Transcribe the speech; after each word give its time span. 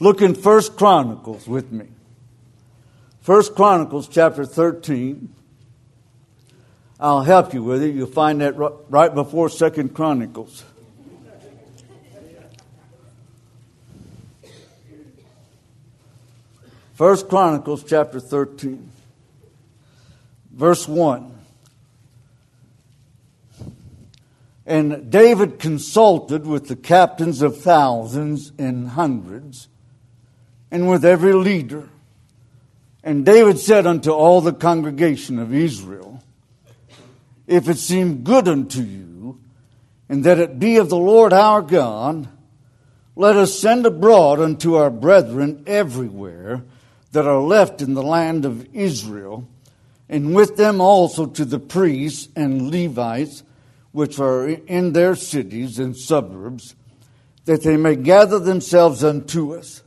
Look 0.00 0.22
in 0.22 0.34
First 0.34 0.76
Chronicles 0.76 1.46
with 1.46 1.70
me. 1.70 1.86
First 3.20 3.54
Chronicles 3.54 4.08
chapter 4.08 4.46
13. 4.46 5.34
I'll 6.98 7.22
help 7.22 7.54
you 7.54 7.62
with 7.62 7.82
it. 7.82 7.94
You'll 7.94 8.06
find 8.06 8.40
that 8.40 8.54
right 8.88 9.14
before 9.14 9.48
Second 9.48 9.94
Chronicles. 9.94 10.64
First 16.94 17.30
Chronicles 17.30 17.82
chapter 17.82 18.20
13, 18.20 18.90
verse 20.52 20.86
1. 20.86 21.34
And 24.66 25.10
David 25.10 25.58
consulted 25.58 26.46
with 26.46 26.68
the 26.68 26.76
captains 26.76 27.40
of 27.40 27.56
thousands 27.56 28.52
and 28.58 28.88
hundreds, 28.88 29.68
and 30.70 30.88
with 30.88 31.04
every 31.04 31.32
leader. 31.32 31.88
And 33.02 33.24
David 33.24 33.58
said 33.58 33.86
unto 33.86 34.10
all 34.10 34.40
the 34.40 34.52
congregation 34.52 35.38
of 35.38 35.54
Israel, 35.54 36.22
If 37.46 37.68
it 37.68 37.78
seem 37.78 38.22
good 38.22 38.46
unto 38.46 38.82
you, 38.82 39.40
and 40.08 40.24
that 40.24 40.38
it 40.38 40.58
be 40.58 40.76
of 40.76 40.88
the 40.88 40.96
Lord 40.96 41.32
our 41.32 41.62
God, 41.62 42.28
let 43.16 43.36
us 43.36 43.58
send 43.58 43.86
abroad 43.86 44.40
unto 44.40 44.74
our 44.74 44.90
brethren 44.90 45.62
everywhere 45.66 46.62
that 47.12 47.26
are 47.26 47.40
left 47.40 47.82
in 47.82 47.94
the 47.94 48.02
land 48.02 48.44
of 48.44 48.66
Israel, 48.74 49.48
and 50.08 50.34
with 50.34 50.56
them 50.56 50.80
also 50.80 51.26
to 51.26 51.44
the 51.44 51.58
priests 51.58 52.28
and 52.34 52.70
Levites 52.70 53.42
which 53.92 54.18
are 54.18 54.48
in 54.48 54.92
their 54.92 55.14
cities 55.14 55.78
and 55.78 55.96
suburbs, 55.96 56.74
that 57.44 57.62
they 57.62 57.76
may 57.76 57.96
gather 57.96 58.38
themselves 58.38 59.02
unto 59.02 59.54
us. 59.54 59.82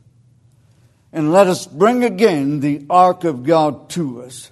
And 1.14 1.32
let 1.32 1.48
us 1.48 1.66
bring 1.66 2.04
again 2.04 2.60
the 2.60 2.86
ark 2.90 3.24
of 3.24 3.44
God 3.44 3.90
to 3.92 4.24
us, 4.24 4.52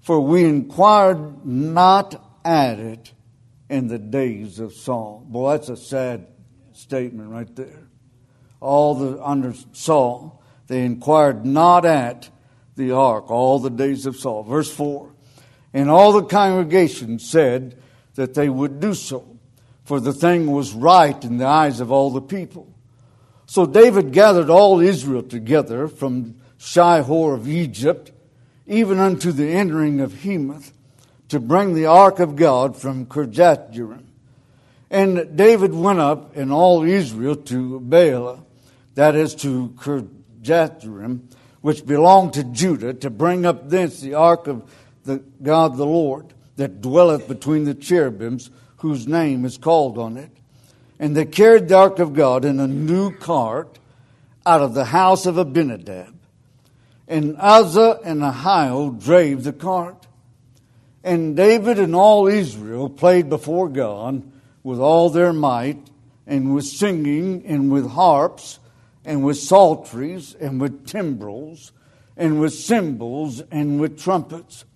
for 0.00 0.20
we 0.20 0.44
inquired 0.44 1.44
not 1.44 2.22
at 2.44 2.78
it 2.78 3.12
in 3.68 3.88
the 3.88 3.98
days 3.98 4.60
of 4.60 4.72
Saul. 4.72 5.24
Boy, 5.26 5.52
that's 5.52 5.70
a 5.70 5.76
sad 5.76 6.28
statement 6.74 7.30
right 7.30 7.56
there. 7.56 7.88
All 8.60 8.94
the 8.94 9.20
under 9.20 9.54
Saul, 9.72 10.40
they 10.68 10.84
inquired 10.84 11.44
not 11.44 11.84
at 11.84 12.28
the 12.76 12.92
ark 12.92 13.30
all 13.30 13.58
the 13.58 13.70
days 13.70 14.06
of 14.06 14.16
Saul. 14.16 14.44
Verse 14.44 14.72
4 14.72 15.10
And 15.72 15.90
all 15.90 16.12
the 16.12 16.24
congregation 16.24 17.18
said, 17.18 17.76
that 18.18 18.34
they 18.34 18.48
would 18.48 18.80
do 18.80 18.94
so, 18.94 19.38
for 19.84 20.00
the 20.00 20.12
thing 20.12 20.50
was 20.50 20.72
right 20.72 21.24
in 21.24 21.36
the 21.36 21.46
eyes 21.46 21.78
of 21.78 21.92
all 21.92 22.10
the 22.10 22.20
people. 22.20 22.66
So 23.48 23.64
David 23.64 24.12
gathered 24.12 24.50
all 24.50 24.78
Israel 24.78 25.22
together 25.22 25.88
from 25.88 26.34
Shihor 26.58 27.32
of 27.32 27.48
Egypt, 27.48 28.12
even 28.66 28.98
unto 28.98 29.32
the 29.32 29.48
entering 29.48 30.00
of 30.00 30.12
Hemath, 30.12 30.72
to 31.30 31.40
bring 31.40 31.72
the 31.72 31.86
ark 31.86 32.18
of 32.18 32.36
God 32.36 32.76
from 32.76 33.06
Kirjathjearim. 33.06 34.04
And 34.90 35.34
David 35.34 35.72
went 35.72 35.98
up 35.98 36.36
and 36.36 36.52
all 36.52 36.82
Israel 36.82 37.36
to 37.36 37.80
Baalah, 37.80 38.44
that 38.96 39.16
is 39.16 39.34
to 39.36 39.70
Kirjathjearim, 39.78 41.20
which 41.62 41.86
belonged 41.86 42.34
to 42.34 42.44
Judah, 42.44 42.92
to 42.92 43.08
bring 43.08 43.46
up 43.46 43.70
thence 43.70 43.98
the 43.98 44.12
ark 44.12 44.46
of 44.46 44.70
the 45.04 45.22
God 45.42 45.78
the 45.78 45.86
Lord 45.86 46.34
that 46.56 46.82
dwelleth 46.82 47.26
between 47.26 47.64
the 47.64 47.74
cherubims, 47.74 48.50
whose 48.78 49.08
name 49.08 49.46
is 49.46 49.56
called 49.56 49.96
on 49.96 50.18
it. 50.18 50.37
And 50.98 51.16
they 51.16 51.24
carried 51.24 51.68
the 51.68 51.76
ark 51.76 51.98
of 51.98 52.14
God 52.14 52.44
in 52.44 52.58
a 52.58 52.66
new 52.66 53.12
cart 53.16 53.78
out 54.44 54.62
of 54.62 54.74
the 54.74 54.86
house 54.86 55.26
of 55.26 55.38
Abinadab. 55.38 56.14
And 57.06 57.36
Uzzah 57.38 58.00
and 58.04 58.20
Ahio 58.20 59.02
drave 59.02 59.44
the 59.44 59.52
cart. 59.52 60.06
And 61.04 61.36
David 61.36 61.78
and 61.78 61.94
all 61.94 62.26
Israel 62.26 62.90
played 62.90 63.28
before 63.28 63.68
God 63.68 64.22
with 64.62 64.80
all 64.80 65.08
their 65.08 65.32
might, 65.32 65.78
and 66.26 66.54
with 66.54 66.66
singing, 66.66 67.46
and 67.46 67.72
with 67.72 67.88
harps, 67.90 68.58
and 69.04 69.24
with 69.24 69.38
psalteries, 69.38 70.34
and 70.34 70.60
with 70.60 70.86
timbrels, 70.86 71.72
and 72.16 72.40
with 72.40 72.52
cymbals, 72.52 73.40
and 73.50 73.80
with 73.80 73.98
trumpets. 73.98 74.66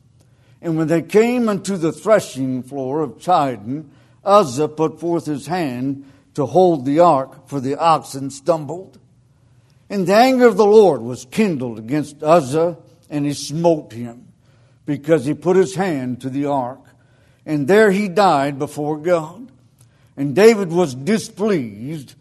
And 0.62 0.78
when 0.78 0.86
they 0.86 1.02
came 1.02 1.48
unto 1.48 1.76
the 1.76 1.92
threshing 1.92 2.62
floor 2.62 3.02
of 3.02 3.18
Chidon, 3.18 3.90
Uzzah 4.24 4.68
put 4.68 5.00
forth 5.00 5.26
his 5.26 5.48
hand 5.48 6.10
to 6.34 6.46
hold 6.46 6.84
the 6.84 7.00
ark, 7.00 7.48
for 7.48 7.60
the 7.60 7.76
oxen 7.76 8.30
stumbled. 8.30 8.98
And 9.90 10.06
the 10.06 10.14
anger 10.14 10.46
of 10.46 10.56
the 10.56 10.66
Lord 10.66 11.02
was 11.02 11.26
kindled 11.26 11.78
against 11.78 12.22
Uzzah, 12.22 12.78
and 13.10 13.26
he 13.26 13.34
smote 13.34 13.92
him, 13.92 14.28
because 14.86 15.26
he 15.26 15.34
put 15.34 15.56
his 15.56 15.74
hand 15.74 16.22
to 16.22 16.30
the 16.30 16.46
ark. 16.46 16.80
And 17.44 17.68
there 17.68 17.90
he 17.90 18.08
died 18.08 18.58
before 18.58 18.96
God. 18.98 19.52
And 20.16 20.34
David 20.34 20.70
was 20.70 20.94
displeased, 20.94 22.14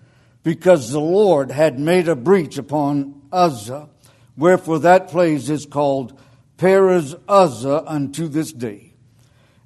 because 0.44 0.92
the 0.92 1.00
Lord 1.00 1.52
had 1.52 1.80
made 1.80 2.08
a 2.08 2.16
breach 2.16 2.58
upon 2.58 3.22
Uzzah, 3.32 3.88
wherefore 4.36 4.80
that 4.80 5.10
place 5.10 5.50
is 5.50 5.66
called 5.66 6.20
Perez 6.58 7.16
Uzzah 7.28 7.84
unto 7.86 8.28
this 8.28 8.52
day. 8.52 8.94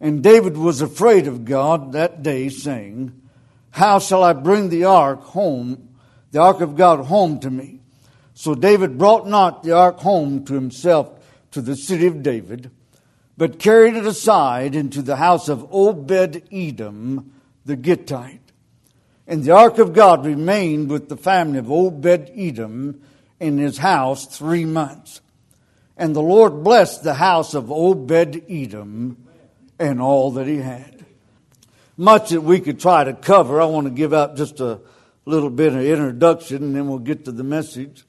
And 0.02 0.22
David 0.22 0.58
was 0.58 0.82
afraid 0.82 1.26
of 1.26 1.46
God 1.46 1.94
that 1.94 2.22
day, 2.22 2.50
saying, 2.50 3.20
How 3.76 4.00
shall 4.00 4.24
I 4.24 4.32
bring 4.32 4.70
the 4.70 4.86
ark 4.86 5.22
home, 5.22 5.90
the 6.32 6.40
ark 6.40 6.62
of 6.62 6.78
God 6.78 7.08
home 7.08 7.42
to 7.42 7.50
me? 7.50 7.82
So 8.34 8.56
David 8.56 8.98
brought 8.98 9.28
not 9.28 9.64
the 9.64 9.74
ark 9.74 10.00
home 10.00 10.46
to 10.46 10.54
himself 10.54 11.10
to 11.52 11.60
the 11.60 11.76
city 11.76 12.08
of 12.08 12.24
David, 12.24 12.72
but 13.36 13.60
carried 13.60 13.98
it 13.98 14.06
aside 14.06 14.76
into 14.76 15.02
the 15.02 15.18
house 15.18 15.50
of 15.50 15.68
Obed 15.74 16.42
Edom 16.54 17.34
the 17.66 17.76
Gittite. 17.76 18.54
And 19.28 19.44
the 19.44 19.52
ark 19.52 19.78
of 19.78 19.92
God 19.92 20.26
remained 20.26 20.90
with 20.90 21.10
the 21.10 21.18
family 21.18 21.60
of 21.60 21.70
Obed 21.70 22.32
Edom 22.34 23.02
in 23.42 23.58
his 23.58 23.80
house 23.80 24.26
three 24.26 24.64
months. 24.64 25.20
And 25.98 26.16
the 26.16 26.22
Lord 26.22 26.64
blessed 26.64 27.04
the 27.04 27.16
house 27.16 27.54
of 27.54 27.70
Obed 27.70 28.42
Edom 28.50 29.28
and 29.78 30.00
all 30.00 30.32
that 30.32 30.48
he 30.48 30.60
had. 30.60 30.95
Much 31.98 32.30
that 32.30 32.42
we 32.42 32.60
could 32.60 32.80
try 32.80 33.04
to 33.04 33.14
cover. 33.14 33.62
I 33.62 33.66
want 33.66 33.88
to 33.88 33.92
give 33.92 34.14
out 34.14 34.36
just 34.36 34.60
a 34.60 34.82
little 35.26 35.50
bit 35.50 35.74
of 35.74 35.82
introduction 35.82 36.64
and 36.64 36.76
then 36.76 36.88
we'll 36.88 37.00
get 37.00 37.26
to 37.26 37.32
the 37.32 37.44
message. 37.44 38.06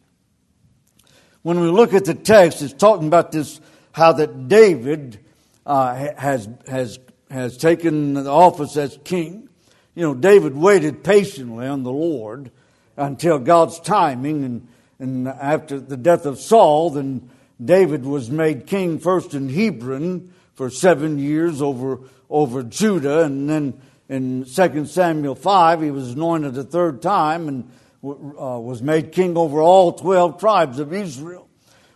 When 1.43 1.61
we 1.61 1.69
look 1.69 1.95
at 1.95 2.05
the 2.05 2.15
text, 2.15 2.63
it's 2.63 2.73
talking 2.73 3.07
about 3.07 3.31
this 3.31 3.61
how 3.93 4.13
that 4.13 4.49
David 4.49 5.21
uh, 5.65 5.95
has, 6.17 6.49
has, 6.67 6.99
has 7.31 7.57
taken 7.57 8.15
the 8.15 8.31
office 8.31 8.77
as 8.77 8.99
king. 9.05 9.49
You 9.95 10.03
know, 10.03 10.15
David 10.15 10.57
waited 10.57 11.03
patiently 11.03 11.67
on 11.67 11.83
the 11.83 11.93
Lord 11.93 12.51
until 12.97 13.39
God's 13.39 13.81
timing, 13.81 14.45
and, 14.45 14.69
and 14.99 15.29
after 15.29 15.81
the 15.81 15.97
death 15.97 16.27
of 16.27 16.39
Saul, 16.39 16.91
then 16.91 17.31
David 17.65 18.05
was 18.05 18.31
made 18.31 18.67
king 18.67 18.99
first 18.99 19.33
in 19.33 19.49
Hebron 19.49 20.33
for 20.57 20.71
seven 20.71 21.19
years 21.19 21.63
over, 21.63 22.01
over 22.29 22.63
Judah, 22.63 23.23
and 23.23 23.49
then 23.49 23.81
in 24.09 24.45
2 24.45 24.87
Samuel 24.87 25.35
5, 25.35 25.83
he 25.83 25.91
was 25.91 26.13
anointed 26.13 26.57
a 26.57 26.65
third 26.65 27.03
time 27.03 27.49
and 27.49 27.71
uh, 28.03 28.59
was 28.59 28.83
made 28.83 29.13
king 29.13 29.37
over 29.37 29.61
all 29.61 29.93
12 29.93 30.41
tribes 30.41 30.79
of 30.79 30.93
Israel. 30.93 31.49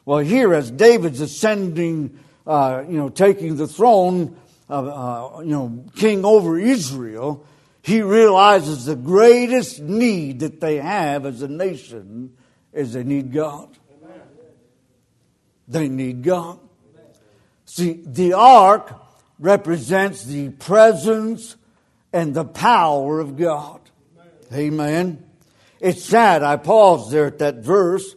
Well, 0.04 0.18
here, 0.18 0.52
as 0.54 0.70
David's 0.70 1.20
ascending, 1.20 2.18
uh, 2.46 2.84
you 2.88 2.98
know, 2.98 3.08
taking 3.08 3.56
the 3.56 3.68
throne, 3.68 4.36
uh, 4.68 5.38
you 5.40 5.50
know, 5.50 5.84
king 5.96 6.24
over 6.24 6.58
Israel, 6.58 7.46
he 7.82 8.02
realizes 8.02 8.84
the 8.84 8.96
greatest 8.96 9.80
need 9.80 10.40
that 10.40 10.60
they 10.60 10.76
have 10.76 11.24
as 11.26 11.42
a 11.42 11.48
nation 11.48 12.36
is 12.72 12.92
they 12.92 13.04
need 13.04 13.32
God. 13.32 13.68
They 15.68 15.88
need 15.88 16.22
God. 16.24 16.58
See, 17.70 18.00
the 18.04 18.32
ark 18.32 18.92
represents 19.38 20.24
the 20.24 20.48
presence 20.48 21.54
and 22.12 22.34
the 22.34 22.44
power 22.44 23.20
of 23.20 23.36
God. 23.36 23.80
Amen. 24.52 25.24
It's 25.78 26.02
sad, 26.02 26.42
I 26.42 26.56
paused 26.56 27.12
there 27.12 27.26
at 27.26 27.38
that 27.38 27.58
verse, 27.58 28.16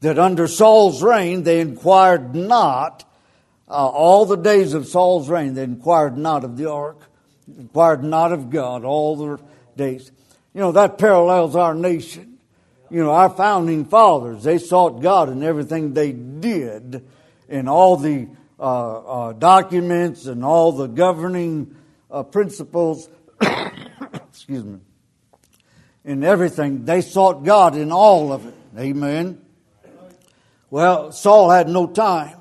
that 0.00 0.18
under 0.18 0.48
Saul's 0.48 1.00
reign 1.00 1.44
they 1.44 1.60
inquired 1.60 2.34
not, 2.34 3.04
uh, 3.68 3.86
all 3.86 4.26
the 4.26 4.36
days 4.36 4.74
of 4.74 4.88
Saul's 4.88 5.28
reign, 5.28 5.54
they 5.54 5.62
inquired 5.62 6.18
not 6.18 6.42
of 6.42 6.56
the 6.56 6.68
ark, 6.68 7.00
inquired 7.56 8.02
not 8.02 8.32
of 8.32 8.50
God 8.50 8.84
all 8.84 9.14
the 9.14 9.40
days. 9.76 10.10
You 10.52 10.60
know, 10.60 10.72
that 10.72 10.98
parallels 10.98 11.54
our 11.54 11.74
nation 11.74 12.38
you 12.90 13.02
know, 13.02 13.10
our 13.10 13.30
founding 13.30 13.84
fathers, 13.84 14.44
they 14.44 14.58
sought 14.58 15.02
God 15.02 15.28
in 15.28 15.42
everything 15.42 15.92
they 15.92 16.12
did, 16.12 17.04
in 17.48 17.68
all 17.68 17.96
the 17.96 18.28
uh, 18.58 18.62
uh, 18.62 19.32
documents 19.34 20.26
and 20.26 20.44
all 20.44 20.72
the 20.72 20.88
governing 20.88 21.76
uh, 22.10 22.22
principles, 22.24 23.08
excuse 24.12 24.64
me, 24.64 24.80
in 26.04 26.24
everything. 26.24 26.84
They 26.84 27.00
sought 27.00 27.44
God 27.44 27.76
in 27.76 27.92
all 27.92 28.32
of 28.32 28.46
it. 28.46 28.54
Amen. 28.76 29.40
Well, 30.70 31.12
Saul 31.12 31.50
had 31.50 31.68
no 31.68 31.86
time. 31.86 32.36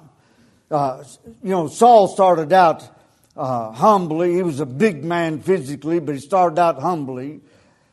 Uh, 0.70 1.04
you 1.44 1.52
know, 1.52 1.68
Saul 1.68 2.08
started 2.08 2.52
out 2.52 2.88
uh, 3.36 3.72
humbly. 3.72 4.34
He 4.34 4.42
was 4.42 4.60
a 4.60 4.66
big 4.66 5.04
man 5.04 5.40
physically, 5.40 6.00
but 6.00 6.16
he 6.16 6.22
started 6.22 6.60
out 6.60 6.82
humbly. 6.82 7.42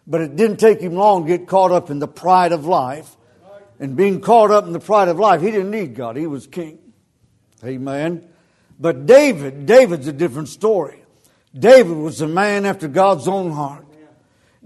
But 0.07 0.23
it 0.23 0.37
didn't 0.37 0.57
take 0.57 0.81
him 0.81 0.95
long 0.95 1.27
to 1.27 1.39
get 1.39 1.47
caught 1.47 1.71
up 1.73 1.91
in 1.91 1.99
the 1.99 2.09
pride 2.09 2.53
of 2.53 2.67
life. 2.67 3.17
And 3.79 3.97
being 3.97 4.21
caught 4.21 4.51
up 4.51 4.67
in 4.67 4.73
the 4.73 4.81
pride 4.81 5.09
of 5.09 5.19
life, 5.19 5.41
he 5.41 5.51
didn't 5.51 5.71
need 5.71 5.95
God. 5.95 6.17
He 6.17 6.27
was 6.27 6.47
king. 6.47 6.79
Amen. 7.65 8.27
But 8.79 9.07
David, 9.07 9.67
David's 9.67 10.09
a 10.09 10.13
different 10.13 10.49
story. 10.49 11.03
David 11.57 11.97
was 11.97 12.21
a 12.21 12.29
man 12.29 12.67
after 12.67 12.89
God's 12.89 13.29
own 13.29 13.53
heart. 13.53 13.87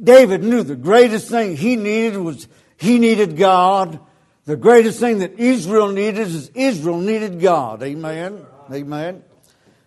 David 0.02 0.42
knew 0.42 0.62
the 0.62 0.76
greatest 0.76 1.28
thing 1.28 1.56
he 1.56 1.76
needed 1.76 2.18
was 2.18 2.48
he 2.76 2.98
needed 2.98 3.36
God. 3.36 4.00
The 4.44 4.56
greatest 4.56 5.00
thing 5.00 5.18
that 5.18 5.38
Israel 5.38 5.88
needed 5.88 6.18
is 6.18 6.50
Israel 6.54 6.98
needed 6.98 7.40
God. 7.40 7.82
Amen. 7.82 8.46
Amen. 8.72 9.22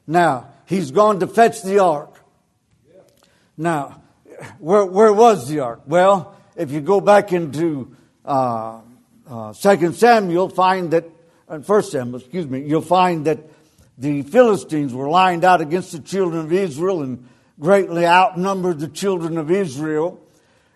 Now, 0.06 0.50
he's 0.66 0.92
gone 0.92 1.20
to 1.22 1.28
fetch 1.28 1.64
the 1.64 1.80
ark. 1.80 2.22
Now, 3.58 4.02
where, 4.60 4.86
where 4.86 5.14
was 5.14 5.48
the 5.48 5.60
ark? 5.60 5.82
Well, 5.88 6.36
if 6.56 6.72
you 6.72 6.82
go 6.82 7.00
back 7.00 7.32
into 7.32 7.96
uh, 8.26 8.82
uh, 9.28 9.54
2 9.54 9.94
Samuel, 9.94 10.50
find 10.50 10.92
that, 10.92 11.06
uh, 11.52 11.60
1 11.60 11.84
Samuel, 11.84 12.20
excuse 12.20 12.48
me, 12.48 12.62
you'll 12.62 12.82
find 12.82 13.26
that 13.26 13.40
the 13.98 14.22
Philistines 14.22 14.94
were 14.94 15.10
lined 15.10 15.44
out 15.44 15.60
against 15.60 15.92
the 15.92 16.00
children 16.00 16.46
of 16.46 16.54
Israel 16.54 17.04
and 17.04 17.28
greatly 17.60 18.06
outnumbered 18.06 18.80
the 18.80 18.88
children 18.88 19.38
of 19.38 19.52
Israel. 19.52 20.20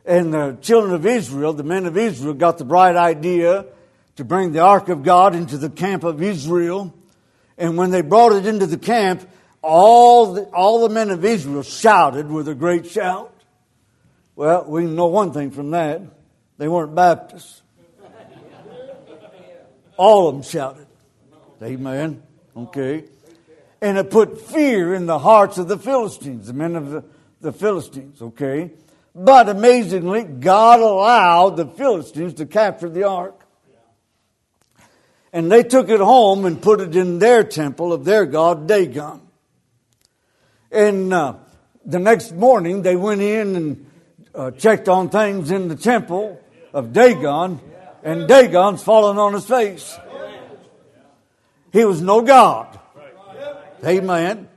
And 0.06 0.34
the 0.34 0.58
children 0.62 0.94
of 0.94 1.06
Israel, 1.06 1.54
the 1.54 1.64
men 1.64 1.86
of 1.86 1.98
Israel, 1.98 2.34
got 2.34 2.58
the 2.58 2.66
bright 2.66 2.98
idea 2.98 3.66
to 4.18 4.26
bring 4.26 4.52
the 4.52 4.60
ark 4.60 4.90
of 4.90 5.02
God 5.02 5.34
into 5.34 5.58
the 5.58 5.70
camp 5.70 6.04
of 6.04 6.22
Israel. 6.22 6.94
And 7.58 7.78
when 7.78 7.92
they 7.92 8.02
brought 8.02 8.34
it 8.34 8.46
into 8.46 8.68
the 8.68 8.78
camp, 8.78 9.28
all 9.62 10.34
the, 10.34 10.44
all 10.50 10.88
the 10.88 10.94
men 10.94 11.10
of 11.10 11.24
Israel 11.24 11.64
shouted 11.64 12.30
with 12.30 12.50
a 12.50 12.54
great 12.54 12.86
shout. 12.86 13.34
Well, 14.36 14.66
we 14.68 14.86
know 14.86 15.08
one 15.08 15.32
thing 15.32 15.52
from 15.52 15.72
that. 15.72 16.02
They 16.58 16.68
weren't 16.68 16.94
Baptists. 16.94 17.62
All 19.98 20.28
of 20.28 20.36
them 20.36 20.44
shouted. 20.44 20.88
Amen. 21.62 22.22
Okay. 22.56 23.06
And 23.82 23.98
it 23.98 24.10
put 24.10 24.42
fear 24.42 24.94
in 24.94 25.06
the 25.06 25.20
hearts 25.20 25.58
of 25.58 25.68
the 25.68 25.78
Philistines, 25.78 26.48
the 26.48 26.54
men 26.54 26.76
of 26.76 26.90
the, 26.90 27.04
the 27.42 27.52
Philistines. 27.52 28.22
Okay. 28.22 28.72
But 29.14 29.48
amazingly, 29.48 30.24
God 30.24 30.82
allowed 30.82 31.58
the 31.58 31.66
Philistines 31.66 32.34
to 32.36 32.46
capture 32.46 32.90
the 32.90 33.04
ark. 33.06 33.46
And 35.32 35.52
they 35.52 35.64
took 35.64 35.90
it 35.90 36.00
home 36.00 36.46
and 36.46 36.62
put 36.62 36.82
it 36.82 36.96
in 36.96 37.20
their 37.20 37.44
temple 37.44 37.94
of 37.94 38.06
their 38.06 38.26
god 38.26 38.68
Dagon. 38.68 39.22
And 40.72 41.14
uh, 41.14 41.36
the 41.86 42.00
next 42.00 42.34
morning, 42.34 42.82
they 42.82 42.96
went 42.96 43.22
in 43.22 43.56
and 43.56 43.92
uh, 44.34 44.52
checked 44.52 44.90
on 44.90 45.10
things 45.10 45.52
in 45.52 45.68
the 45.68 45.76
temple 45.76 46.40
of 46.74 46.92
Dagon, 46.92 47.60
and 48.06 48.30
Dagon's 48.30 48.84
fallen 48.84 49.18
on 49.18 49.34
his 49.34 49.46
face. 49.46 49.98
He 51.74 51.84
was 51.84 52.02
no 52.02 52.22
God. 52.22 52.80
Amen. 53.84 54.48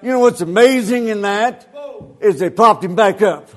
You 0.00 0.08
know 0.08 0.20
what's 0.20 0.40
amazing 0.40 1.08
in 1.08 1.22
that 1.22 1.68
is 2.20 2.38
they 2.38 2.48
propped 2.48 2.84
him 2.84 2.94
back 2.94 3.20
up. 3.20 3.50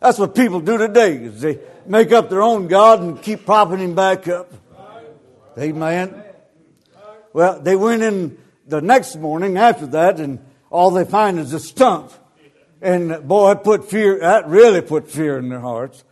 That's 0.00 0.18
what 0.18 0.34
people 0.34 0.60
do 0.60 0.78
today. 0.78 1.16
Is 1.16 1.40
they 1.40 1.58
make 1.86 2.10
up 2.12 2.30
their 2.30 2.42
own 2.42 2.68
God 2.68 3.00
and 3.02 3.22
keep 3.22 3.44
propping 3.44 3.78
him 3.78 3.94
back 3.94 4.26
up. 4.26 4.52
Amen. 5.58 6.22
Well, 7.32 7.60
they 7.60 7.76
went 7.76 8.02
in 8.02 8.38
the 8.66 8.80
next 8.80 9.16
morning 9.16 9.58
after 9.58 9.86
that, 9.88 10.20
and 10.20 10.38
all 10.70 10.90
they 10.90 11.04
find 11.04 11.38
is 11.38 11.52
a 11.52 11.60
stump. 11.60 12.12
And 12.80 13.26
boy, 13.26 13.52
it 13.52 13.64
put 13.64 13.88
fear, 13.88 14.20
that 14.20 14.48
really 14.48 14.80
put 14.80 15.10
fear 15.10 15.38
in 15.38 15.48
their 15.48 15.60
hearts. 15.60 16.04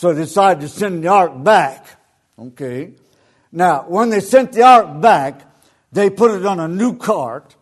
So 0.00 0.14
they 0.14 0.22
decided 0.22 0.62
to 0.62 0.68
send 0.68 1.04
the 1.04 1.08
ark 1.08 1.44
back. 1.44 1.84
Okay. 2.38 2.94
Now, 3.52 3.84
when 3.86 4.08
they 4.08 4.20
sent 4.20 4.52
the 4.52 4.62
ark 4.62 4.98
back, 4.98 5.42
they 5.92 6.08
put 6.08 6.30
it 6.30 6.46
on 6.46 6.58
a 6.58 6.68
new 6.68 6.96
cart 6.96 7.54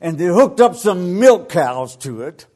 and 0.00 0.16
they 0.16 0.24
hooked 0.24 0.62
up 0.62 0.74
some 0.74 1.20
milk 1.20 1.50
cows 1.50 1.94
to 1.96 2.22
it 2.22 2.46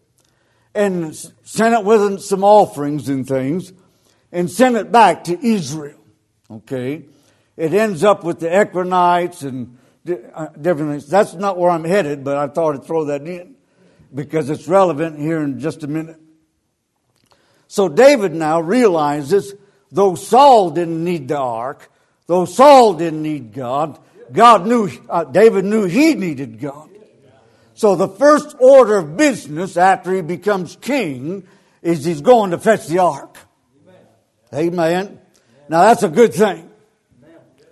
and 0.75 1.15
sent 1.15 1.75
it 1.75 1.85
with 1.85 2.23
some 2.23 2.43
offerings 2.43 3.11
and 3.11 3.29
things 3.29 3.75
and 4.33 4.51
sent 4.51 4.77
it 4.77 4.91
back 4.91 5.25
to 5.25 5.39
Israel. 5.47 6.01
Okay. 6.51 7.05
It 7.59 7.75
ends 7.75 8.03
up 8.03 8.25
with 8.25 8.41
the 8.41 8.49
Ekronites 8.49 9.43
and 9.43 9.77
uh, 10.33 10.47
different 10.59 10.93
things. 10.93 11.07
That's 11.07 11.35
not 11.35 11.59
where 11.59 11.69
I'm 11.69 11.85
headed, 11.85 12.25
but 12.25 12.39
I 12.39 12.47
thought 12.47 12.77
I'd 12.77 12.85
throw 12.85 13.05
that 13.05 13.27
in 13.27 13.57
because 14.15 14.49
it's 14.49 14.67
relevant 14.67 15.19
here 15.19 15.43
in 15.43 15.61
just 15.61 15.83
a 15.83 15.87
minute. 15.87 16.23
So 17.69 17.89
David 17.89 18.35
now 18.35 18.61
realizes 18.61 19.55
though 19.91 20.15
Saul 20.15 20.71
didn't 20.71 21.03
need 21.03 21.29
the 21.29 21.39
ark, 21.39 21.91
though 22.27 22.45
Saul 22.45 22.95
didn't 22.95 23.23
need 23.23 23.53
God, 23.53 23.99
God 24.33 24.67
knew, 24.67 24.91
uh, 25.09 25.25
David 25.25 25.65
knew 25.65 25.85
he 25.85 26.15
needed 26.15 26.61
God. 26.61 26.91
So 27.75 27.95
the 27.95 28.09
first 28.09 28.57
order 28.59 28.97
of 28.97 29.17
business 29.17 29.77
after 29.77 30.13
he 30.13 30.23
becomes 30.23 30.77
king 30.77 31.47
is 31.83 32.05
he's 32.05 32.23
going 32.23 32.51
to 32.53 32.59
fetch 32.59 32.87
the 32.87 33.01
ark. 33.01 33.37
Amen. 34.55 35.21
Now 35.69 35.83
that's 35.83 36.03
a 36.03 36.09
good 36.09 36.33
thing. 36.33 36.71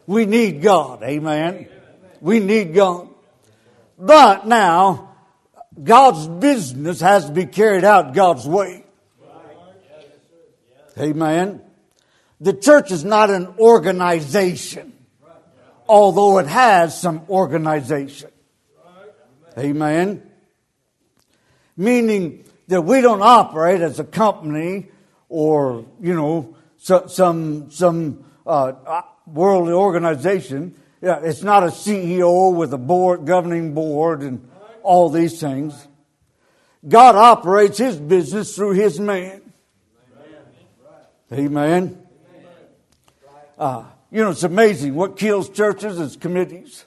We 0.06 0.26
need 0.26 0.60
God. 0.60 1.02
Amen. 1.02 1.68
We 2.20 2.40
need 2.40 2.74
God. 2.74 3.08
But 3.98 4.46
now, 4.46 5.14
God's 5.82 6.26
business 6.26 7.00
has 7.00 7.26
to 7.26 7.32
be 7.32 7.46
carried 7.46 7.84
out 7.84 8.14
God's 8.14 8.46
way. 8.46 8.83
Amen. 10.98 11.60
The 12.40 12.52
church 12.52 12.90
is 12.90 13.04
not 13.04 13.30
an 13.30 13.54
organization, 13.58 14.92
although 15.88 16.38
it 16.38 16.46
has 16.46 17.00
some 17.00 17.22
organization. 17.28 18.30
Amen. 19.56 20.22
Meaning 21.76 22.44
that 22.68 22.82
we 22.82 23.00
don't 23.00 23.22
operate 23.22 23.80
as 23.80 23.98
a 23.98 24.04
company 24.04 24.88
or, 25.28 25.84
you 26.00 26.14
know, 26.14 26.56
so, 26.76 27.06
some, 27.06 27.70
some 27.70 28.24
uh, 28.46 29.02
worldly 29.26 29.72
organization. 29.72 30.74
Yeah, 31.00 31.20
it's 31.22 31.42
not 31.42 31.62
a 31.62 31.68
CEO 31.68 32.54
with 32.54 32.72
a 32.72 32.78
board, 32.78 33.26
governing 33.26 33.74
board 33.74 34.22
and 34.22 34.48
all 34.82 35.08
these 35.08 35.40
things. 35.40 35.88
God 36.86 37.14
operates 37.16 37.78
his 37.78 37.96
business 37.96 38.54
through 38.54 38.72
his 38.72 39.00
man. 39.00 39.43
Amen. 41.32 41.98
Uh, 43.58 43.84
you 44.10 44.22
know, 44.22 44.30
it's 44.30 44.42
amazing. 44.42 44.94
What 44.94 45.16
kills 45.16 45.48
churches 45.48 45.98
is 45.98 46.16
committees. 46.16 46.84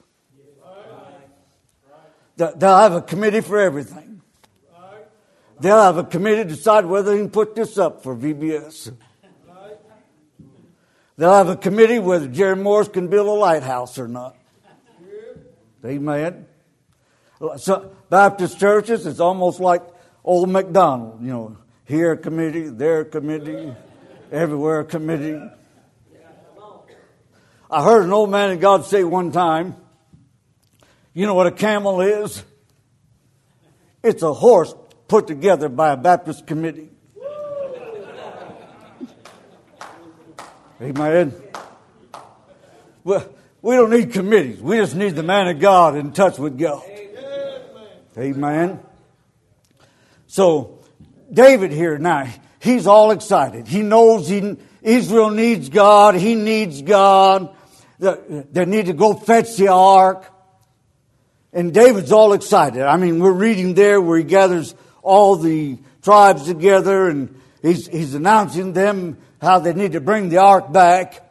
They'll 2.36 2.78
have 2.78 2.92
a 2.92 3.02
committee 3.02 3.40
for 3.40 3.58
everything. 3.58 4.22
They'll 5.60 5.82
have 5.82 5.96
a 5.96 6.04
committee 6.04 6.44
to 6.44 6.48
decide 6.48 6.86
whether 6.86 7.10
they 7.10 7.18
can 7.18 7.30
put 7.30 7.56
this 7.56 7.78
up 7.78 8.02
for 8.04 8.14
VBS. 8.14 8.94
They'll 11.16 11.34
have 11.34 11.48
a 11.48 11.56
committee 11.56 11.98
whether 11.98 12.28
Jerry 12.28 12.54
Morris 12.54 12.86
can 12.86 13.08
build 13.08 13.26
a 13.26 13.32
lighthouse 13.32 13.98
or 13.98 14.06
not. 14.06 14.36
Amen. 15.84 16.46
So 17.56 17.90
Baptist 18.08 18.60
churches, 18.60 19.04
it's 19.04 19.18
almost 19.18 19.58
like 19.58 19.82
old 20.24 20.48
McDonald, 20.48 21.20
you 21.20 21.28
know, 21.28 21.56
here 21.84 22.12
a 22.12 22.16
committee, 22.16 22.68
there 22.68 23.00
a 23.00 23.04
committee, 23.04 23.74
everywhere 24.32 24.80
a 24.80 24.84
committee. 24.84 25.40
I 27.70 27.84
heard 27.84 28.04
an 28.04 28.12
old 28.12 28.30
man 28.30 28.50
of 28.52 28.60
God 28.60 28.86
say 28.86 29.04
one 29.04 29.30
time, 29.30 29.76
you 31.12 31.26
know 31.26 31.34
what 31.34 31.46
a 31.46 31.52
camel 31.52 32.00
is? 32.00 32.42
It's 34.02 34.22
a 34.22 34.32
horse 34.32 34.74
put 35.08 35.26
together 35.26 35.68
by 35.68 35.92
a 35.92 35.96
Baptist 35.96 36.46
committee. 36.46 36.90
Amen. 40.80 41.34
Well, 43.02 43.28
we 43.62 43.74
don't 43.74 43.90
need 43.90 44.12
committees. 44.12 44.60
We 44.60 44.76
just 44.76 44.94
need 44.94 45.16
the 45.16 45.24
man 45.24 45.48
of 45.48 45.58
God 45.58 45.96
in 45.96 46.12
touch 46.12 46.38
with 46.38 46.56
God. 46.56 46.84
Amen. 48.16 48.80
So, 50.26 50.78
David 51.32 51.72
here 51.72 51.98
now, 51.98 52.28
he's 52.60 52.86
all 52.86 53.10
excited. 53.10 53.66
He 53.68 53.82
knows 53.82 54.28
he, 54.28 54.56
Israel 54.82 55.30
needs 55.30 55.68
God. 55.68 56.14
He 56.14 56.34
needs 56.34 56.82
God. 56.82 57.54
They 57.98 58.64
need 58.64 58.86
to 58.86 58.92
go 58.92 59.14
fetch 59.14 59.56
the 59.56 59.68
ark. 59.68 60.32
And 61.52 61.72
David's 61.72 62.12
all 62.12 62.34
excited. 62.34 62.82
I 62.82 62.96
mean, 62.96 63.20
we're 63.20 63.32
reading 63.32 63.74
there 63.74 64.00
where 64.00 64.18
he 64.18 64.24
gathers 64.24 64.74
all 65.02 65.36
the 65.36 65.78
tribes 66.02 66.44
together 66.44 67.08
and 67.08 67.34
he's, 67.62 67.86
he's 67.88 68.14
announcing 68.14 68.72
them 68.72 69.18
how 69.40 69.58
they 69.58 69.72
need 69.72 69.92
to 69.92 70.00
bring 70.00 70.28
the 70.28 70.38
ark 70.38 70.72
back. 70.72 71.24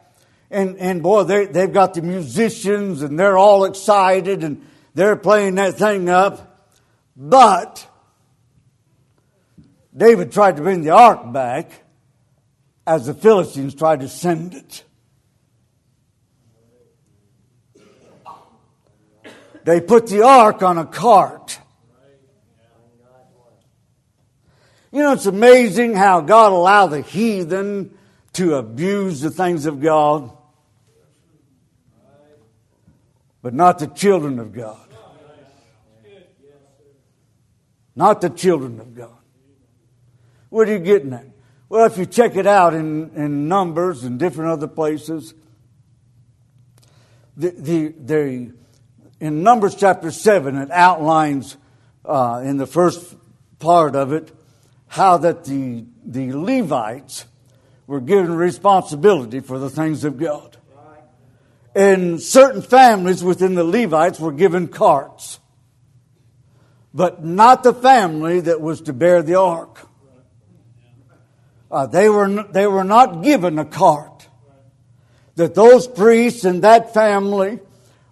And, 0.50 0.76
and 0.78 1.02
boy, 1.02 1.24
they, 1.24 1.46
they've 1.46 1.72
got 1.72 1.94
the 1.94 2.02
musicians 2.02 3.02
and 3.02 3.18
they're 3.18 3.38
all 3.38 3.64
excited 3.64 4.42
and 4.44 4.66
they're 4.94 5.16
playing 5.16 5.56
that 5.56 5.74
thing 5.74 6.08
up. 6.08 6.66
But 7.16 7.87
David 9.98 10.30
tried 10.30 10.56
to 10.56 10.62
bring 10.62 10.82
the 10.82 10.90
ark 10.90 11.32
back 11.32 11.70
as 12.86 13.06
the 13.06 13.14
Philistines 13.14 13.74
tried 13.74 14.00
to 14.00 14.08
send 14.08 14.54
it. 14.54 14.84
They 19.64 19.80
put 19.80 20.06
the 20.06 20.22
ark 20.22 20.62
on 20.62 20.78
a 20.78 20.86
cart. 20.86 21.58
You 24.92 25.02
know, 25.02 25.12
it's 25.12 25.26
amazing 25.26 25.94
how 25.94 26.20
God 26.22 26.52
allowed 26.52 26.86
the 26.86 27.02
heathen 27.02 27.98
to 28.34 28.54
abuse 28.54 29.20
the 29.20 29.30
things 29.30 29.66
of 29.66 29.80
God, 29.80 30.30
but 33.42 33.52
not 33.52 33.80
the 33.80 33.88
children 33.88 34.38
of 34.38 34.52
God. 34.52 34.78
Not 37.96 38.20
the 38.20 38.30
children 38.30 38.78
of 38.78 38.94
God. 38.94 39.10
What 40.50 40.68
are 40.68 40.72
you 40.72 40.78
getting 40.78 41.12
at? 41.12 41.26
Well, 41.68 41.84
if 41.84 41.98
you 41.98 42.06
check 42.06 42.36
it 42.36 42.46
out 42.46 42.72
in, 42.72 43.10
in 43.14 43.48
Numbers 43.48 44.04
and 44.04 44.18
different 44.18 44.50
other 44.50 44.68
places, 44.68 45.34
the, 47.36 47.50
the, 47.50 47.88
the, 47.88 48.52
in 49.20 49.42
Numbers 49.42 49.74
chapter 49.74 50.10
7, 50.10 50.56
it 50.56 50.70
outlines 50.70 51.56
uh, 52.04 52.42
in 52.44 52.56
the 52.56 52.66
first 52.66 53.14
part 53.58 53.94
of 53.94 54.12
it 54.12 54.32
how 54.86 55.18
that 55.18 55.44
the, 55.44 55.84
the 56.04 56.32
Levites 56.32 57.26
were 57.86 58.00
given 58.00 58.34
responsibility 58.34 59.40
for 59.40 59.58
the 59.58 59.68
things 59.68 60.04
of 60.04 60.16
God. 60.16 60.56
And 61.74 62.20
certain 62.20 62.62
families 62.62 63.22
within 63.22 63.54
the 63.54 63.64
Levites 63.64 64.18
were 64.18 64.32
given 64.32 64.68
carts, 64.68 65.38
but 66.94 67.22
not 67.22 67.62
the 67.62 67.74
family 67.74 68.40
that 68.40 68.60
was 68.60 68.80
to 68.82 68.92
bear 68.92 69.22
the 69.22 69.34
ark. 69.34 69.87
Uh, 71.70 71.86
they, 71.86 72.08
were, 72.08 72.44
they 72.44 72.66
were 72.66 72.84
not 72.84 73.22
given 73.22 73.58
a 73.58 73.64
cart. 73.64 74.28
That 75.36 75.54
those 75.54 75.86
priests 75.86 76.44
and 76.44 76.62
that 76.62 76.94
family, 76.94 77.60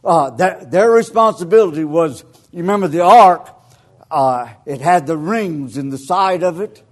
uh, 0.04 0.30
that, 0.30 0.70
their 0.70 0.90
responsibility 0.90 1.84
was, 1.84 2.24
you 2.52 2.58
remember 2.58 2.88
the 2.88 3.02
ark, 3.02 3.48
uh, 4.10 4.48
it 4.66 4.80
had 4.80 5.06
the 5.06 5.16
rings 5.16 5.76
in 5.76 5.88
the 5.88 5.98
side 5.98 6.42
of 6.42 6.60
it, 6.60 6.82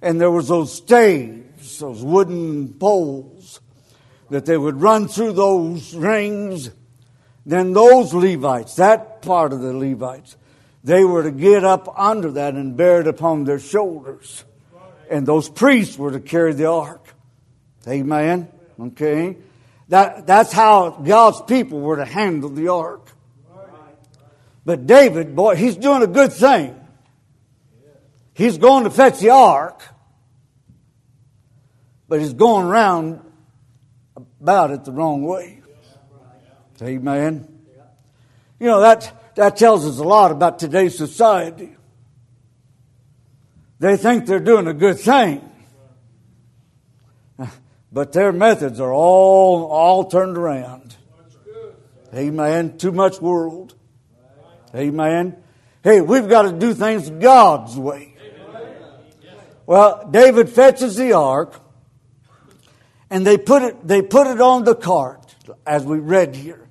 and 0.00 0.20
there 0.20 0.30
was 0.30 0.48
those 0.48 0.72
staves, 0.72 1.78
those 1.78 2.02
wooden 2.02 2.72
poles, 2.74 3.60
that 4.30 4.46
they 4.46 4.56
would 4.56 4.80
run 4.80 5.08
through 5.08 5.32
those 5.32 5.94
rings. 5.94 6.70
Then 7.44 7.72
those 7.72 8.14
Levites, 8.14 8.76
that 8.76 9.20
part 9.20 9.52
of 9.52 9.60
the 9.60 9.74
Levites, 9.74 10.36
they 10.84 11.04
were 11.04 11.24
to 11.24 11.32
get 11.32 11.64
up 11.64 11.92
under 11.98 12.30
that 12.30 12.54
and 12.54 12.76
bear 12.76 13.00
it 13.00 13.08
upon 13.08 13.44
their 13.44 13.58
shoulders 13.58 14.44
and 15.10 15.26
those 15.26 15.48
priests 15.48 15.98
were 15.98 16.12
to 16.12 16.20
carry 16.20 16.54
the 16.54 16.66
ark. 16.66 17.14
Amen. 17.86 18.48
Okay. 18.78 19.36
That, 19.88 20.26
that's 20.26 20.52
how 20.52 20.90
God's 20.90 21.42
people 21.42 21.80
were 21.80 21.96
to 21.96 22.04
handle 22.04 22.48
the 22.48 22.68
ark. 22.68 23.10
But 24.64 24.86
David, 24.86 25.34
boy, 25.34 25.56
he's 25.56 25.76
doing 25.76 26.02
a 26.02 26.06
good 26.06 26.32
thing. 26.32 26.76
He's 28.34 28.56
going 28.56 28.84
to 28.84 28.90
fetch 28.90 29.18
the 29.18 29.30
ark, 29.30 29.82
but 32.08 32.20
he's 32.20 32.34
going 32.34 32.66
around 32.66 33.20
about 34.16 34.70
it 34.70 34.84
the 34.84 34.92
wrong 34.92 35.24
way. 35.24 35.60
Amen. 36.80 37.46
You 38.58 38.66
know, 38.66 38.80
that, 38.80 39.34
that 39.34 39.56
tells 39.56 39.84
us 39.84 39.98
a 39.98 40.04
lot 40.04 40.30
about 40.30 40.58
today's 40.58 40.96
society. 40.96 41.76
They 43.80 43.96
think 43.96 44.26
they're 44.26 44.38
doing 44.38 44.66
a 44.68 44.74
good 44.74 45.00
thing. 45.00 45.46
But 47.92 48.12
their 48.12 48.30
methods 48.30 48.78
are 48.78 48.92
all, 48.92 49.64
all 49.64 50.04
turned 50.04 50.36
around. 50.36 50.96
Amen. 52.14 52.78
Too 52.78 52.92
much 52.92 53.20
world. 53.20 53.74
Amen. 54.74 55.36
Hey, 55.82 56.00
we've 56.00 56.28
got 56.28 56.42
to 56.42 56.52
do 56.52 56.74
things 56.74 57.10
God's 57.10 57.76
way. 57.76 58.14
Well, 59.66 60.08
David 60.10 60.50
fetches 60.50 60.96
the 60.96 61.14
ark 61.14 61.60
and 63.08 63.26
they 63.26 63.38
put 63.38 63.62
it, 63.62 63.86
they 63.86 64.02
put 64.02 64.26
it 64.26 64.40
on 64.40 64.64
the 64.64 64.74
cart 64.74 65.34
as 65.66 65.84
we 65.84 65.98
read 65.98 66.36
here. 66.36 66.68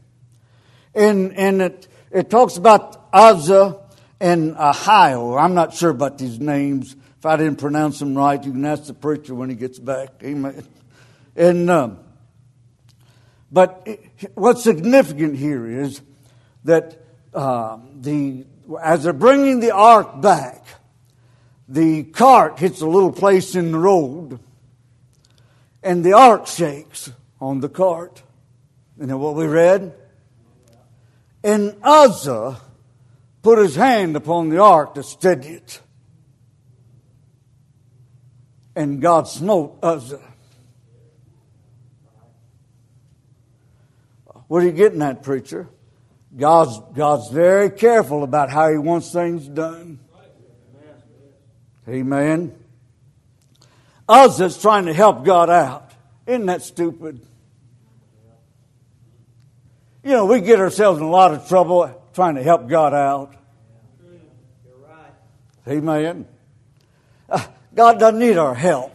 And, 0.93 1.33
and 1.33 1.61
it, 1.61 1.87
it 2.11 2.29
talks 2.29 2.57
about 2.57 3.09
Uzzah 3.11 3.79
and 4.19 4.55
Ahio. 4.55 5.41
I'm 5.41 5.53
not 5.53 5.73
sure 5.73 5.89
about 5.89 6.17
these 6.17 6.39
names. 6.39 6.95
If 7.19 7.25
I 7.25 7.35
didn't 7.35 7.57
pronounce 7.57 7.99
them 7.99 8.17
right, 8.17 8.41
you 8.41 8.53
can 8.53 8.63
ask 8.63 8.85
the 8.85 8.93
preacher 8.93 9.35
when 9.35 9.49
he 9.49 9.55
gets 9.57 9.77
back. 9.77 10.09
Amen. 10.23 10.65
And 11.35 11.69
um, 11.69 11.99
but 13.51 13.83
it, 13.85 14.31
what's 14.35 14.63
significant 14.63 15.35
here 15.35 15.67
is 15.67 16.01
that 16.63 16.97
uh, 17.33 17.77
the 17.99 18.45
as 18.81 19.03
they're 19.03 19.11
bringing 19.11 19.59
the 19.59 19.71
ark 19.71 20.21
back, 20.21 20.65
the 21.67 22.03
cart 22.03 22.57
hits 22.57 22.79
a 22.79 22.87
little 22.87 23.11
place 23.11 23.53
in 23.53 23.73
the 23.73 23.79
road, 23.79 24.39
and 25.83 26.05
the 26.05 26.13
ark 26.13 26.47
shakes 26.47 27.11
on 27.41 27.59
the 27.59 27.67
cart. 27.67 28.23
You 28.97 29.07
know 29.07 29.17
what 29.17 29.35
we 29.35 29.45
read? 29.45 29.93
And 31.43 31.75
Uzzah 31.83 32.61
put 33.41 33.59
his 33.59 33.75
hand 33.75 34.15
upon 34.15 34.47
the 34.47 34.59
ark 34.59 34.95
to 34.95 35.03
steady 35.03 35.49
it 35.49 35.81
and 38.79 39.01
God 39.01 39.27
smote 39.27 39.77
Uzzah. 39.83 40.21
What 44.47 44.63
are 44.63 44.65
you 44.65 44.71
getting 44.71 45.01
at, 45.01 45.21
preacher? 45.21 45.67
God's, 46.35 46.79
God's 46.95 47.29
very 47.29 47.71
careful 47.71 48.23
about 48.23 48.49
how 48.49 48.71
He 48.71 48.77
wants 48.77 49.11
things 49.11 49.45
done. 49.49 49.99
Amen. 51.89 52.55
Us 54.07 54.39
Uzzah's 54.39 54.61
trying 54.61 54.85
to 54.85 54.93
help 54.93 55.25
God 55.25 55.49
out. 55.49 55.91
Isn't 56.25 56.45
that 56.45 56.61
stupid? 56.61 57.19
You 60.05 60.11
know, 60.11 60.25
we 60.25 60.39
get 60.39 60.59
ourselves 60.59 61.01
in 61.01 61.05
a 61.05 61.09
lot 61.09 61.33
of 61.33 61.49
trouble 61.49 62.01
trying 62.13 62.35
to 62.35 62.43
help 62.43 62.69
God 62.69 62.93
out. 62.93 63.35
Amen. 65.67 66.25
God 67.79 67.97
doesn't 67.97 68.19
need 68.19 68.37
our 68.37 68.53
help. 68.53 68.93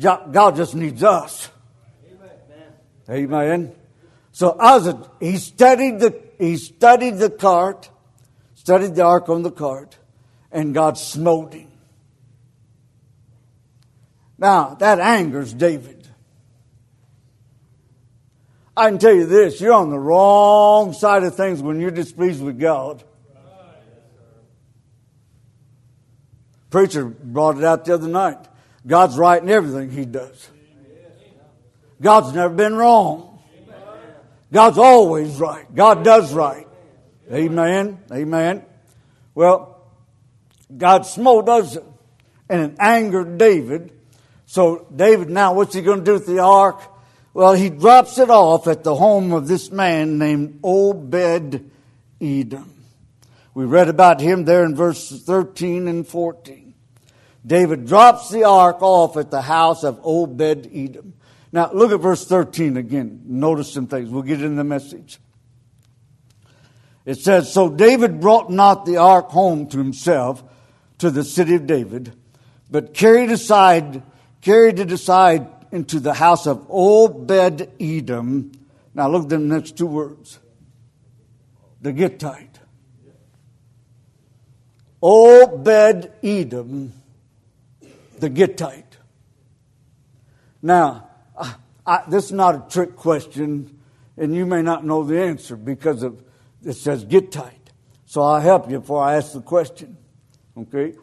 God 0.00 0.54
just 0.54 0.76
needs 0.76 1.02
us. 1.02 1.48
Amen. 3.10 3.72
So 4.30 4.50
Uzzah, 4.50 5.10
he 5.18 5.38
studied 5.38 5.98
the 5.98 6.22
he 6.38 6.56
studied 6.56 7.18
the 7.18 7.28
cart, 7.28 7.90
studied 8.54 8.94
the 8.94 9.02
ark 9.02 9.28
on 9.28 9.42
the 9.42 9.50
cart, 9.50 9.98
and 10.52 10.72
God 10.72 10.98
smote 10.98 11.52
him. 11.52 11.72
Now 14.38 14.74
that 14.74 15.00
angers 15.00 15.52
David. 15.52 16.06
I 18.76 18.88
can 18.88 19.00
tell 19.00 19.14
you 19.14 19.26
this: 19.26 19.60
you're 19.60 19.72
on 19.72 19.90
the 19.90 19.98
wrong 19.98 20.92
side 20.92 21.24
of 21.24 21.34
things 21.34 21.60
when 21.60 21.80
you're 21.80 21.90
displeased 21.90 22.40
with 22.40 22.60
God. 22.60 23.02
Preacher 26.70 27.04
brought 27.04 27.58
it 27.58 27.64
out 27.64 27.84
the 27.84 27.94
other 27.94 28.08
night. 28.08 28.38
God's 28.86 29.18
right 29.18 29.42
in 29.42 29.50
everything 29.50 29.90
he 29.90 30.04
does. 30.04 30.48
God's 32.00 32.34
never 32.34 32.54
been 32.54 32.74
wrong. 32.74 33.38
God's 34.52 34.78
always 34.78 35.38
right. 35.38 35.72
God 35.74 36.04
does 36.04 36.32
right. 36.32 36.66
Amen. 37.30 37.98
Amen. 38.10 38.64
Well, 39.34 39.84
God 40.76 41.06
smote 41.06 41.48
Uzzah 41.48 41.84
and 42.48 42.72
it 42.72 42.76
angered 42.80 43.38
David. 43.38 43.92
So 44.46 44.86
David 44.94 45.30
now, 45.30 45.54
what's 45.54 45.74
he 45.74 45.82
going 45.82 46.00
to 46.00 46.04
do 46.04 46.14
with 46.14 46.26
the 46.26 46.40
ark? 46.40 46.80
Well, 47.32 47.52
he 47.52 47.70
drops 47.70 48.18
it 48.18 48.30
off 48.30 48.66
at 48.66 48.82
the 48.82 48.94
home 48.94 49.32
of 49.32 49.46
this 49.46 49.70
man 49.70 50.18
named 50.18 50.58
Obed 50.64 51.70
Edom. 52.20 52.79
We 53.54 53.64
read 53.64 53.88
about 53.88 54.20
him 54.20 54.44
there 54.44 54.64
in 54.64 54.74
verses 54.76 55.22
13 55.22 55.88
and 55.88 56.06
14. 56.06 56.74
David 57.44 57.86
drops 57.86 58.30
the 58.30 58.44
ark 58.44 58.82
off 58.82 59.16
at 59.16 59.30
the 59.30 59.42
house 59.42 59.82
of 59.82 60.00
Obed 60.04 60.68
Edom. 60.72 61.14
Now, 61.52 61.72
look 61.72 61.90
at 61.90 62.00
verse 62.00 62.26
13 62.26 62.76
again. 62.76 63.22
Notice 63.24 63.72
some 63.72 63.86
things. 63.86 64.10
We'll 64.10 64.22
get 64.22 64.42
in 64.42 64.56
the 64.56 64.64
message. 64.64 65.18
It 67.04 67.18
says, 67.18 67.52
So 67.52 67.68
David 67.68 68.20
brought 68.20 68.50
not 68.50 68.84
the 68.84 68.98
ark 68.98 69.30
home 69.30 69.66
to 69.68 69.78
himself, 69.78 70.44
to 70.98 71.10
the 71.10 71.24
city 71.24 71.54
of 71.56 71.66
David, 71.66 72.12
but 72.70 72.94
carried 72.94 73.30
aside, 73.30 74.02
carried 74.42 74.78
it 74.78 74.92
aside 74.92 75.48
into 75.72 75.98
the 75.98 76.14
house 76.14 76.46
of 76.46 76.66
Obed 76.68 77.68
Edom. 77.80 78.52
Now 78.94 79.08
look 79.08 79.24
at 79.24 79.28
the 79.30 79.38
next 79.38 79.76
two 79.76 79.86
words. 79.86 80.38
The 81.80 81.92
Gittite. 81.92 82.58
Obed 85.02 86.10
Edom, 86.22 86.92
the 88.18 88.28
Gittite. 88.28 88.84
Now, 90.62 91.08
I, 91.38 91.54
I, 91.86 92.02
this 92.08 92.26
is 92.26 92.32
not 92.32 92.54
a 92.54 92.70
trick 92.70 92.96
question, 92.96 93.80
and 94.16 94.34
you 94.34 94.44
may 94.44 94.62
not 94.62 94.84
know 94.84 95.04
the 95.04 95.20
answer 95.22 95.56
because 95.56 96.02
of 96.02 96.22
it 96.64 96.74
says 96.74 97.04
Gittite. 97.04 97.54
So 98.04 98.22
I'll 98.22 98.40
help 98.40 98.70
you 98.70 98.80
before 98.80 99.02
I 99.02 99.16
ask 99.16 99.32
the 99.32 99.40
question. 99.40 99.96
Okay? 100.56 100.94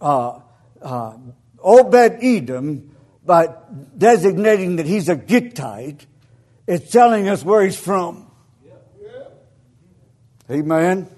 Uh, 0.00 0.40
uh, 0.82 1.16
Obed 1.62 2.18
Edom, 2.22 2.96
by 3.24 3.54
designating 3.96 4.76
that 4.76 4.86
he's 4.86 5.08
a 5.08 5.16
Gittite, 5.16 6.06
is 6.66 6.90
telling 6.90 7.28
us 7.28 7.44
where 7.44 7.62
he's 7.62 7.78
from. 7.78 8.30
Amen. 10.50 11.08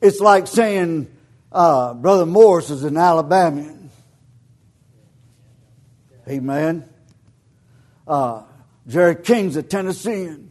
It's 0.00 0.20
like 0.20 0.46
saying 0.46 1.10
uh, 1.50 1.94
Brother 1.94 2.26
Morris 2.26 2.70
is 2.70 2.84
an 2.84 2.96
Alabamian. 2.96 3.90
Amen. 6.28 6.84
Uh, 8.06 8.42
Jerry 8.86 9.16
King's 9.16 9.56
a 9.56 9.62
Tennessean. 9.62 10.50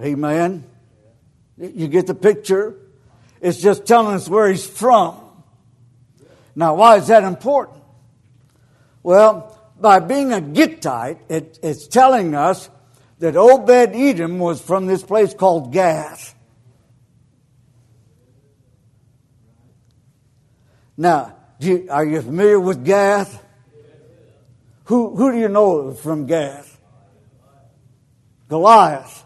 Amen. 0.00 0.64
You 1.58 1.88
get 1.88 2.06
the 2.06 2.14
picture? 2.14 2.76
It's 3.40 3.60
just 3.60 3.86
telling 3.86 4.14
us 4.14 4.28
where 4.28 4.48
he's 4.48 4.66
from. 4.66 5.16
Now, 6.54 6.74
why 6.74 6.96
is 6.96 7.08
that 7.08 7.24
important? 7.24 7.82
Well, 9.02 9.58
by 9.78 10.00
being 10.00 10.32
a 10.32 10.40
Gittite, 10.40 11.18
it, 11.28 11.58
it's 11.62 11.86
telling 11.86 12.34
us 12.34 12.70
that 13.18 13.36
Obed 13.36 13.70
Edom 13.70 14.38
was 14.38 14.60
from 14.60 14.86
this 14.86 15.02
place 15.02 15.34
called 15.34 15.72
Gath. 15.72 16.35
Now, 20.96 21.36
you, 21.58 21.88
are 21.90 22.04
you 22.04 22.22
familiar 22.22 22.60
with 22.60 22.84
Gath? 22.84 23.42
Who, 24.84 25.14
who 25.16 25.32
do 25.32 25.38
you 25.38 25.48
know 25.48 25.94
from 25.94 26.26
Gath? 26.26 26.78
Goliath, 28.48 29.24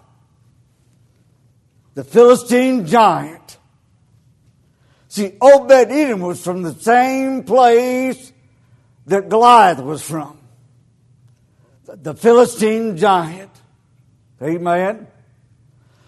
the 1.94 2.04
Philistine 2.04 2.86
giant. 2.86 3.58
See, 5.08 5.36
Obed 5.40 5.70
Edom 5.70 6.20
was 6.20 6.42
from 6.42 6.62
the 6.62 6.72
same 6.72 7.42
place 7.44 8.32
that 9.06 9.28
Goliath 9.28 9.80
was 9.80 10.02
from. 10.02 10.38
The 11.84 12.14
Philistine 12.14 12.96
giant. 12.96 13.50
Amen. 14.40 15.06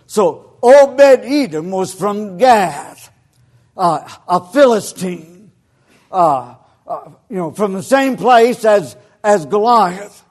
So 0.07 0.57
Obed 0.63 1.25
Edom 1.25 1.71
was 1.71 1.93
from 1.93 2.39
Gath, 2.39 3.11
uh, 3.77 4.09
a 4.29 4.41
Philistine, 4.53 5.32
uh, 6.13 6.55
uh, 6.87 7.11
you 7.29 7.37
know, 7.37 7.51
from 7.51 7.73
the 7.73 7.83
same 7.83 8.17
place 8.17 8.65
as, 8.65 8.97
as 9.25 9.47
Goliath. 9.47 10.25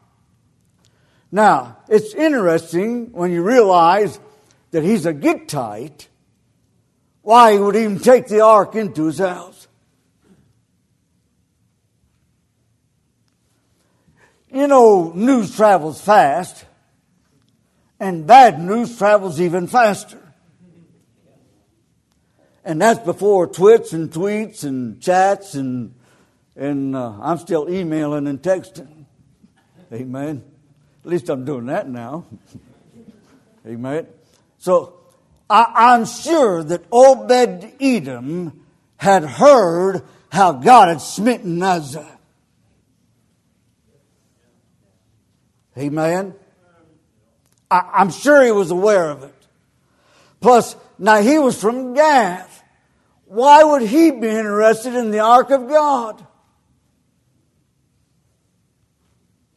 Now, 1.31 1.77
it's 1.89 2.13
interesting 2.13 3.11
when 3.11 3.31
you 3.31 3.41
realize 3.41 4.19
that 4.71 4.83
he's 4.83 5.05
a 5.05 5.13
Gittite 5.13 6.07
why 7.21 7.53
he 7.53 7.59
would 7.59 7.75
even 7.75 7.99
take 7.99 8.27
the 8.27 8.41
ark 8.41 8.75
into 8.75 9.05
his 9.05 9.19
house. 9.19 9.67
You 14.51 14.67
know, 14.67 15.13
news 15.15 15.55
travels 15.55 16.01
fast, 16.01 16.65
and 17.99 18.27
bad 18.27 18.59
news 18.59 18.97
travels 18.97 19.39
even 19.39 19.67
faster. 19.67 20.20
And 22.63 22.81
that's 22.81 22.99
before 22.99 23.47
twits 23.47 23.93
and 23.93 24.11
tweets 24.11 24.63
and 24.63 25.01
chats, 25.01 25.55
and, 25.55 25.95
and 26.55 26.95
uh, 26.95 27.13
I'm 27.19 27.39
still 27.39 27.69
emailing 27.69 28.27
and 28.27 28.41
texting. 28.41 29.05
Amen. 29.91 30.43
At 31.03 31.09
least 31.09 31.29
I'm 31.29 31.43
doing 31.43 31.65
that 31.67 31.89
now. 31.89 32.25
Amen. 33.65 34.07
So 34.59 34.99
I, 35.49 35.95
am 35.95 36.05
sure 36.05 36.63
that 36.63 36.83
Obed 36.91 37.73
Edom 37.81 38.65
had 38.97 39.23
heard 39.23 40.03
how 40.31 40.53
God 40.53 40.89
had 40.89 41.01
smitten 41.01 41.61
Uzzah. 41.61 42.19
Amen. 45.77 46.35
I, 47.69 47.89
I'm 47.93 48.11
sure 48.11 48.43
he 48.43 48.51
was 48.51 48.71
aware 48.71 49.09
of 49.09 49.23
it. 49.23 49.33
Plus, 50.39 50.75
now 50.97 51.21
he 51.21 51.39
was 51.39 51.59
from 51.59 51.93
Gath. 51.93 52.50
Why 53.31 53.63
would 53.63 53.83
he 53.83 54.11
be 54.11 54.27
interested 54.27 54.93
in 54.93 55.09
the 55.09 55.19
ark 55.19 55.51
of 55.51 55.69
God? 55.69 56.27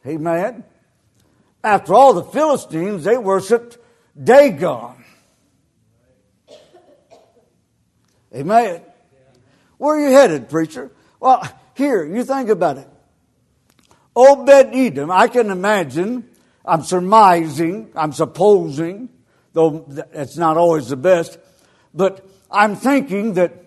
Amen. 0.07 0.63
After 1.61 1.93
all, 1.93 2.13
the 2.13 2.23
Philistines, 2.23 3.03
they 3.03 3.17
worshiped 3.17 3.77
Dagon. 4.17 5.03
Amen. 8.33 8.81
Where 9.77 9.97
are 9.97 9.99
you 9.99 10.15
headed, 10.15 10.47
preacher? 10.47 10.89
Well, 11.19 11.45
here, 11.73 12.05
you 12.05 12.23
think 12.23 12.47
about 12.47 12.77
it. 12.77 12.87
Obed 14.15 14.73
Edom, 14.73 15.11
I 15.11 15.27
can 15.27 15.51
imagine, 15.51 16.29
I'm 16.63 16.83
surmising, 16.83 17.91
I'm 17.93 18.13
supposing, 18.13 19.09
though 19.51 19.85
it's 20.13 20.37
not 20.37 20.55
always 20.55 20.87
the 20.87 20.95
best, 20.95 21.37
but 21.93 22.25
I'm 22.49 22.77
thinking 22.77 23.33
that 23.33 23.64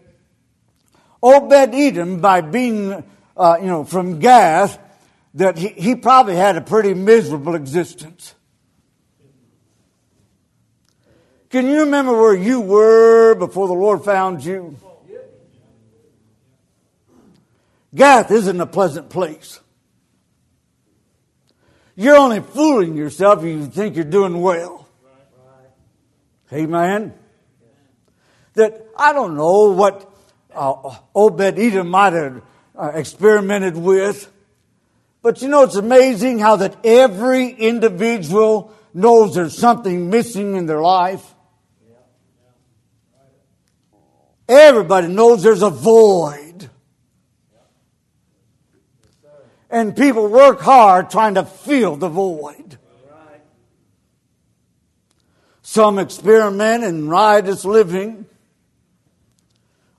Obed 1.22 1.74
Edom, 1.74 2.20
by 2.20 2.40
being, 2.40 3.04
uh, 3.36 3.58
you 3.60 3.66
know, 3.66 3.84
from 3.84 4.20
Gath, 4.20 4.78
that 5.34 5.58
he, 5.58 5.68
he 5.68 5.94
probably 5.94 6.36
had 6.36 6.56
a 6.56 6.60
pretty 6.60 6.94
miserable 6.94 7.54
existence. 7.54 8.34
Can 11.50 11.66
you 11.66 11.80
remember 11.80 12.12
where 12.12 12.34
you 12.34 12.60
were 12.60 13.34
before 13.34 13.68
the 13.68 13.74
Lord 13.74 14.04
found 14.04 14.44
you? 14.44 14.76
Gath 17.94 18.30
isn't 18.30 18.60
a 18.60 18.66
pleasant 18.66 19.08
place. 19.08 19.60
You're 21.96 22.16
only 22.16 22.40
fooling 22.40 22.96
yourself 22.96 23.38
if 23.38 23.44
you 23.46 23.66
think 23.66 23.96
you're 23.96 24.04
doing 24.04 24.40
well. 24.40 24.86
Amen. 26.52 27.14
That 28.54 28.86
I 28.96 29.12
don't 29.12 29.36
know 29.36 29.72
what 29.72 30.07
uh, 30.58 30.96
Obed 31.14 31.58
Edom 31.58 31.88
might 31.88 32.12
have 32.12 32.42
uh, 32.76 32.90
experimented 32.94 33.76
with, 33.76 34.30
but 35.22 35.40
you 35.40 35.48
know 35.48 35.62
it's 35.62 35.76
amazing 35.76 36.38
how 36.38 36.56
that 36.56 36.76
every 36.84 37.48
individual 37.48 38.74
knows 38.92 39.34
there's 39.34 39.56
something 39.56 40.10
missing 40.10 40.56
in 40.56 40.66
their 40.66 40.80
life. 40.80 41.24
Everybody 44.48 45.08
knows 45.08 45.42
there's 45.42 45.62
a 45.62 45.70
void. 45.70 46.70
And 49.70 49.94
people 49.94 50.28
work 50.28 50.60
hard 50.60 51.10
trying 51.10 51.34
to 51.34 51.44
fill 51.44 51.96
the 51.96 52.08
void. 52.08 52.78
Some 55.60 55.98
experiment 55.98 56.82
in 56.82 57.08
riotous 57.08 57.66
living, 57.66 58.24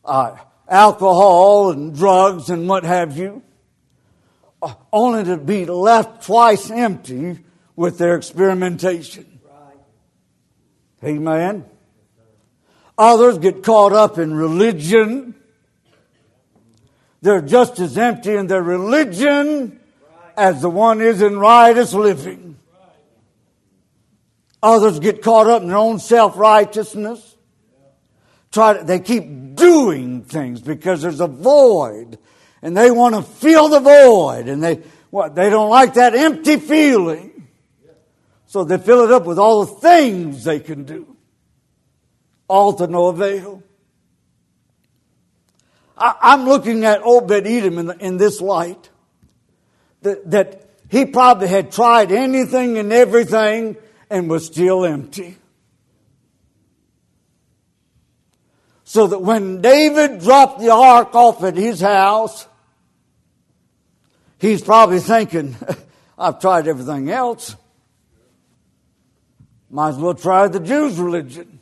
uh, 0.04 0.36
alcohol 0.70 1.72
and 1.72 1.96
drugs 1.96 2.50
and 2.50 2.68
what 2.68 2.84
have 2.84 3.18
you, 3.18 3.42
uh, 4.62 4.74
only 4.94 5.24
to 5.24 5.38
be 5.38 5.66
left 5.66 6.26
twice 6.26 6.70
empty 6.70 7.40
with 7.76 7.98
their 7.98 8.16
experimentation. 8.16 9.26
Amen. 11.04 11.66
Others 12.98 13.38
get 13.38 13.64
caught 13.64 13.94
up 13.94 14.18
in 14.18 14.34
religion. 14.34 15.34
They're 17.22 17.42
just 17.42 17.80
as 17.80 17.98
empty 17.98 18.36
in 18.36 18.48
their 18.48 18.62
religion 18.62 19.80
as 20.36 20.62
the 20.62 20.70
one 20.70 21.02
is 21.02 21.22
in 21.22 21.40
riotous 21.40 21.94
living. 21.94 22.58
Others 24.62 25.00
get 25.00 25.22
caught 25.22 25.48
up 25.48 25.62
in 25.62 25.70
their 25.70 25.78
own 25.78 26.00
self 26.00 26.38
righteousness. 26.38 27.29
Try 28.52 28.78
to, 28.78 28.84
they 28.84 29.00
keep 29.00 29.56
doing 29.56 30.24
things 30.24 30.62
because 30.62 31.02
there's 31.02 31.20
a 31.20 31.28
void, 31.28 32.18
and 32.62 32.76
they 32.76 32.92
want 32.92 33.16
to 33.16 33.22
fill 33.22 33.70
the 33.70 33.80
void, 33.80 34.48
and 34.48 34.64
they 34.64 34.82
what 35.12 35.36
they 35.36 35.50
don't 35.50 35.70
like 35.70 35.96
that 35.96 36.16
empty 36.16 36.58
feeling, 36.58 37.48
so 38.46 38.64
they 38.64 38.78
fill 38.78 39.06
it 39.06 39.12
up 39.12 39.26
with 39.26 39.40
all 39.40 39.66
the 39.66 39.76
things 39.76 40.44
they 40.44 40.60
can 40.60 40.84
do 40.84 41.16
all 42.50 42.74
to 42.74 42.88
no 42.88 43.08
avail. 43.08 43.64
I, 45.98 46.34
am 46.34 46.46
looking 46.46 46.84
at 46.84 47.02
Obed 47.04 47.46
Edom 47.46 47.78
in, 47.78 48.00
in 48.02 48.18
this 48.18 48.42
light. 48.42 48.90
That, 50.02 50.32
that 50.32 50.70
he 50.90 51.06
probably 51.06 51.50
had 51.50 51.72
tried 51.72 52.12
anything 52.12 52.78
and 52.78 52.92
everything 52.92 53.78
and 54.10 54.30
was 54.30 54.46
still 54.46 54.86
empty. 54.86 55.38
So 58.90 59.06
that 59.06 59.22
when 59.22 59.62
David 59.62 60.20
dropped 60.20 60.60
the 60.60 60.72
ark 60.72 61.14
off 61.14 61.44
at 61.44 61.56
his 61.56 61.80
house, 61.80 62.48
he's 64.40 64.64
probably 64.64 65.00
thinking, 65.00 65.56
I've 66.18 66.40
tried 66.40 66.68
everything 66.68 67.12
else. 67.12 67.56
Might 69.70 69.90
as 69.90 69.98
well 69.98 70.16
try 70.16 70.48
the 70.48 70.60
Jews' 70.60 70.98
religion. 70.98 71.60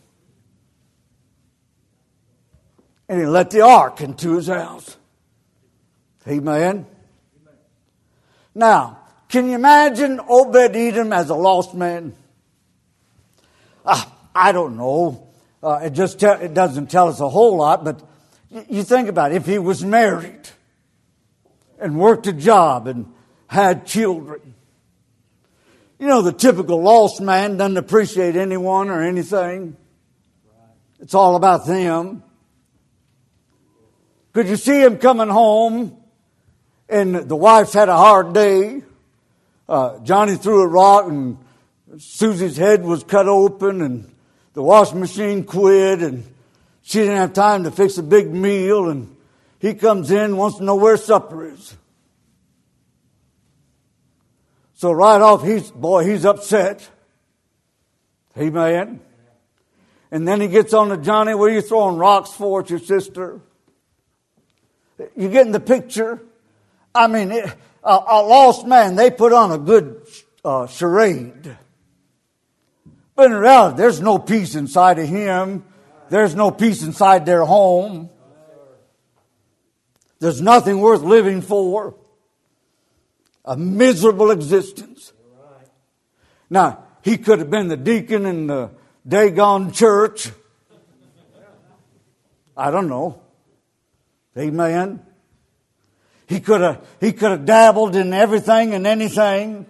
And 3.10 3.20
he 3.20 3.26
let 3.26 3.52
the 3.52 3.60
ark 3.60 4.00
into 4.00 4.38
his 4.38 4.48
house. 4.48 4.96
Amen. 6.26 6.86
Now, 8.56 9.00
can 9.28 9.50
you 9.50 9.56
imagine 9.56 10.22
Obed 10.30 10.78
Edom 10.78 11.12
as 11.12 11.30
a 11.30 11.36
lost 11.36 11.74
man? 11.74 12.16
Ah, 13.86 14.16
I 14.34 14.54
don't 14.54 14.78
know. 14.78 15.27
Uh, 15.62 15.80
it 15.84 15.92
just 15.92 16.20
te- 16.20 16.28
it 16.28 16.54
doesn't 16.54 16.92
tell 16.92 17.08
us 17.08 17.20
a 17.20 17.30
whole 17.30 17.58
lot, 17.58 17.84
but 17.84 18.02
you 18.70 18.84
think 18.84 19.10
about 19.10 19.32
it. 19.32 19.36
If 19.36 19.46
he 19.46 19.58
was 19.58 19.84
married 19.84 20.50
and 21.80 21.98
worked 21.98 22.28
a 22.28 22.34
job 22.34 22.88
and 22.88 23.12
had 23.48 23.86
children, 23.86 24.54
you 26.00 26.08
know, 26.08 26.22
the 26.22 26.32
typical 26.32 26.82
lost 26.82 27.22
man 27.22 27.58
doesn't 27.58 27.78
appreciate 27.78 28.36
anyone 28.36 28.90
or 28.90 29.02
anything. 29.02 29.76
It's 31.00 31.14
all 31.14 31.36
about 31.36 31.66
them. 31.66 32.24
Could 34.34 34.48
you 34.48 34.56
see 34.56 34.84
him 34.84 35.00
coming 35.00 35.30
home 35.30 35.98
and 36.88 37.16
the 37.16 37.36
wife's 37.36 37.74
had 37.74 37.90
a 37.90 37.98
hard 37.98 38.34
day? 38.34 38.84
Uh, 39.68 40.00
Johnny 40.00 40.36
threw 40.36 40.62
a 40.62 40.68
rock 40.68 41.08
and 41.08 41.40
Susie's 41.98 42.58
head 42.58 42.84
was 42.84 43.04
cut 43.04 43.28
open 43.28 43.82
and 43.82 44.14
the 44.58 44.64
washing 44.64 45.00
machine 45.00 45.44
quit 45.44 46.02
and 46.02 46.24
she 46.82 46.98
didn't 46.98 47.18
have 47.18 47.34
time 47.34 47.66
to 47.66 47.70
fix 47.70 48.00
a 48.00 48.02
big 48.02 48.28
meal 48.28 48.90
and 48.90 49.16
he 49.60 49.76
comes 49.76 50.10
in, 50.10 50.36
wants 50.36 50.58
to 50.58 50.64
know 50.64 50.74
where 50.74 50.98
supper 50.98 51.48
is. 51.48 51.78
So 54.74 54.92
right 54.92 55.22
off, 55.22 55.44
he's, 55.44 55.70
boy, 55.70 56.06
he's 56.06 56.26
upset. 56.26 56.90
Amen. 58.36 59.00
And 60.10 60.28
then 60.28 60.42
he 60.42 60.48
gets 60.48 60.74
on 60.74 60.90
to 60.90 60.98
Johnny, 60.98 61.36
what 61.36 61.52
are 61.52 61.54
you 61.54 61.62
throwing 61.62 61.98
rocks 61.98 62.32
for 62.32 62.62
at 62.62 62.72
your 62.72 62.80
sister? 62.80 63.40
You 65.16 65.30
getting 65.30 65.52
the 65.52 65.60
picture? 65.60 66.20
I 66.96 67.06
mean, 67.06 67.32
it, 67.32 67.46
a, 67.84 67.92
a, 67.92 68.26
lost 68.26 68.66
man, 68.66 68.96
they 68.96 69.12
put 69.12 69.34
on 69.34 69.52
a 69.52 69.60
good 69.60 70.02
uh, 70.44 70.66
charade. 70.66 71.56
But 73.18 73.32
in 73.32 73.38
reality, 73.38 73.78
there's 73.78 74.00
no 74.00 74.20
peace 74.20 74.54
inside 74.54 75.00
of 75.00 75.08
him. 75.08 75.66
There's 76.10 76.36
no 76.36 76.52
peace 76.52 76.84
inside 76.84 77.26
their 77.26 77.44
home. 77.44 78.12
There's 80.20 80.40
nothing 80.40 80.80
worth 80.82 81.02
living 81.02 81.42
for 81.42 81.96
a 83.44 83.58
miserable 83.58 84.30
existence. 84.30 85.14
Now, 86.48 86.84
he 87.02 87.18
could 87.18 87.40
have 87.40 87.50
been 87.50 87.70
the 87.70 87.78
deacon 87.78 88.28
in 88.28 88.46
the 88.46 88.70
Dagon 89.08 89.72
church. 89.72 90.32
I 92.56 92.70
don't 92.70 92.88
know. 92.88 93.20
Amen. 94.38 95.04
He 96.28 96.40
could 96.40 96.62
have, 96.62 96.88
he 97.00 97.14
could 97.14 97.32
have 97.32 97.46
dabbled 97.46 97.96
in 97.96 98.14
everything 98.14 98.76
and 98.76 98.86
anything. 98.86 99.66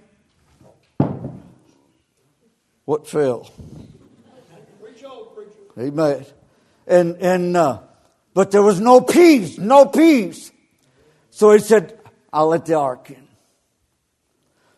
What 2.88 3.06
fell? 3.06 3.52
Amen. 5.78 6.26
And, 6.88 7.17
and, 7.17 7.58
uh, 7.58 7.82
but 8.34 8.52
there 8.52 8.62
was 8.62 8.80
no 8.80 9.02
peace, 9.02 9.58
no 9.58 9.88
peace. 9.88 10.54
So 11.30 11.52
he 11.52 11.60
said, 11.60 12.00
I'll 12.32 12.47
let 12.47 12.65
the 12.65 12.76
ark 12.76 13.10
in. 13.10 13.28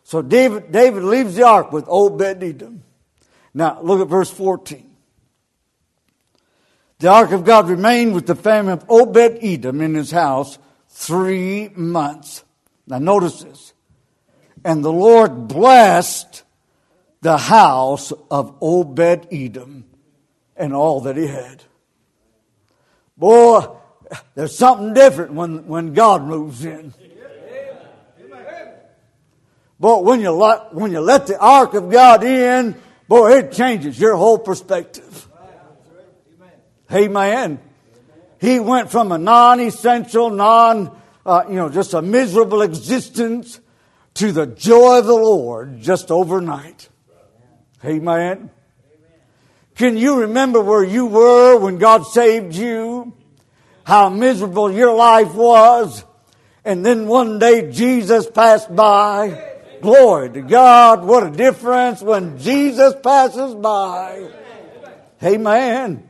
So 0.02 0.22
David, 0.22 0.72
David 0.72 1.04
leaves 1.04 1.36
the 1.36 1.44
ark 1.44 1.70
with 1.70 1.84
Obed 1.86 2.42
Edom. 2.42 2.82
Now 3.54 3.80
look 3.80 4.00
at 4.00 4.08
verse 4.08 4.28
14. 4.28 4.90
The 6.98 7.08
ark 7.10 7.30
of 7.30 7.44
God 7.44 7.68
remained 7.68 8.12
with 8.12 8.26
the 8.26 8.34
family 8.34 8.72
of 8.72 8.84
Obed 8.88 9.38
Edom 9.40 9.80
in 9.80 9.94
his 9.94 10.10
house 10.10 10.58
three 10.88 11.68
months. 11.76 12.42
Now 12.88 12.98
notice 12.98 13.44
this. 13.44 13.72
And 14.64 14.84
the 14.84 14.92
Lord 14.92 15.46
blessed 15.46 16.42
the 17.20 17.36
house 17.36 18.12
of 18.30 18.56
Obed 18.60 19.28
Edom 19.30 19.84
and 20.56 20.74
all 20.74 21.00
that 21.02 21.16
he 21.16 21.26
had. 21.26 21.62
Boy, 23.16 23.66
there's 24.34 24.56
something 24.56 24.94
different 24.94 25.32
when, 25.34 25.66
when 25.66 25.92
God 25.92 26.24
moves 26.24 26.64
in. 26.64 26.94
But 29.78 30.04
when 30.04 30.20
you 30.20 30.30
let, 30.30 30.74
when 30.74 30.92
you 30.92 31.00
let 31.00 31.26
the 31.26 31.38
ark 31.38 31.72
of 31.72 31.90
God 31.90 32.22
in, 32.22 32.76
boy, 33.08 33.38
it 33.38 33.52
changes 33.52 33.98
your 33.98 34.14
whole 34.16 34.38
perspective. 34.38 35.26
Amen. 36.92 37.60
He 38.40 38.58
went 38.58 38.90
from 38.90 39.12
a 39.12 39.18
non-essential, 39.18 40.30
non, 40.30 40.98
uh, 41.24 41.44
you 41.48 41.54
know, 41.54 41.68
just 41.68 41.94
a 41.94 42.02
miserable 42.02 42.62
existence 42.62 43.60
to 44.14 44.32
the 44.32 44.46
joy 44.46 44.98
of 44.98 45.06
the 45.06 45.14
Lord 45.14 45.80
just 45.80 46.10
overnight. 46.10 46.88
Amen. 47.84 48.50
Can 49.74 49.96
you 49.96 50.20
remember 50.20 50.60
where 50.60 50.84
you 50.84 51.06
were 51.06 51.58
when 51.58 51.78
God 51.78 52.04
saved 52.04 52.54
you? 52.54 53.14
How 53.84 54.08
miserable 54.08 54.70
your 54.70 54.94
life 54.94 55.34
was? 55.34 56.04
And 56.64 56.84
then 56.84 57.06
one 57.06 57.38
day 57.38 57.70
Jesus 57.70 58.30
passed 58.30 58.74
by 58.74 59.50
Glory 59.80 60.30
to 60.30 60.42
God. 60.42 61.04
What 61.04 61.26
a 61.26 61.30
difference 61.30 62.02
when 62.02 62.38
Jesus 62.38 62.94
passes 63.02 63.54
by. 63.54 64.28
Amen. 65.22 66.08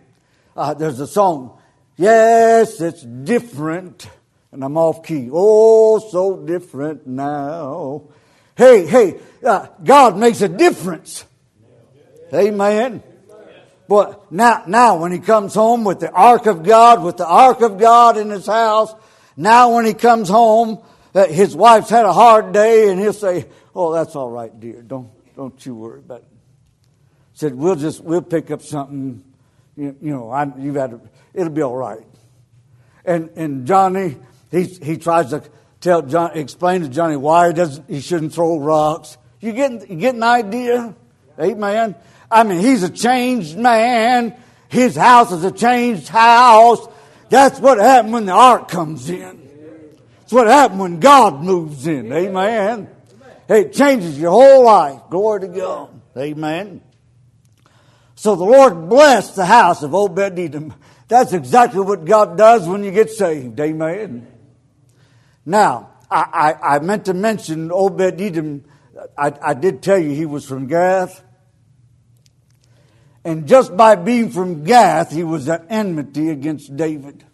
Uh, 0.57 0.75
there's 0.75 0.99
a 0.99 1.07
song. 1.07 1.59
Yes, 1.97 2.81
it's 2.81 3.03
different. 3.03 4.09
And 4.51 4.65
I'm 4.65 4.77
off 4.77 5.05
key. 5.05 5.29
Oh, 5.33 6.01
so 6.01 6.45
different 6.45 7.07
now. 7.07 8.09
Hey, 8.57 8.87
hey, 8.87 9.21
uh, 9.45 9.69
God 9.85 10.19
makes 10.19 10.41
a 10.41 10.49
difference. 10.49 11.25
Amen. 12.33 13.03
But 13.89 14.31
now, 14.31 14.63
now 14.69 14.99
when 14.99 15.11
he 15.11 15.19
comes 15.19 15.53
home 15.53 15.83
with 15.83 15.99
the 15.99 16.11
ark 16.13 16.47
of 16.47 16.63
God, 16.63 17.03
with 17.03 17.17
the 17.17 17.27
ark 17.27 17.61
of 17.61 17.79
God 17.79 18.17
in 18.17 18.31
his 18.31 18.47
house, 18.47 18.95
now 19.37 19.75
when 19.75 19.85
he 19.85 19.95
comes 19.95 20.29
home, 20.29 20.81
uh, 21.13 21.27
his 21.27 21.57
wife's 21.57 21.91
had 21.91 22.05
a 22.05 22.13
hard 22.13 22.53
day 22.53 22.89
and 22.89 23.01
he'll 23.01 23.13
say, 23.13 23.47
Oh, 23.75 23.93
that's 23.93 24.17
all 24.17 24.31
right, 24.31 24.59
dear. 24.59 24.83
Don't, 24.83 25.11
don't 25.37 25.65
you 25.65 25.75
worry 25.75 26.01
about 26.01 26.21
it. 26.21 26.29
Said, 27.33 27.55
we'll 27.55 27.77
just, 27.77 28.03
we'll 28.03 28.23
pick 28.23 28.51
up 28.51 28.63
something, 28.63 29.25
you, 29.77 29.97
you 30.01 30.13
know, 30.13 30.31
I, 30.31 30.47
you've 30.59 30.75
had, 30.75 31.01
it'll 31.33 31.53
be 31.53 31.63
all 31.63 31.77
right. 31.77 32.07
And, 33.05 33.31
and 33.37 33.67
Johnny, 33.67 34.17
he, 34.51 34.65
he 34.65 34.99
tries 34.99 35.31
to 35.31 35.43
tell 35.81 36.03
John, 36.03 36.37
explain 36.37 36.83
to 36.83 36.89
Johnny 36.89 37.17
why 37.17 37.49
he 37.49 37.55
doesn't, 37.55 37.89
he 37.89 38.01
shouldn't 38.01 38.35
throw 38.35 38.59
rocks. 38.59 39.17
You 39.41 39.53
get, 39.53 39.89
you 39.89 39.97
get 39.97 40.15
an 40.15 40.23
idea? 40.23 40.95
Amen. 41.41 41.95
I 42.31 42.45
mean, 42.45 42.61
he's 42.61 42.83
a 42.83 42.91
changed 42.91 43.59
man. 43.59 44.37
His 44.69 44.95
house 44.95 45.33
is 45.33 45.43
a 45.45 45.51
changed 45.51 46.09
house. 46.09 46.87
That's 47.29 47.59
what 47.59 47.79
happened 47.79 48.13
when 48.13 48.27
the 48.27 48.33
ark 48.33 48.69
comes 48.69 49.11
in. 49.11 49.41
That's 50.21 50.33
what 50.33 50.47
happened 50.47 50.81
when 50.81 51.01
God 51.01 51.43
moves 51.43 51.87
in. 51.87 52.13
Amen. 52.13 52.89
It 53.49 53.73
changes 53.73 54.19
your 54.19 54.31
whole 54.31 54.65
life. 54.65 55.01
Glory 55.11 55.41
to 55.41 55.49
God. 55.49 56.01
Amen. 56.17 56.83
So 58.15 58.37
the 58.37 58.45
Lord 58.45 58.89
blessed 58.89 59.35
the 59.35 59.47
house 59.47 59.83
of 59.83 59.95
Obed 59.95 60.39
Edom. 60.39 60.75
That's 61.09 61.33
exactly 61.33 61.81
what 61.81 62.05
God 62.05 62.39
does 62.39 62.69
when 62.69 62.85
you 62.85 62.93
get 62.93 63.11
saved. 63.11 63.59
Amen. 63.59 64.29
Now, 65.45 65.95
I, 66.09 66.55
I, 66.63 66.77
I 66.77 66.79
meant 66.79 67.07
to 67.07 67.15
mention 67.15 67.73
Obed 67.73 68.21
Edom. 68.21 68.65
I, 69.19 69.33
I 69.43 69.55
did 69.55 69.83
tell 69.83 69.99
you 69.99 70.11
he 70.11 70.27
was 70.27 70.45
from 70.45 70.69
Gath. 70.69 71.25
And 73.25 73.47
just 73.47 73.77
by 73.77 73.97
being 73.97 74.31
from 74.31 74.65
Gath, 74.65 75.13
he 75.13 75.25
was 75.25 75.49
at 75.49 75.67
enmity 75.69 76.31
against 76.31 76.75
David. 76.77 77.25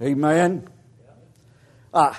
Amen. 0.00 0.68
Uh, 1.94 2.14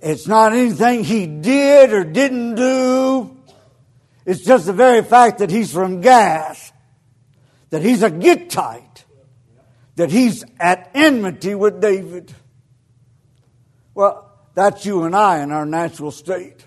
it's 0.00 0.26
not 0.26 0.52
anything 0.52 1.04
he 1.04 1.26
did 1.26 1.92
or 1.92 2.04
didn't 2.04 2.54
do. 2.54 3.36
It's 4.24 4.44
just 4.44 4.66
the 4.66 4.72
very 4.72 5.02
fact 5.02 5.38
that 5.38 5.50
he's 5.50 5.72
from 5.72 6.00
Gath, 6.00 6.72
that 7.70 7.82
he's 7.82 8.02
a 8.02 8.10
Gittite, 8.10 9.04
that 9.96 10.10
he's 10.10 10.44
at 10.58 10.90
enmity 10.94 11.54
with 11.54 11.80
David. 11.80 12.32
Well, 13.94 14.30
that's 14.54 14.86
you 14.86 15.04
and 15.04 15.14
I 15.14 15.42
in 15.42 15.52
our 15.52 15.66
natural 15.66 16.10
state. 16.10 16.64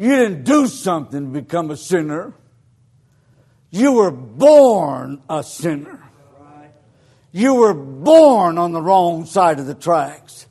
You 0.00 0.16
didn't 0.16 0.44
do 0.44 0.66
something 0.66 1.26
to 1.26 1.42
become 1.42 1.70
a 1.70 1.76
sinner. 1.76 2.32
You 3.70 3.92
were 3.92 4.10
born 4.10 5.20
a 5.28 5.42
sinner. 5.42 6.02
You 7.32 7.56
were 7.56 7.74
born 7.74 8.56
on 8.56 8.72
the 8.72 8.80
wrong 8.80 9.26
side 9.26 9.60
of 9.60 9.66
the 9.66 9.74
tracks. 9.74 10.46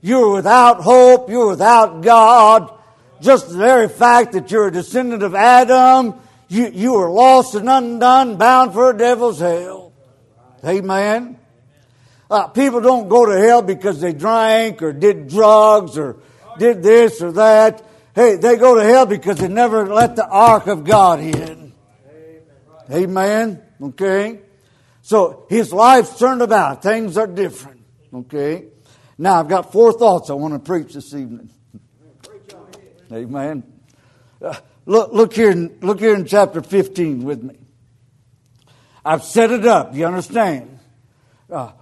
You 0.00 0.18
were 0.18 0.32
without 0.32 0.80
hope. 0.80 1.30
You 1.30 1.38
were 1.38 1.50
without 1.50 2.02
God. 2.02 2.76
Just 3.20 3.48
the 3.48 3.58
very 3.58 3.88
fact 3.88 4.32
that 4.32 4.50
you're 4.50 4.66
a 4.66 4.72
descendant 4.72 5.22
of 5.22 5.36
Adam, 5.36 6.14
you, 6.48 6.68
you 6.68 6.94
were 6.94 7.10
lost 7.12 7.54
and 7.54 7.70
undone, 7.70 8.38
bound 8.38 8.72
for 8.72 8.90
a 8.90 8.98
devil's 8.98 9.38
hell. 9.38 9.92
Amen. 10.64 11.38
Uh, 12.28 12.48
people 12.48 12.80
don't 12.80 13.08
go 13.08 13.24
to 13.24 13.38
hell 13.38 13.62
because 13.62 14.00
they 14.00 14.12
drank 14.12 14.82
or 14.82 14.92
did 14.92 15.28
drugs 15.28 15.96
or 15.96 16.16
did 16.58 16.82
this 16.82 17.22
or 17.22 17.30
that. 17.30 17.90
Hey, 18.14 18.36
they 18.36 18.56
go 18.56 18.74
to 18.74 18.84
hell 18.84 19.06
because 19.06 19.38
they 19.38 19.48
never 19.48 19.86
let 19.86 20.16
the 20.16 20.26
ark 20.26 20.66
of 20.66 20.84
God 20.84 21.20
in. 21.20 21.72
Amen. 22.90 23.62
Okay. 23.80 24.40
So 25.00 25.46
his 25.48 25.72
life's 25.72 26.18
turned 26.18 26.42
about. 26.42 26.82
Things 26.82 27.16
are 27.16 27.26
different. 27.26 27.80
Okay. 28.12 28.66
Now 29.16 29.40
I've 29.40 29.48
got 29.48 29.72
four 29.72 29.92
thoughts 29.92 30.30
I 30.30 30.34
want 30.34 30.54
to 30.54 30.60
preach 30.60 30.92
this 30.92 31.14
evening. 31.14 31.50
Amen. 33.10 33.62
Uh, 34.42 34.54
look, 34.86 35.12
look 35.12 35.32
here, 35.34 35.52
look 35.54 36.00
here 36.00 36.14
in 36.14 36.26
chapter 36.26 36.62
15 36.62 37.24
with 37.24 37.42
me. 37.42 37.56
I've 39.04 39.24
set 39.24 39.50
it 39.50 39.66
up. 39.66 39.94
You 39.94 40.06
understand? 40.06 40.78
Uh, 41.50 41.72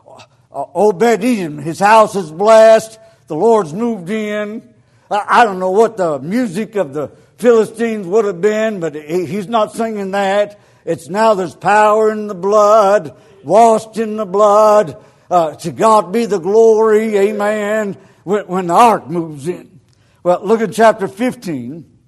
uh, 0.53 0.65
Obed 0.75 1.03
Edom, 1.03 1.59
his 1.59 1.79
house 1.79 2.17
is 2.17 2.31
blessed. 2.31 2.99
The 3.27 3.37
Lord's 3.37 3.73
moved 3.73 4.11
in. 4.11 4.70
I, 5.11 5.45
don't 5.45 5.59
know 5.59 5.73
what 5.73 5.97
the 5.97 6.21
music 6.21 6.77
of 6.77 6.95
the 6.95 7.09
Philistines 7.37 8.07
would 8.07 8.25
have 8.27 8.41
been, 8.41 8.79
but 8.79 8.95
he's 8.95 9.49
not 9.49 9.73
singing 9.73 10.13
that. 10.13 10.61
It's 10.85 11.09
now 11.09 11.35
there's 11.35 11.57
power 11.57 12.13
in 12.13 12.29
the 12.29 12.35
blood, 12.35 13.17
washed 13.43 13.99
in 13.99 14.17
the 14.17 14.27
blood. 14.27 15.03
Uh, 15.29 15.55
to 15.57 15.73
God 15.73 16.13
be 16.13 16.27
the 16.27 16.39
glory, 16.39 17.17
amen, 17.17 17.97
when, 18.25 18.47
when 18.47 18.67
the 18.69 18.75
ark 18.75 19.09
moves 19.09 19.49
in. 19.49 19.81
Well, 20.23 20.45
look 20.45 20.61
at 20.61 20.73
chapter 20.73 21.09
15, 21.09 21.99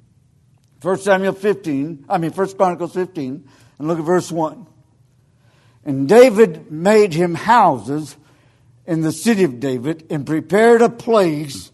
1 0.81 0.99
Samuel 0.99 1.33
15, 1.33 2.07
I 2.09 2.19
mean 2.19 2.31
1 2.31 2.49
Chronicles 2.55 2.95
15, 2.95 3.49
and 3.79 3.88
look 3.88 3.99
at 3.99 4.05
verse 4.05 4.31
1. 4.31 4.67
And 5.85 6.09
David 6.09 6.71
made 6.71 7.15
him 7.15 7.35
houses 7.35 8.17
in 8.87 9.01
the 9.01 9.12
city 9.12 9.43
of 9.43 9.59
David 9.59 10.07
and 10.11 10.25
prepared 10.25 10.83
a 10.83 10.88
place 10.88 11.71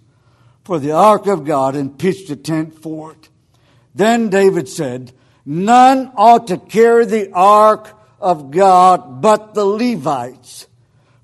for 0.69 0.79
the 0.79 0.93
ark 0.93 1.27
of 1.27 1.47
God 1.47 1.77
and 1.77 1.99
pitched 1.99 2.29
a 2.29 2.37
tent 2.37 2.79
for 2.83 3.13
it. 3.13 3.31
Then 3.95 4.29
David 4.29 4.69
said, 4.69 5.13
None 5.47 6.13
ought 6.15 6.49
to 6.49 6.59
carry 6.59 7.07
the 7.07 7.33
ark 7.33 7.99
of 8.21 8.51
God 8.51 9.23
but 9.23 9.55
the 9.55 9.65
Levites. 9.65 10.67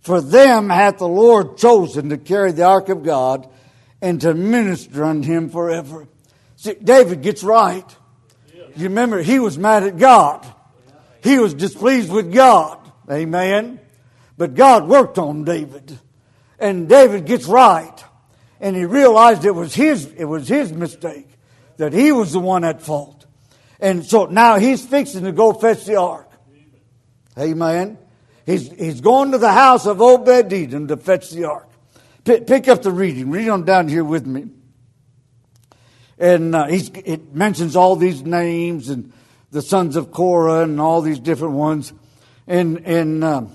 For 0.00 0.22
them 0.22 0.70
hath 0.70 0.96
the 0.96 1.06
Lord 1.06 1.58
chosen 1.58 2.08
to 2.08 2.16
carry 2.16 2.52
the 2.52 2.64
ark 2.64 2.88
of 2.88 3.02
God 3.02 3.46
and 4.00 4.18
to 4.22 4.32
minister 4.32 5.04
unto 5.04 5.30
him 5.30 5.50
forever. 5.50 6.08
See, 6.56 6.76
David 6.82 7.20
gets 7.20 7.44
right. 7.44 7.96
You 8.74 8.84
remember, 8.84 9.20
he 9.20 9.40
was 9.40 9.58
mad 9.58 9.82
at 9.82 9.98
God. 9.98 10.50
He 11.22 11.38
was 11.38 11.52
displeased 11.52 12.10
with 12.10 12.32
God. 12.32 12.78
Amen. 13.10 13.78
But 14.38 14.54
God 14.54 14.88
worked 14.88 15.18
on 15.18 15.44
David. 15.44 15.98
And 16.58 16.88
David 16.88 17.26
gets 17.26 17.44
right. 17.44 18.02
And 18.60 18.76
he 18.76 18.84
realized 18.84 19.44
it 19.44 19.54
was 19.54 19.74
his, 19.74 20.06
it 20.16 20.24
was 20.24 20.48
his 20.48 20.72
mistake. 20.72 21.28
That 21.76 21.92
he 21.92 22.12
was 22.12 22.32
the 22.32 22.38
one 22.38 22.64
at 22.64 22.82
fault. 22.82 23.26
And 23.80 24.04
so 24.04 24.26
now 24.26 24.58
he's 24.58 24.84
fixing 24.84 25.24
to 25.24 25.32
go 25.32 25.52
fetch 25.52 25.84
the 25.84 25.96
ark. 25.96 26.30
Amen. 27.38 27.98
He's, 28.46 28.70
he's 28.70 29.00
going 29.00 29.32
to 29.32 29.38
the 29.38 29.52
house 29.52 29.86
of 29.86 30.00
Obed 30.00 30.52
Edom 30.52 30.88
to 30.88 30.96
fetch 30.96 31.30
the 31.30 31.44
ark. 31.44 31.68
Pick, 32.24 32.46
pick 32.46 32.68
up 32.68 32.82
the 32.82 32.92
reading. 32.92 33.30
Read 33.30 33.48
on 33.48 33.64
down 33.64 33.88
here 33.88 34.04
with 34.04 34.26
me. 34.26 34.46
And 36.18 36.54
uh, 36.54 36.66
it 36.68 37.34
mentions 37.34 37.74
all 37.74 37.96
these 37.96 38.22
names 38.22 38.88
and 38.88 39.12
the 39.50 39.62
sons 39.62 39.96
of 39.96 40.10
Korah 40.10 40.62
and 40.62 40.80
all 40.80 41.00
these 41.00 41.18
different 41.18 41.54
ones. 41.54 41.92
And, 42.46 42.86
and 42.86 43.24
um, 43.24 43.52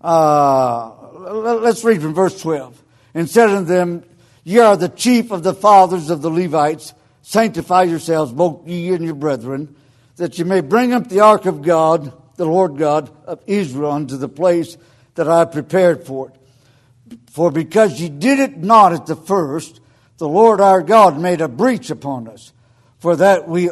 uh, 0.00 0.90
let's 1.32 1.84
read 1.84 2.02
from 2.02 2.14
verse 2.14 2.40
12. 2.40 2.82
And 3.14 3.28
said 3.28 3.50
unto 3.50 3.64
them, 3.64 4.04
Ye 4.44 4.58
are 4.58 4.76
the 4.76 4.88
chief 4.88 5.30
of 5.30 5.42
the 5.42 5.54
fathers 5.54 6.10
of 6.10 6.22
the 6.22 6.30
Levites 6.30 6.94
Sanctify 7.28 7.82
yourselves, 7.82 8.32
both 8.32 8.66
ye 8.66 8.94
and 8.94 9.04
your 9.04 9.14
brethren, 9.14 9.76
that 10.16 10.38
ye 10.38 10.44
may 10.44 10.62
bring 10.62 10.94
up 10.94 11.10
the 11.10 11.20
ark 11.20 11.44
of 11.44 11.60
God, 11.60 12.10
the 12.36 12.46
Lord 12.46 12.78
God 12.78 13.10
of 13.26 13.42
Israel, 13.46 13.90
unto 13.90 14.16
the 14.16 14.30
place 14.30 14.78
that 15.14 15.28
I 15.28 15.40
have 15.40 15.52
prepared 15.52 16.06
for 16.06 16.30
it. 16.30 17.18
For 17.30 17.50
because 17.50 18.00
ye 18.00 18.08
did 18.08 18.38
it 18.38 18.56
not 18.56 18.94
at 18.94 19.04
the 19.04 19.14
first, 19.14 19.82
the 20.16 20.26
Lord 20.26 20.62
our 20.62 20.80
God 20.80 21.20
made 21.20 21.42
a 21.42 21.48
breach 21.48 21.90
upon 21.90 22.28
us, 22.28 22.54
for 22.98 23.14
that 23.16 23.46
we 23.46 23.68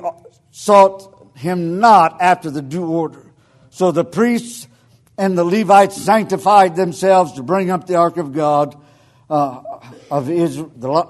sought 0.50 1.30
him 1.38 1.80
not 1.80 2.20
after 2.20 2.50
the 2.50 2.60
due 2.60 2.86
order. 2.86 3.24
So 3.70 3.90
the 3.90 4.04
priests 4.04 4.68
and 5.16 5.38
the 5.38 5.44
Levites 5.44 5.96
sanctified 5.96 6.76
themselves 6.76 7.32
to 7.32 7.42
bring 7.42 7.70
up 7.70 7.86
the 7.86 7.94
ark 7.94 8.18
of 8.18 8.34
God 8.34 8.76
uh, 9.28 9.62
of 10.10 10.30
Israel, 10.30 10.72
the, 10.76 11.08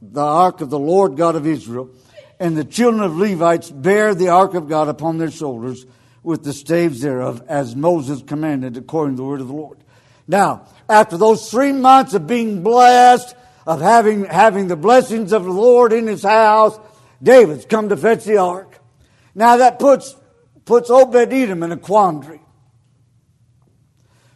the 0.00 0.20
ark 0.20 0.60
of 0.60 0.70
the 0.70 0.78
Lord 0.78 1.16
God 1.16 1.36
of 1.36 1.46
Israel, 1.46 1.90
and 2.40 2.56
the 2.56 2.64
children 2.64 3.02
of 3.02 3.16
Levites 3.16 3.70
bear 3.70 4.14
the 4.14 4.28
ark 4.28 4.54
of 4.54 4.68
God 4.68 4.88
upon 4.88 5.18
their 5.18 5.30
shoulders 5.30 5.86
with 6.22 6.44
the 6.44 6.52
staves 6.52 7.00
thereof, 7.00 7.42
as 7.48 7.74
Moses 7.74 8.22
commanded 8.22 8.76
according 8.76 9.16
to 9.16 9.22
the 9.22 9.28
word 9.28 9.40
of 9.40 9.48
the 9.48 9.54
Lord. 9.54 9.78
Now, 10.26 10.66
after 10.88 11.16
those 11.16 11.50
three 11.50 11.72
months 11.72 12.14
of 12.14 12.26
being 12.26 12.62
blessed, 12.62 13.34
of 13.66 13.80
having, 13.80 14.24
having 14.24 14.68
the 14.68 14.76
blessings 14.76 15.32
of 15.32 15.44
the 15.44 15.50
Lord 15.50 15.92
in 15.92 16.06
his 16.06 16.22
house, 16.22 16.78
David's 17.22 17.66
come 17.66 17.88
to 17.88 17.96
fetch 17.96 18.24
the 18.24 18.38
ark. 18.38 18.78
Now 19.34 19.58
that 19.58 19.78
puts, 19.78 20.14
puts 20.64 20.90
Obed 20.90 21.32
Edom 21.32 21.62
in 21.62 21.72
a 21.72 21.76
quandary. 21.76 22.40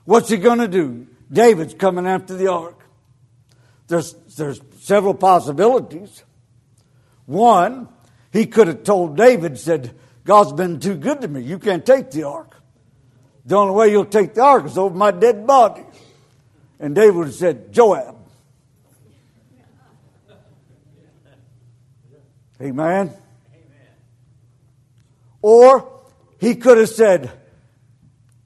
What's 0.05 0.29
he 0.29 0.37
going 0.37 0.59
to 0.59 0.68
do? 0.68 1.07
David's 1.33 1.75
coming 1.75 2.07
after 2.07 2.35
the 2.37 2.49
ark. 2.49 2.82
There's, 3.92 4.14
there's 4.38 4.59
several 4.81 5.12
possibilities. 5.12 6.24
One, 7.26 7.88
he 8.33 8.46
could 8.46 8.66
have 8.68 8.85
told 8.85 9.18
David, 9.18 9.59
said, 9.59 9.94
God's 10.24 10.55
been 10.55 10.81
too 10.81 10.94
good 10.94 11.20
to 11.20 11.28
me. 11.28 11.42
You 11.42 11.59
can't 11.59 11.85
take 11.85 12.11
the 12.11 12.22
ark. 12.22 12.57
The 13.44 13.55
only 13.55 13.74
way 13.74 13.90
you'll 13.90 14.07
take 14.07 14.33
the 14.33 14.40
ark 14.40 14.64
is 14.64 14.78
over 14.78 14.96
my 14.96 15.11
dead 15.11 15.46
body. 15.46 15.83
And 16.81 16.94
David 16.94 17.16
would 17.16 17.26
have 17.26 17.35
said, 17.35 17.70
Joab. 17.70 18.16
Amen. 22.62 23.11
Amen. 23.11 23.11
Or 25.42 26.00
he 26.40 26.55
could 26.55 26.78
have 26.78 26.88
said, 26.88 27.31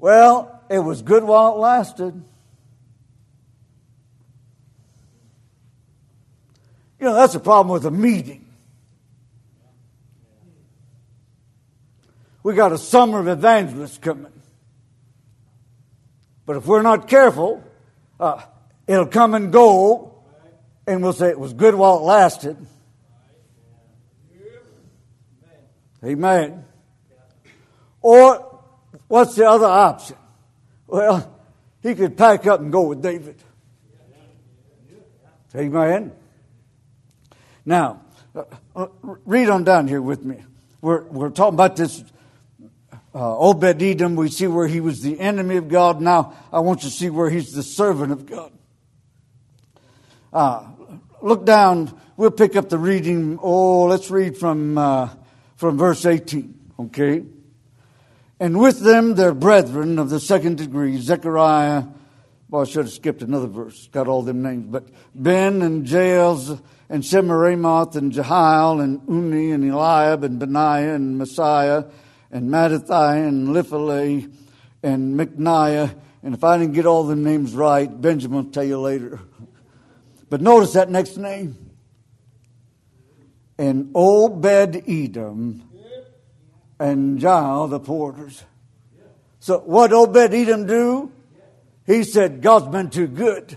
Well, 0.01 0.65
it 0.69 0.81
was 0.81 1.03
good 1.03 1.23
while 1.23 1.55
it 1.55 1.59
lasted. 1.59 2.21
You 6.99 7.07
know, 7.07 7.15
that's 7.15 7.35
the 7.35 7.41
problem 7.41 7.73
with 7.73 7.85
a 7.85 7.91
meeting. 7.91 8.47
We 12.43 12.55
got 12.55 12.73
a 12.73 12.79
summer 12.79 13.19
of 13.19 13.29
evangelists 13.29 13.99
coming. 13.99 14.33
But 16.47 16.57
if 16.57 16.67
we're 16.67 16.83
not 16.83 17.09
careful, 17.09 17.63
uh, 18.21 18.41
it'll 18.87 19.07
come 19.07 19.35
and 19.35 19.53
go, 19.53 20.23
and 20.87 21.03
we'll 21.03 21.13
say 21.13 21.29
it 21.29 21.39
was 21.41 21.53
good 21.53 21.75
while 21.75 21.99
it 21.99 22.03
lasted. 22.03 22.57
Amen. 26.05 26.65
Or 28.01 28.61
what's 29.09 29.35
the 29.35 29.49
other 29.49 29.67
option? 29.67 30.17
Well, 30.87 31.37
he 31.83 31.97
could 31.97 32.17
pack 32.17 32.47
up 32.47 32.61
and 32.61 32.71
go 32.71 32.83
with 32.83 33.03
David. 33.03 33.43
Amen. 35.55 36.13
Now, 37.67 38.03
uh, 38.33 38.45
uh, 38.77 38.87
read 39.25 39.51
on 39.51 39.65
down 39.65 39.89
here 39.89 40.01
with 40.01 40.25
me. 40.25 40.43
We're, 40.81 41.03
we're 41.03 41.31
talking 41.31 41.55
about 41.55 41.75
this 41.75 42.05
uh, 43.13 43.39
Obed 43.39 43.83
Edom. 43.83 44.15
We 44.15 44.29
see 44.29 44.47
where 44.47 44.69
he 44.69 44.81
was 44.81 45.03
the 45.03 45.19
enemy 45.19 45.57
of 45.57 45.69
God. 45.69 46.01
Now, 46.01 46.35
I 46.53 46.61
want 46.61 46.85
you 46.85 46.91
to 46.91 46.95
see 46.95 47.11
where 47.11 47.29
he's 47.29 47.53
the 47.53 47.65
servant 47.65 48.13
of 48.13 48.25
God. 48.25 48.53
Uh, 50.33 50.65
look 51.21 51.45
down. 51.45 51.99
We'll 52.17 52.31
pick 52.31 52.55
up 52.55 52.69
the 52.69 52.79
reading. 52.79 53.41
Oh, 53.43 53.87
let's 53.87 54.13
read 54.13 54.37
from, 54.37 54.79
uh, 54.79 55.09
from 55.57 55.77
verse 55.77 56.07
18. 56.07 56.73
Okay? 56.79 57.25
And 58.39 58.61
with 58.61 58.79
them 58.79 59.17
their 59.17 59.35
brethren 59.35 59.99
of 59.99 60.09
the 60.09 60.21
second 60.21 60.59
degree, 60.59 60.99
Zechariah, 60.99 61.85
well, 62.49 62.63
I 62.63 62.65
should 62.65 62.85
have 62.85 62.93
skipped 62.93 63.23
another 63.23 63.49
verse, 63.49 63.89
got 63.89 64.07
all 64.07 64.23
them 64.23 64.43
names, 64.43 64.67
but 64.69 64.87
Ben 65.15 65.63
and 65.63 65.85
Jaels 65.85 66.61
and 66.89 67.03
Shemiramoth 67.03 67.97
and 67.97 68.13
Jehiel 68.13 68.81
and 68.81 69.01
Unni 69.03 69.53
and 69.53 69.65
Eliab 69.65 70.25
and 70.25 70.39
Benaiah 70.39 70.95
and 70.95 71.19
Messiah 71.19 71.85
and 72.31 72.51
Mattithiah 72.51 73.27
and 73.27 73.49
Liphalai 73.49 74.33
and 74.83 75.19
Mikneiah. 75.19 75.95
And 76.23 76.35
if 76.35 76.45
I 76.45 76.59
didn't 76.59 76.75
get 76.75 76.87
all 76.87 77.05
the 77.05 77.17
names 77.17 77.55
right, 77.55 77.89
Benjamin 77.89 78.45
will 78.45 78.53
tell 78.53 78.65
you 78.65 78.79
later. 78.79 79.21
But 80.29 80.41
notice 80.41 80.73
that 80.73 80.91
next 80.91 81.17
name. 81.17 81.57
And 83.59 83.91
Obed 83.95 84.85
Edom 84.89 85.63
and 86.79 87.21
Jael 87.21 87.69
the 87.69 87.81
porters. 87.81 88.45
So 89.41 89.59
what 89.61 89.93
Obed 89.93 90.35
Edom 90.35 90.67
do? 90.67 91.13
He 91.87 92.03
said, 92.03 92.43
God's 92.43 92.69
been 92.69 92.91
too 92.91 93.07
good. 93.07 93.57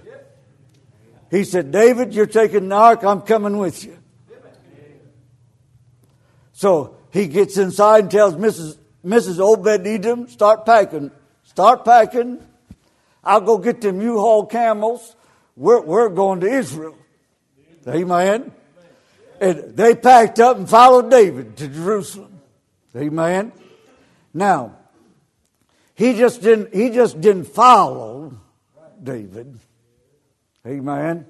He 1.31 1.43
said, 1.43 1.71
David, 1.71 2.13
you're 2.13 2.25
taking 2.25 2.69
the 2.69 2.75
ark, 2.75 3.03
I'm 3.03 3.21
coming 3.21 3.57
with 3.57 3.83
you. 3.83 3.97
So 6.53 6.97
he 7.11 7.27
gets 7.27 7.57
inside 7.57 8.01
and 8.01 8.11
tells 8.11 8.35
Mrs. 8.35 8.77
Mrs. 9.05 9.39
Obed 9.39 9.87
Edom, 9.87 10.27
start 10.27 10.65
packing, 10.65 11.11
start 11.43 11.85
packing. 11.85 12.45
I'll 13.23 13.41
go 13.41 13.57
get 13.57 13.81
them 13.81 14.01
U-Haul 14.01 14.45
camels. 14.45 15.15
We're, 15.55 15.81
we're 15.81 16.09
going 16.09 16.41
to 16.41 16.47
Israel. 16.47 16.97
Amen. 17.87 18.51
And 19.39 19.75
they 19.75 19.95
packed 19.95 20.39
up 20.39 20.57
and 20.57 20.69
followed 20.69 21.09
David 21.09 21.55
to 21.57 21.67
Jerusalem. 21.67 22.41
Amen. 22.95 23.53
Now, 24.33 24.75
he 25.95 26.17
just 26.17 26.41
didn't, 26.41 26.73
he 26.73 26.89
just 26.89 27.21
didn't 27.21 27.45
follow 27.45 28.37
David. 29.01 29.59
Amen. 30.69 31.25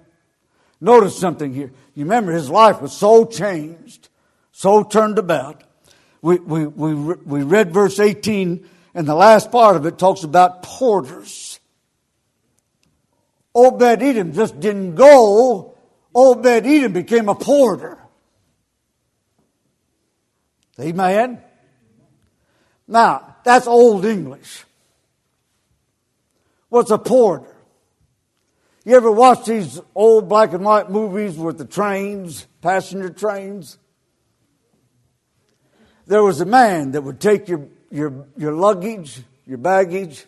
Notice 0.82 1.17
something 1.17 1.54
here. 1.54 1.71
You 1.95 2.04
remember 2.04 2.34
his 2.34 2.49
life 2.49 2.82
was 2.82 2.91
so 2.91 3.25
changed, 3.25 4.10
so 4.52 4.84
turned 4.84 5.17
about. 5.17 5.63
We, 6.21 6.39
we, 6.39 6.67
we, 6.67 6.93
we 6.93 7.43
read 7.43 7.73
verse 7.73 7.99
18, 7.99 8.67
and 8.93 9.08
the 9.08 9.15
last 9.15 9.49
part 9.49 9.78
of 9.78 9.86
it 9.86 9.97
talks 9.97 10.23
about 10.23 10.63
porters. 10.63 11.60
Obed 13.56 13.82
Edom 13.82 14.34
just 14.34 14.60
didn't 14.60 14.95
go, 14.95 15.78
Obed 16.13 16.45
Edom 16.45 16.91
became 16.91 17.30
a 17.30 17.36
porter. 17.36 17.97
Amen? 20.80 21.41
Now, 22.88 23.36
that's 23.45 23.67
Old 23.67 24.06
English. 24.06 24.65
What's 26.67 26.91
a 26.91 26.97
porter? 26.97 27.49
You 28.89 28.95
ever 28.95 29.12
watch 29.12 29.45
these 29.45 29.80
old 29.93 30.28
black 30.28 30.52
and 30.52 30.65
white 30.65 30.89
movies 30.89 31.38
with 31.38 31.60
the 31.60 31.65
trains, 31.65 32.47
passenger 32.60 33.12
trains? 33.12 33.78
There 36.08 36.23
was 36.23 36.41
a 36.41 36.45
man 36.45 36.93
that 36.93 37.04
would 37.04 37.19
take 37.19 37.47
your, 37.47 37.67
your, 37.91 38.25
your 38.36 38.54
luggage, 38.54 39.21
your 39.45 39.60
baggage. 39.60 40.25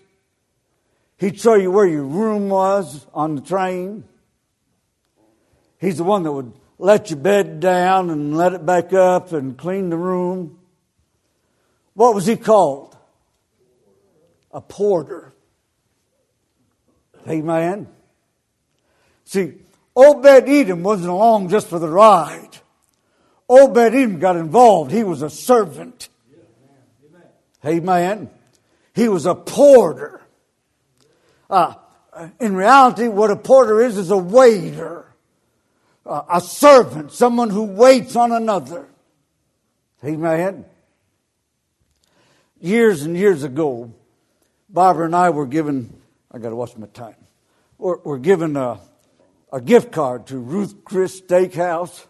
He'd 1.17 1.39
show 1.39 1.55
you 1.55 1.71
where 1.71 1.87
your 1.87 2.03
room 2.03 2.49
was 2.49 3.07
on 3.15 3.33
the 3.33 3.41
train. 3.41 4.03
He's 5.79 5.97
the 5.97 6.03
one 6.03 6.21
that 6.21 6.31
would 6.31 6.53
let 6.77 7.09
your 7.09 7.17
bed 7.17 7.61
down 7.61 8.11
and 8.11 8.37
let 8.37 8.53
it 8.53 8.63
back 8.63 8.93
up 8.93 9.31
and 9.31 9.57
clean 9.57 9.89
the 9.89 9.97
room. 9.97 10.59
What 11.95 12.13
was 12.13 12.27
he 12.27 12.35
called? 12.35 12.95
A 14.51 14.61
porter. 14.61 15.33
Amen. 17.27 17.87
See, 19.31 19.53
Obed 19.95 20.49
Edom 20.49 20.83
wasn't 20.83 21.09
along 21.09 21.47
just 21.47 21.69
for 21.69 21.79
the 21.79 21.87
ride. 21.87 22.49
Obed 23.47 23.77
Edom 23.77 24.19
got 24.19 24.35
involved. 24.35 24.91
He 24.91 25.05
was 25.05 25.21
a 25.21 25.29
servant. 25.29 26.09
Amen. 27.65 28.29
He 28.93 29.07
was 29.07 29.25
a 29.25 29.33
porter. 29.33 30.19
Uh, 31.49 31.75
in 32.41 32.57
reality, 32.57 33.07
what 33.07 33.31
a 33.31 33.37
porter 33.37 33.81
is, 33.81 33.97
is 33.97 34.11
a 34.11 34.17
waiter, 34.17 35.05
uh, 36.05 36.23
a 36.29 36.41
servant, 36.41 37.13
someone 37.13 37.49
who 37.49 37.63
waits 37.63 38.17
on 38.17 38.33
another. 38.33 38.85
Amen. 40.03 40.65
Years 42.59 43.03
and 43.03 43.15
years 43.15 43.45
ago, 43.45 43.93
Barbara 44.69 45.05
and 45.05 45.15
I 45.15 45.29
were 45.29 45.47
given, 45.47 46.01
I 46.33 46.37
got 46.37 46.49
to 46.49 46.55
watch 46.57 46.75
my 46.75 46.87
time, 46.87 47.15
we're, 47.77 47.97
we're 47.99 48.17
given 48.17 48.57
a, 48.57 48.81
a 49.51 49.61
gift 49.61 49.91
card 49.91 50.27
to 50.27 50.37
Ruth 50.37 50.83
Chris 50.85 51.21
Steakhouse 51.21 52.05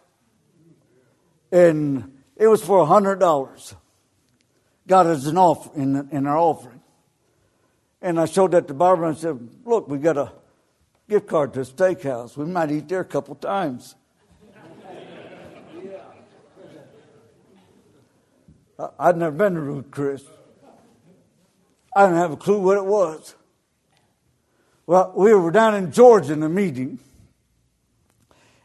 and 1.51 2.21
it 2.36 2.47
was 2.47 2.63
for 2.63 2.86
hundred 2.86 3.19
dollars. 3.19 3.75
Got 4.88 5.06
as 5.08 5.27
an 5.27 5.38
offer 5.38 5.69
in, 5.75 6.10
in 6.12 6.25
our 6.25 6.38
offering. 6.38 6.82
And 8.01 8.19
I 8.19 8.25
showed 8.25 8.51
that 8.51 8.67
to 8.67 8.73
Barbara 8.73 9.10
and 9.10 9.17
said, 9.17 9.39
Look, 9.63 9.88
we 9.88 9.99
got 9.99 10.17
a 10.17 10.32
gift 11.08 11.27
card 11.27 11.54
to 11.54 11.62
a 11.62 11.63
steakhouse. 11.63 12.36
We 12.36 12.45
might 12.45 12.71
eat 12.71 12.89
there 12.89 13.01
a 13.01 13.06
couple 13.06 13.36
times. 13.36 13.95
I'd 18.97 19.17
never 19.17 19.36
been 19.36 19.54
to 19.54 19.62
Ruth 19.62 19.91
Chris. 19.91 20.23
I 21.95 22.06
didn't 22.06 22.17
have 22.17 22.32
a 22.32 22.38
clue 22.38 22.60
what 22.60 22.77
it 22.77 22.86
was. 22.86 23.36
Well, 24.88 25.13
we 25.15 25.34
were 25.36 25.51
down 25.51 25.75
in 25.75 25.91
Georgia 25.91 26.34
in 26.34 26.41
a 26.41 26.49
meeting, 26.49 26.97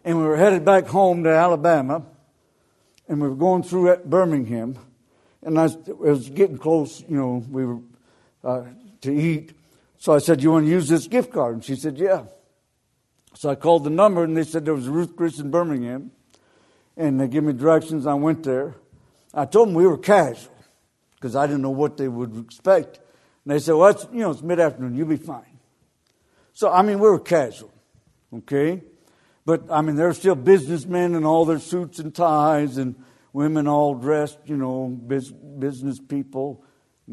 and 0.06 0.16
we 0.16 0.24
were 0.24 0.36
headed 0.36 0.64
back 0.64 0.86
home 0.86 1.24
to 1.24 1.30
Alabama 1.30 2.04
and 3.08 3.20
we 3.20 3.28
were 3.28 3.34
going 3.34 3.64
through 3.64 3.90
at 3.90 4.08
Birmingham, 4.08 4.78
and 5.42 5.58
I 5.58 5.68
was 5.88 6.28
getting 6.28 6.58
close, 6.58 7.02
you 7.08 7.16
know, 7.16 7.44
we 7.50 7.64
were 7.64 7.78
uh, 8.42 8.64
to 9.02 9.12
eat. 9.12 9.52
So 9.98 10.12
I 10.12 10.18
said, 10.18 10.42
You 10.42 10.52
want 10.52 10.66
to 10.66 10.70
use 10.70 10.88
this 10.88 11.06
gift 11.06 11.32
card? 11.32 11.54
And 11.54 11.64
she 11.64 11.76
said, 11.76 11.98
Yeah. 11.98 12.24
So 13.34 13.50
I 13.50 13.54
called 13.54 13.84
the 13.84 13.90
number, 13.90 14.24
and 14.24 14.36
they 14.36 14.44
said 14.44 14.64
there 14.64 14.74
was 14.74 14.88
Ruth 14.88 15.14
Chris 15.14 15.38
in 15.38 15.50
Birmingham, 15.50 16.10
and 16.96 17.20
they 17.20 17.28
gave 17.28 17.42
me 17.44 17.52
directions. 17.52 18.06
I 18.06 18.14
went 18.14 18.42
there. 18.44 18.74
I 19.34 19.44
told 19.44 19.68
them 19.68 19.74
we 19.74 19.86
were 19.86 19.98
casual 19.98 20.54
because 21.14 21.36
I 21.36 21.46
didn't 21.46 21.62
know 21.62 21.70
what 21.70 21.96
they 21.96 22.08
would 22.08 22.36
expect. 22.38 22.98
And 23.44 23.54
they 23.54 23.58
said, 23.58 23.74
Well, 23.74 23.90
it's, 23.90 24.06
you 24.12 24.20
know, 24.20 24.30
it's 24.30 24.42
mid 24.42 24.58
afternoon, 24.58 24.96
you'll 24.96 25.08
be 25.08 25.16
fine. 25.16 25.58
So, 26.54 26.72
I 26.72 26.82
mean, 26.82 26.98
we 26.98 27.08
were 27.08 27.20
casual, 27.20 27.72
okay? 28.32 28.82
But 29.46 29.70
I 29.70 29.80
mean, 29.80 29.94
there 29.94 30.08
are 30.08 30.14
still 30.14 30.34
businessmen 30.34 31.14
in 31.14 31.24
all 31.24 31.44
their 31.44 31.60
suits 31.60 32.00
and 32.00 32.12
ties, 32.12 32.76
and 32.78 32.96
women 33.32 33.68
all 33.68 33.94
dressed, 33.94 34.38
you 34.44 34.56
know, 34.56 34.88
business 34.88 36.00
people. 36.00 36.64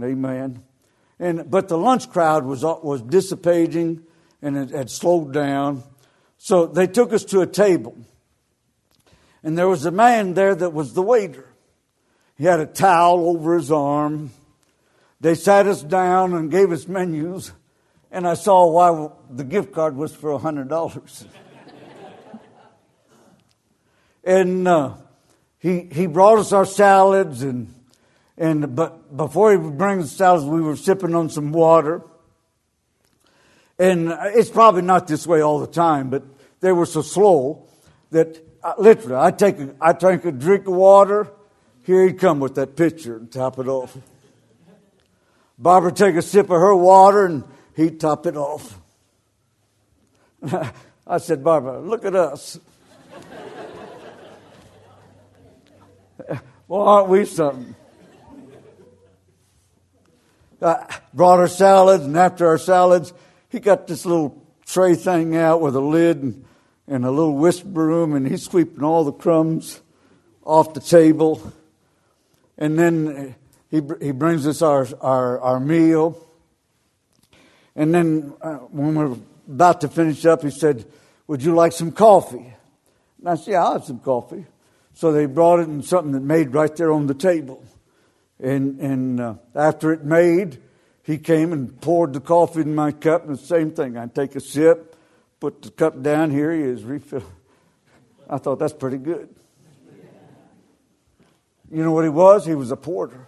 Amen. 0.02 0.64
And 1.20 1.50
but 1.50 1.68
the 1.68 1.78
lunch 1.78 2.10
crowd 2.10 2.44
was 2.44 2.64
was 2.64 3.04
dissipating, 3.04 4.02
and 4.42 4.58
it 4.58 4.72
had 4.72 4.90
slowed 4.90 5.32
down. 5.32 5.84
So 6.40 6.66
they 6.66 6.88
took 6.88 7.14
us 7.14 7.24
to 7.26 7.42
a 7.42 7.48
table, 7.48 7.96
and 9.44 9.56
there 9.56 9.70
was 9.70 9.86
a 9.86 9.92
man 9.92 10.34
there 10.34 10.56
that 10.56 10.74
was 10.74 10.94
the 10.94 11.04
waiter. 11.04 11.48
He 12.36 12.46
had 12.46 12.60
a 12.60 12.66
towel 12.66 13.30
over 13.30 13.56
his 13.56 13.72
arm. 13.72 14.32
They 15.22 15.36
sat 15.36 15.68
us 15.68 15.84
down 15.84 16.34
and 16.34 16.50
gave 16.50 16.72
us 16.72 16.88
menus, 16.88 17.52
and 18.12 18.28
I 18.28 18.34
saw 18.34 18.72
why 18.72 19.12
the 19.30 19.44
gift 19.44 19.72
card 19.72 19.96
was 19.96 20.16
for 20.16 20.32
a 20.32 20.40
hundred 20.40 20.68
dollars. 20.68 21.26
and 24.24 24.68
uh, 24.68 24.96
he 25.60 25.88
he 25.92 26.08
brought 26.08 26.40
us 26.40 26.54
our 26.54 26.66
salads 26.66 27.44
and 27.44 27.74
and 28.38 28.76
but 28.76 29.16
before 29.16 29.52
he 29.52 29.58
would 29.58 29.78
bring 29.78 30.02
the 30.02 30.08
salads, 30.08 30.46
we 30.46 30.62
were 30.62 30.76
sipping 30.76 31.16
on 31.16 31.30
some 31.30 31.52
water. 31.52 32.02
And 33.80 34.10
it's 34.36 34.50
probably 34.50 34.84
not 34.84 35.08
this 35.08 35.26
way 35.26 35.42
all 35.42 35.60
the 35.60 35.68
time, 35.68 36.10
but 36.10 36.24
they 36.62 36.72
were 36.72 36.86
so 36.86 37.02
slow 37.02 37.68
that 38.12 38.42
uh, 38.64 38.74
literally 38.78 39.16
I 39.16 39.32
take 39.32 39.60
a, 39.60 39.76
I 39.82 39.94
take 39.94 40.26
a 40.26 40.32
drink 40.32 40.68
of 40.68 40.74
water. 40.74 41.32
Here 41.84 42.06
he'd 42.06 42.20
come 42.20 42.40
with 42.40 42.56
that 42.56 42.78
pitcher 42.78 43.18
and 43.18 43.32
top 43.32 43.60
it 43.60 43.68
off. 43.68 43.98
Barbara 45.58 45.92
take 45.92 46.16
a 46.16 46.22
sip 46.22 46.46
of 46.46 46.60
her 46.60 46.76
water 46.76 47.26
and 47.26 47.44
he'd 47.76 48.00
top 48.00 48.26
it 48.26 48.38
off. 48.38 48.80
I 51.08 51.18
said, 51.18 51.44
Barbara, 51.44 51.82
look 51.82 52.06
at 52.06 52.16
us. 52.16 52.60
well, 56.68 56.82
aren't 56.82 57.10
we 57.10 57.26
something? 57.26 57.76
Uh, 60.62 60.86
brought 61.14 61.40
our 61.40 61.48
salads, 61.48 62.06
and 62.06 62.18
after 62.18 62.48
our 62.48 62.58
salads, 62.58 63.14
he 63.50 63.60
got 63.60 63.88
this 63.88 64.06
little 64.06 64.42
tray 64.66 64.96
thing 64.96 65.36
out 65.36 65.62
with 65.62 65.76
a 65.76 65.82
lid 65.82 66.24
and, 66.24 66.46
and 66.88 67.06
a 67.06 67.12
little 67.12 67.36
whisk 67.36 67.64
broom, 67.66 68.14
and 68.14 68.28
he's 68.28 68.44
sweeping 68.44 68.84
all 68.84 69.04
the 69.04 69.12
crumbs 69.12 69.82
off 70.44 70.74
the 70.74 70.80
table. 70.80 71.52
And 72.58 72.78
then 72.80 73.36
he, 73.70 73.82
he 74.02 74.12
brings 74.12 74.48
us 74.48 74.62
our, 74.62 74.88
our, 75.02 75.40
our 75.42 75.60
meal. 75.60 76.26
And 77.76 77.94
then 77.94 78.34
uh, 78.42 78.56
when 78.58 78.96
we're 78.96 79.18
about 79.48 79.82
to 79.82 79.88
finish 79.88 80.26
up, 80.26 80.44
he 80.44 80.52
said, 80.52 80.86
Would 81.28 81.44
you 81.44 81.56
like 81.56 81.72
some 81.72 81.92
coffee? 81.92 82.54
And 83.20 83.30
I 83.30 83.36
said, 83.36 83.52
Yeah, 83.52 83.64
I'll 83.64 83.74
have 83.74 83.86
some 83.86 84.00
coffee. 84.00 84.46
So 84.94 85.12
they 85.12 85.26
brought 85.26 85.60
it 85.60 85.64
in 85.68 85.82
something 85.82 86.12
that 86.14 86.22
made 86.22 86.54
right 86.54 86.76
there 86.76 86.92
on 86.92 87.08
the 87.08 87.14
table. 87.14 87.64
And, 88.40 88.80
and 88.80 89.20
uh, 89.20 89.36
after 89.56 89.92
it 89.92 90.04
made, 90.04 90.60
he 91.04 91.18
came 91.18 91.52
and 91.52 91.80
poured 91.82 92.14
the 92.14 92.20
coffee 92.20 92.62
in 92.62 92.76
my 92.76 92.92
cup, 92.92 93.26
and 93.26 93.38
the 93.38 93.42
same 93.42 93.72
thing. 93.72 93.98
I 93.98 94.08
take 94.08 94.36
a 94.36 94.40
sip, 94.40 94.96
put 95.40 95.62
the 95.62 95.72
cup 95.72 96.02
down, 96.02 96.32
here 96.32 96.52
he 96.52 96.62
is, 96.62 96.84
refill. 96.84 97.24
I 98.30 98.38
thought 98.38 98.60
that's 98.60 98.74
pretty 98.74 98.98
good. 98.98 99.30
You 101.72 101.84
know 101.84 101.92
what 101.92 102.04
he 102.04 102.10
was? 102.10 102.46
He 102.46 102.56
was 102.56 102.72
a 102.72 102.78
porter. 102.78 103.28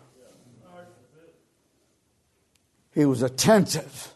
He 2.94 3.06
was 3.06 3.24
attentive 3.24 4.14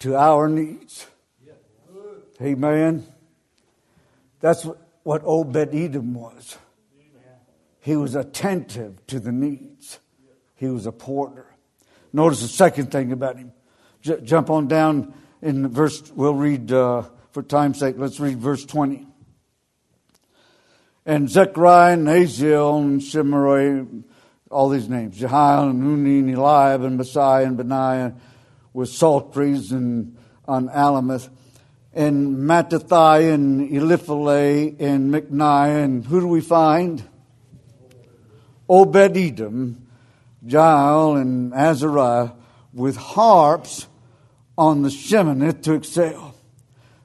to 0.00 0.16
our 0.16 0.48
needs. 0.48 1.06
Amen. 2.40 3.06
That's 4.40 4.66
what 5.02 5.22
Obed 5.24 5.74
Edom 5.74 6.14
was. 6.14 6.58
He 7.84 7.96
was 7.96 8.14
attentive 8.14 9.06
to 9.08 9.20
the 9.20 9.30
needs. 9.30 9.98
He 10.54 10.68
was 10.68 10.86
a 10.86 10.92
porter. 10.92 11.44
Notice 12.14 12.40
the 12.40 12.48
second 12.48 12.90
thing 12.90 13.12
about 13.12 13.36
him. 13.36 13.52
J- 14.00 14.22
jump 14.22 14.48
on 14.48 14.68
down 14.68 15.12
in 15.42 15.68
verse, 15.68 16.10
we'll 16.16 16.34
read, 16.34 16.72
uh, 16.72 17.02
for 17.32 17.42
time's 17.42 17.78
sake, 17.78 17.96
let's 17.98 18.18
read 18.18 18.38
verse 18.38 18.64
20. 18.64 19.06
And 21.04 21.28
Zechariah 21.28 21.92
and 21.92 22.08
Aziel 22.08 22.78
and 22.78 23.02
Shemariah, 23.02 24.02
all 24.50 24.70
these 24.70 24.88
names, 24.88 25.18
Jehiel 25.18 25.68
and 25.68 25.82
Unni 25.82 26.20
and 26.20 26.30
Eliab 26.34 26.84
and 26.84 26.96
Messiah 26.96 27.44
and 27.44 27.58
Benaiah 27.58 28.14
with 28.72 28.88
psalteries 28.88 29.72
and 29.72 30.16
on 30.48 30.70
Alamoth 30.70 31.28
and 31.92 32.38
Mattithiah 32.38 33.34
and 33.34 33.70
Eliphalet 33.70 34.80
and 34.80 35.12
Mikneiah 35.12 35.84
and 35.84 36.06
who 36.06 36.20
do 36.20 36.28
we 36.28 36.40
find? 36.40 37.04
Obed 38.68 39.16
Edom 39.16 39.84
Jael 40.46 41.16
and 41.16 41.52
Azariah 41.54 42.30
with 42.72 42.96
harps 42.96 43.86
on 44.58 44.82
the 44.82 44.88
Sheminith 44.88 45.62
to 45.62 45.74
excel. 45.74 46.34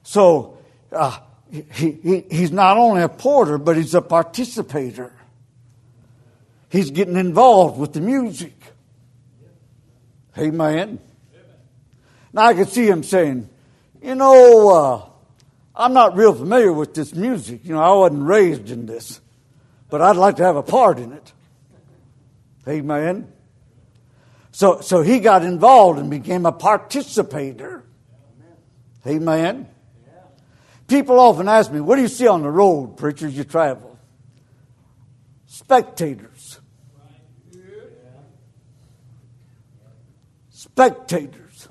So 0.02 0.58
uh, 0.92 1.18
he, 1.50 1.92
he, 1.92 2.24
he's 2.30 2.52
not 2.52 2.76
only 2.76 3.02
a 3.02 3.08
porter, 3.08 3.58
but 3.58 3.76
he's 3.76 3.94
a 3.94 4.02
participator. 4.02 5.12
He's 6.68 6.90
getting 6.90 7.16
involved 7.16 7.78
with 7.78 7.92
the 7.92 8.00
music. 8.00 8.54
Amen. 10.38 11.00
Now 12.32 12.42
I 12.42 12.54
could 12.54 12.68
see 12.68 12.86
him 12.86 13.02
saying, 13.02 13.48
you 14.02 14.14
know, 14.14 14.68
uh, 14.68 15.08
I'm 15.74 15.92
not 15.92 16.16
real 16.16 16.34
familiar 16.34 16.72
with 16.72 16.94
this 16.94 17.14
music. 17.14 17.64
You 17.64 17.74
know, 17.74 17.82
I 17.82 17.92
wasn't 17.92 18.26
raised 18.26 18.70
in 18.70 18.86
this, 18.86 19.20
but 19.88 20.00
I'd 20.00 20.16
like 20.16 20.36
to 20.36 20.44
have 20.44 20.56
a 20.56 20.62
part 20.62 20.98
in 20.98 21.12
it. 21.12 21.32
Amen. 22.68 23.32
So, 24.52 24.80
so 24.80 25.02
he 25.02 25.20
got 25.20 25.44
involved 25.44 25.98
and 25.98 26.10
became 26.10 26.46
a 26.46 26.52
participator. 26.52 27.84
Amen. 29.06 29.68
People 30.86 31.20
often 31.20 31.48
ask 31.48 31.70
me, 31.72 31.80
What 31.80 31.96
do 31.96 32.02
you 32.02 32.08
see 32.08 32.26
on 32.26 32.42
the 32.42 32.50
road, 32.50 32.96
preachers, 32.96 33.36
you 33.36 33.44
travel? 33.44 33.96
Spectators. 35.46 36.60
Spectators. 40.50 41.68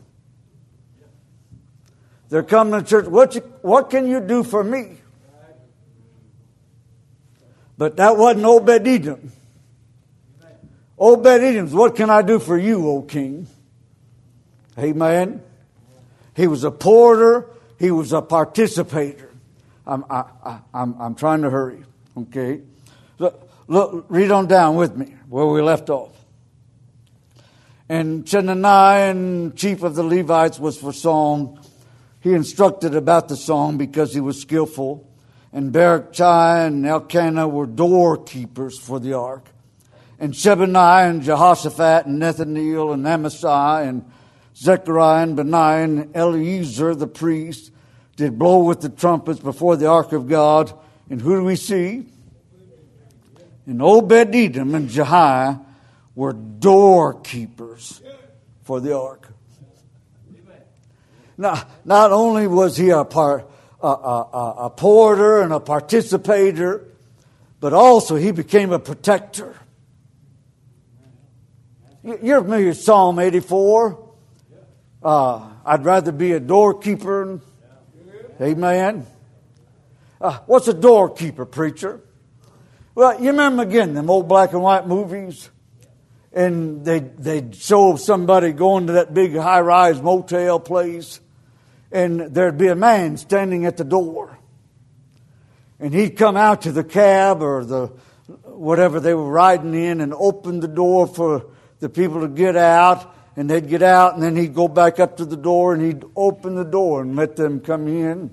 They're 2.30 2.44
coming 2.44 2.80
to 2.80 2.86
church. 2.88 3.08
What, 3.08 3.36
you, 3.36 3.42
what 3.62 3.90
can 3.90 4.08
you 4.08 4.22
do 4.22 4.44
for 4.44 4.64
me? 4.64 4.98
But 7.78 7.98
that 7.98 8.18
wasn't 8.18 8.46
Obed 8.46 8.88
Edom. 8.88 9.32
Oh, 11.00 11.14
Obed 11.14 11.42
Edoms, 11.42 11.72
what 11.72 11.96
can 11.96 12.10
I 12.10 12.22
do 12.22 12.40
for 12.40 12.58
you, 12.58 12.88
O 12.90 13.02
king? 13.02 13.48
Amen. 14.78 15.42
He 16.36 16.48
was 16.48 16.64
a 16.64 16.72
porter, 16.72 17.50
he 17.78 17.90
was 17.92 18.12
a 18.12 18.22
participator. 18.22 19.30
I'm, 19.88 20.04
I, 20.10 20.26
I, 20.44 20.60
I'm, 20.74 20.96
I'm 21.00 21.16
trying 21.16 21.42
to 21.44 21.50
hurry, 21.50 21.84
okay? 22.18 22.62
Look, 23.18 23.50
look, 23.68 24.06
read 24.10 24.32
on 24.32 24.48
down 24.48 24.76
with 24.76 24.96
me 24.96 25.16
where 25.30 25.46
we 25.46 25.62
left 25.62 25.90
off. 25.90 26.16
And 27.88 28.26
Chenaniah, 28.26 29.56
chief 29.56 29.84
of 29.84 29.96
the 29.96 30.04
Levites, 30.04 30.60
was 30.60 30.78
for 30.78 30.94
song. 30.94 31.60
He 32.20 32.34
instructed 32.34 32.94
about 32.94 33.30
the 33.30 33.38
song 33.38 33.78
because 33.78 34.14
he 34.14 34.20
was 34.20 34.40
skillful. 34.40 35.10
And 35.52 35.74
Baruchai 35.74 36.68
and 36.68 36.86
Elkanah 36.86 37.48
were 37.48 37.66
doorkeepers 37.66 38.78
for 38.78 39.00
the 39.00 39.14
ark 39.14 39.50
and 40.20 40.34
Shebaniah 40.34 41.10
and 41.10 41.22
Jehoshaphat 41.24 42.06
and 42.06 42.22
Nethaneel 42.22 42.94
and 42.94 43.06
Amasai 43.06 43.88
and 43.88 44.06
Zechariah 44.56 45.24
and 45.24 45.38
Benaiah 45.38 45.84
and 45.86 46.16
Eliezer 46.16 46.94
the 46.94 47.08
priest 47.08 47.72
did 48.18 48.38
blow 48.38 48.64
with 48.64 48.82
the 48.82 48.90
trumpets 48.90 49.40
before 49.40 49.78
the 49.78 49.88
ark 49.88 50.12
of 50.12 50.28
God. 50.28 50.74
And 51.10 51.22
who 51.22 51.38
do 51.38 51.44
we 51.46 51.56
see? 51.56 52.06
And 53.66 53.82
Obed 53.82 54.36
Edom 54.36 54.76
and 54.76 54.90
Jehiah 54.90 55.62
were 56.16 56.34
doorkeepers 56.34 58.02
for 58.64 58.82
the 58.82 58.98
ark. 58.98 59.30
Now, 61.38 61.66
not 61.86 62.12
only 62.12 62.48
was 62.48 62.76
he 62.76 62.90
a, 62.90 63.06
part, 63.06 63.50
a, 63.82 63.88
a, 63.88 64.54
a 64.66 64.70
porter 64.70 65.42
and 65.42 65.54
a 65.54 65.62
participator, 65.62 66.86
but 67.62 67.72
also 67.72 68.18
he 68.18 68.34
became 68.34 68.74
a 68.74 68.80
protector. 68.80 69.56
You're 72.02 72.42
familiar 72.42 72.68
with 72.68 72.80
Psalm 72.80 73.20
84? 73.20 74.10
Uh, 75.04 75.50
I'd 75.66 75.84
rather 75.84 76.14
be 76.14 76.32
a 76.32 76.40
doorkeeper. 76.40 77.42
Amen. 78.40 79.06
Uh, 80.22 80.38
what's 80.46 80.70
a 80.70 80.74
doorkeeper, 80.74 81.46
preacher? 81.46 82.00
Well, 82.96 83.20
you 83.20 83.32
remember 83.32 83.64
again 83.64 83.96
them 83.96 84.10
old 84.10 84.30
black 84.30 84.54
and 84.54 84.62
white 84.62 84.88
movies? 84.88 85.50
And 86.32 86.86
they 86.86 87.00
they'd 87.00 87.54
show 87.56 87.98
somebody 87.98 88.54
going 88.54 88.88
to 88.88 88.94
that 88.94 89.14
big 89.14 89.36
high 89.36 89.62
rise 89.62 90.02
motel 90.02 90.60
place, 90.60 91.20
and 91.92 92.20
there'd 92.34 92.58
be 92.58 92.68
a 92.68 92.76
man 92.76 93.18
standing 93.18 93.66
at 93.66 93.76
the 93.78 93.84
door. 93.84 94.38
And 95.80 95.94
he'd 95.94 96.12
come 96.12 96.38
out 96.38 96.62
to 96.62 96.72
the 96.72 96.84
cab 96.84 97.42
or 97.42 97.66
the 97.66 97.88
whatever 98.44 99.00
they 99.00 99.14
were 99.14 99.30
riding 99.30 99.74
in 99.74 100.02
and 100.02 100.14
open 100.14 100.60
the 100.60 100.68
door 100.68 101.08
for 101.08 101.48
the 101.80 101.90
people 101.90 102.22
to 102.22 102.28
get 102.28 102.56
out, 102.56 103.16
and 103.36 103.50
they'd 103.50 103.70
get 103.70 103.82
out, 103.82 104.16
and 104.16 104.24
then 104.24 104.36
he'd 104.36 104.54
go 104.54 104.68
back 104.68 105.00
up 105.00 105.18
to 105.18 105.26
the 105.26 105.38
door 105.38 105.74
and 105.74 105.82
he'd 105.82 106.04
open 106.16 106.56
the 106.56 106.66
door 106.66 107.02
and 107.02 107.16
let 107.16 107.36
them 107.38 107.62
come 107.62 107.88
in. 107.88 108.32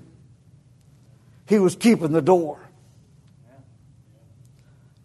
He 1.45 1.59
was 1.59 1.75
keeping 1.75 2.11
the 2.11 2.21
door. 2.21 2.59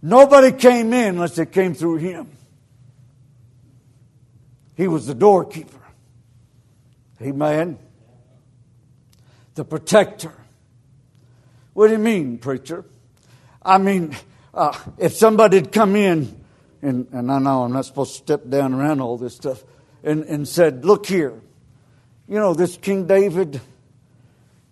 Nobody 0.02 0.50
came 0.50 0.92
in 0.92 1.14
unless 1.14 1.36
they 1.36 1.46
came 1.46 1.74
through 1.74 1.98
him. 1.98 2.28
He 4.76 4.88
was 4.88 5.06
the 5.06 5.14
doorkeeper. 5.14 5.78
Amen. 7.20 7.78
The 9.54 9.64
protector. 9.64 10.32
What 11.74 11.86
do 11.86 11.92
you 11.92 12.00
mean, 12.00 12.38
preacher? 12.38 12.84
I 13.62 13.78
mean, 13.78 14.16
uh, 14.52 14.76
if 14.98 15.14
somebody 15.14 15.58
had 15.58 15.70
come 15.70 15.94
in 15.94 16.41
and, 16.82 17.06
and 17.12 17.30
I 17.30 17.38
know 17.38 17.62
I'm 17.62 17.72
not 17.72 17.86
supposed 17.86 18.12
to 18.12 18.18
step 18.18 18.48
down 18.48 18.74
around 18.74 19.00
all 19.00 19.16
this 19.16 19.34
stuff, 19.34 19.62
and, 20.02 20.24
and 20.24 20.46
said, 20.46 20.84
Look 20.84 21.06
here, 21.06 21.40
you 22.28 22.38
know, 22.38 22.54
this 22.54 22.76
King 22.76 23.06
David, 23.06 23.60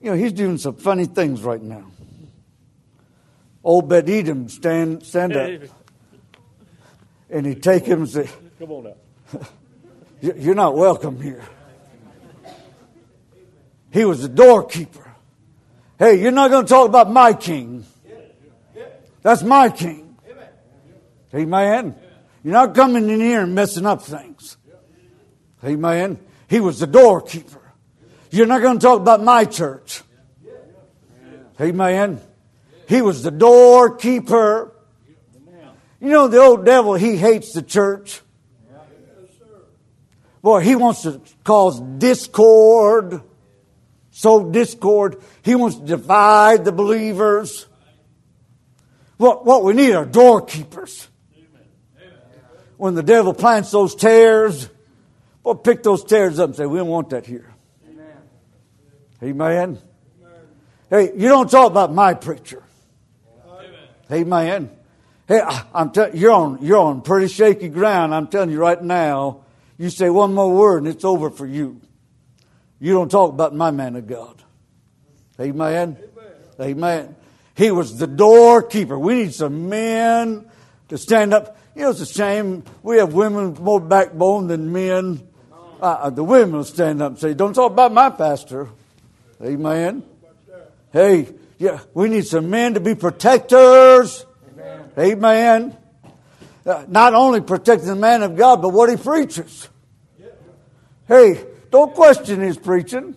you 0.01 0.11
know, 0.11 0.17
he's 0.17 0.33
doing 0.33 0.59
some 0.59 0.75
funny 0.75 1.07
things 1.07 1.43
right 1.43 1.63
now. 1.63 1.87
Obed 3.65 4.09
Edom, 4.09 4.49
stand, 4.49 5.05
stand 5.05 5.37
up. 5.37 5.71
And 7.29 7.47
he'd 7.47 7.63
take 7.63 7.85
him 7.85 8.01
and 8.01 8.09
say, 8.09 8.29
Come 8.59 8.73
on 8.73 8.85
now. 8.85 9.41
You're 10.21 10.55
not 10.55 10.77
welcome 10.77 11.21
here. 11.21 11.43
He 13.93 14.05
was 14.05 14.23
the 14.23 14.29
doorkeeper. 14.29 15.11
Hey, 15.99 16.21
you're 16.21 16.31
not 16.31 16.51
going 16.51 16.65
to 16.65 16.69
talk 16.69 16.89
about 16.89 17.11
my 17.11 17.33
king. 17.33 17.85
That's 19.23 19.43
my 19.43 19.69
king. 19.69 20.10
Amen. 21.35 21.95
You're 22.43 22.55
not 22.55 22.75
coming 22.75 23.09
in 23.09 23.21
here 23.21 23.43
and 23.43 23.55
messing 23.55 23.87
up 23.87 24.03
things. 24.03 24.57
Amen. 25.65 26.19
He 26.49 26.61
was 26.61 26.81
the 26.81 26.87
doorkeeper. 26.87 27.61
You're 28.31 28.47
not 28.47 28.63
going 28.63 28.79
to 28.79 28.83
talk 28.83 29.01
about 29.01 29.23
my 29.23 29.45
church. 29.45 30.03
Amen. 31.61 32.21
He 32.89 33.03
was 33.03 33.23
the 33.23 33.31
doorkeeper. 33.31 34.73
You 36.01 36.09
know, 36.09 36.29
the 36.29 36.39
old 36.39 36.65
devil, 36.65 36.95
he 36.95 37.17
hates 37.17 37.53
the 37.53 37.63
church. 37.63 38.23
Boy, 40.43 40.61
he 40.61 40.75
wants 40.75 41.03
to 41.03 41.21
cause 41.45 41.79
discord, 41.79 43.21
sow 44.11 44.51
discord. 44.51 45.23
He 45.43 45.55
wants 45.55 45.77
to 45.77 45.85
divide 45.85 46.65
the 46.65 46.73
believers. 46.73 47.67
What, 49.19 49.45
what 49.45 49.63
we 49.63 49.75
need 49.75 49.93
are 49.93 50.07
doorkeepers. 50.07 51.09
When 52.81 52.95
the 52.95 53.03
devil 53.03 53.35
plants 53.35 53.71
those 53.73 53.95
tares, 53.95 54.71
well, 55.45 55.55
pick 55.55 55.83
those 55.83 56.03
tares 56.03 56.39
up 56.39 56.47
and 56.47 56.57
say, 56.57 56.65
we 56.65 56.79
don't 56.79 56.89
want 56.89 57.11
that 57.11 57.27
here. 57.27 57.53
Amen. 57.87 58.17
Amen. 59.23 59.79
Hey, 60.89 61.13
you 61.15 61.29
don't 61.29 61.51
talk 61.51 61.71
about 61.71 61.93
my 61.93 62.15
preacher. 62.15 62.63
Amen. 64.11 64.71
Hey, 65.29 65.43
I'm 65.75 65.91
tell, 65.91 66.17
you're 66.17 66.33
on 66.33 66.61
you're 66.63 66.79
on 66.79 67.03
pretty 67.03 67.29
shaky 67.29 67.69
ground. 67.69 68.15
I'm 68.15 68.29
telling 68.29 68.51
you 68.51 68.59
right 68.59 68.83
now. 68.83 69.43
You 69.77 69.91
say 69.91 70.09
one 70.09 70.33
more 70.33 70.51
word 70.51 70.79
and 70.79 70.89
it's 70.89 71.05
over 71.05 71.29
for 71.29 71.47
you. 71.47 71.83
You 72.79 72.95
don't 72.95 73.11
talk 73.11 73.31
about 73.31 73.55
my 73.55 73.71
man 73.73 73.95
of 73.95 74.07
God. 74.07 74.43
Amen. 75.39 75.99
Amen. 76.59 76.79
Amen. 76.79 77.17
He 77.55 77.71
was 77.71 77.99
the 77.99 78.07
doorkeeper. 78.07 78.99
We 78.99 79.25
need 79.25 79.35
some 79.35 79.69
men 79.69 80.51
to 80.89 80.97
stand 80.97 81.35
up. 81.35 81.59
You 81.75 81.83
know, 81.83 81.91
it's 81.91 82.01
a 82.01 82.07
shame 82.07 82.65
we 82.83 82.97
have 82.99 83.15
women 83.15 83.53
with 83.53 83.61
more 83.61 83.81
backbone 83.81 84.49
than 84.49 84.73
men. 84.73 85.27
Uh, 85.81 85.85
uh, 85.85 86.11
the 86.11 86.25
women 86.25 86.57
will 86.57 86.65
stand 86.65 87.01
up 87.01 87.13
and 87.13 87.19
say, 87.19 87.33
"Don't 87.33 87.55
talk 87.55 87.73
about 87.73 87.93
my 87.93 88.11
pastor." 88.11 88.69
Amen. 89.43 90.03
Hey, 90.93 91.29
yeah, 91.59 91.79
we 91.95 92.09
need 92.09 92.27
some 92.27 92.51
men 92.51 92.75
to 92.75 92.81
be 92.81 92.95
protectors. 92.95 94.27
Amen. 94.53 94.91
Amen. 94.99 95.77
Uh, 96.67 96.85
not 96.89 97.15
only 97.15 97.41
protecting 97.41 97.89
the 97.89 97.97
man 97.97 98.23
of 98.23 98.37
God, 98.37 98.61
but 98.61 98.71
what 98.71 98.91
he 98.91 98.97
preaches. 98.97 99.69
Hey, 101.07 101.45
don't 101.71 101.95
question 101.95 102.41
his 102.41 102.59
preaching. 102.59 103.15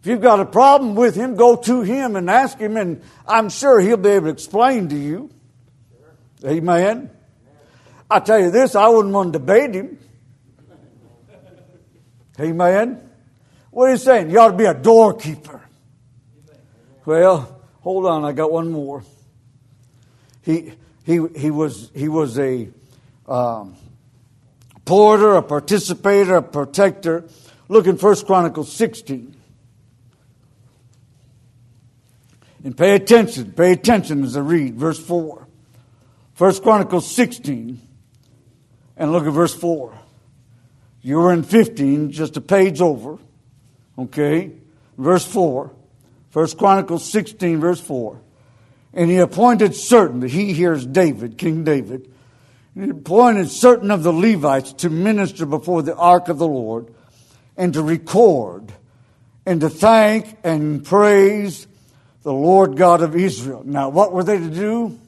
If 0.00 0.06
you've 0.06 0.20
got 0.20 0.40
a 0.40 0.44
problem 0.44 0.96
with 0.96 1.14
him, 1.14 1.36
go 1.36 1.56
to 1.56 1.82
him 1.82 2.16
and 2.16 2.28
ask 2.28 2.58
him, 2.58 2.76
and 2.76 3.02
I'm 3.26 3.48
sure 3.48 3.80
he'll 3.80 3.96
be 3.96 4.10
able 4.10 4.26
to 4.26 4.32
explain 4.32 4.88
to 4.88 4.96
you. 4.96 5.30
Amen. 6.44 7.10
I 8.10 8.20
tell 8.20 8.40
you 8.40 8.50
this, 8.50 8.74
I 8.74 8.88
wouldn't 8.88 9.14
want 9.14 9.32
to 9.32 9.38
debate 9.38 9.74
him. 9.74 9.98
Amen. 12.40 13.10
What 13.70 13.88
are 13.88 13.92
you 13.92 13.96
saying? 13.98 14.30
You 14.30 14.40
ought 14.40 14.50
to 14.50 14.56
be 14.56 14.64
a 14.64 14.74
doorkeeper. 14.74 15.62
Well, 17.04 17.60
hold 17.80 18.06
on, 18.06 18.24
I 18.24 18.32
got 18.32 18.50
one 18.50 18.70
more. 18.70 19.02
He 20.42 20.72
he 21.04 21.26
he 21.36 21.50
was 21.50 21.90
he 21.94 22.08
was 22.08 22.38
a 22.38 22.68
um, 23.26 23.76
porter, 24.84 25.36
a 25.36 25.42
participator, 25.42 26.36
a 26.36 26.42
protector. 26.42 27.24
Look 27.68 27.86
in 27.86 27.96
First 27.96 28.26
Chronicles 28.26 28.72
16. 28.72 29.36
And 32.64 32.76
pay 32.76 32.94
attention, 32.94 33.52
pay 33.52 33.72
attention 33.72 34.22
as 34.22 34.36
I 34.36 34.40
read 34.40 34.74
verse 34.76 34.98
4. 34.98 35.41
First 36.34 36.62
Chronicles 36.62 37.14
16, 37.14 37.80
and 38.96 39.12
look 39.12 39.26
at 39.26 39.32
verse 39.32 39.54
4. 39.54 39.98
You 41.02 41.16
were 41.18 41.32
in 41.32 41.42
15, 41.42 42.12
just 42.12 42.36
a 42.36 42.40
page 42.40 42.80
over. 42.80 43.18
Okay? 43.98 44.52
Verse 44.96 45.26
4. 45.26 45.72
First 46.30 46.56
Chronicles 46.56 47.10
16, 47.10 47.60
verse 47.60 47.80
4. 47.80 48.20
And 48.94 49.10
he 49.10 49.18
appointed 49.18 49.74
certain, 49.74 50.20
that 50.20 50.30
he 50.30 50.52
hears 50.52 50.86
David, 50.86 51.38
King 51.38 51.64
David, 51.64 52.12
he 52.74 52.88
appointed 52.88 53.50
certain 53.50 53.90
of 53.90 54.02
the 54.02 54.12
Levites 54.12 54.72
to 54.74 54.90
minister 54.90 55.44
before 55.44 55.82
the 55.82 55.94
ark 55.94 56.28
of 56.28 56.38
the 56.38 56.48
Lord 56.48 56.94
and 57.56 57.74
to 57.74 57.82
record 57.82 58.72
and 59.44 59.60
to 59.60 59.68
thank 59.68 60.38
and 60.42 60.82
praise 60.82 61.66
the 62.22 62.32
Lord 62.32 62.76
God 62.76 63.02
of 63.02 63.14
Israel. 63.14 63.62
Now, 63.64 63.90
what 63.90 64.12
were 64.12 64.24
they 64.24 64.38
to 64.38 64.48
do? 64.48 64.98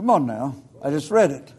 Come 0.00 0.08
on 0.08 0.24
now. 0.24 0.56
I 0.82 0.88
just 0.88 1.10
read 1.10 1.30
it. 1.30 1.52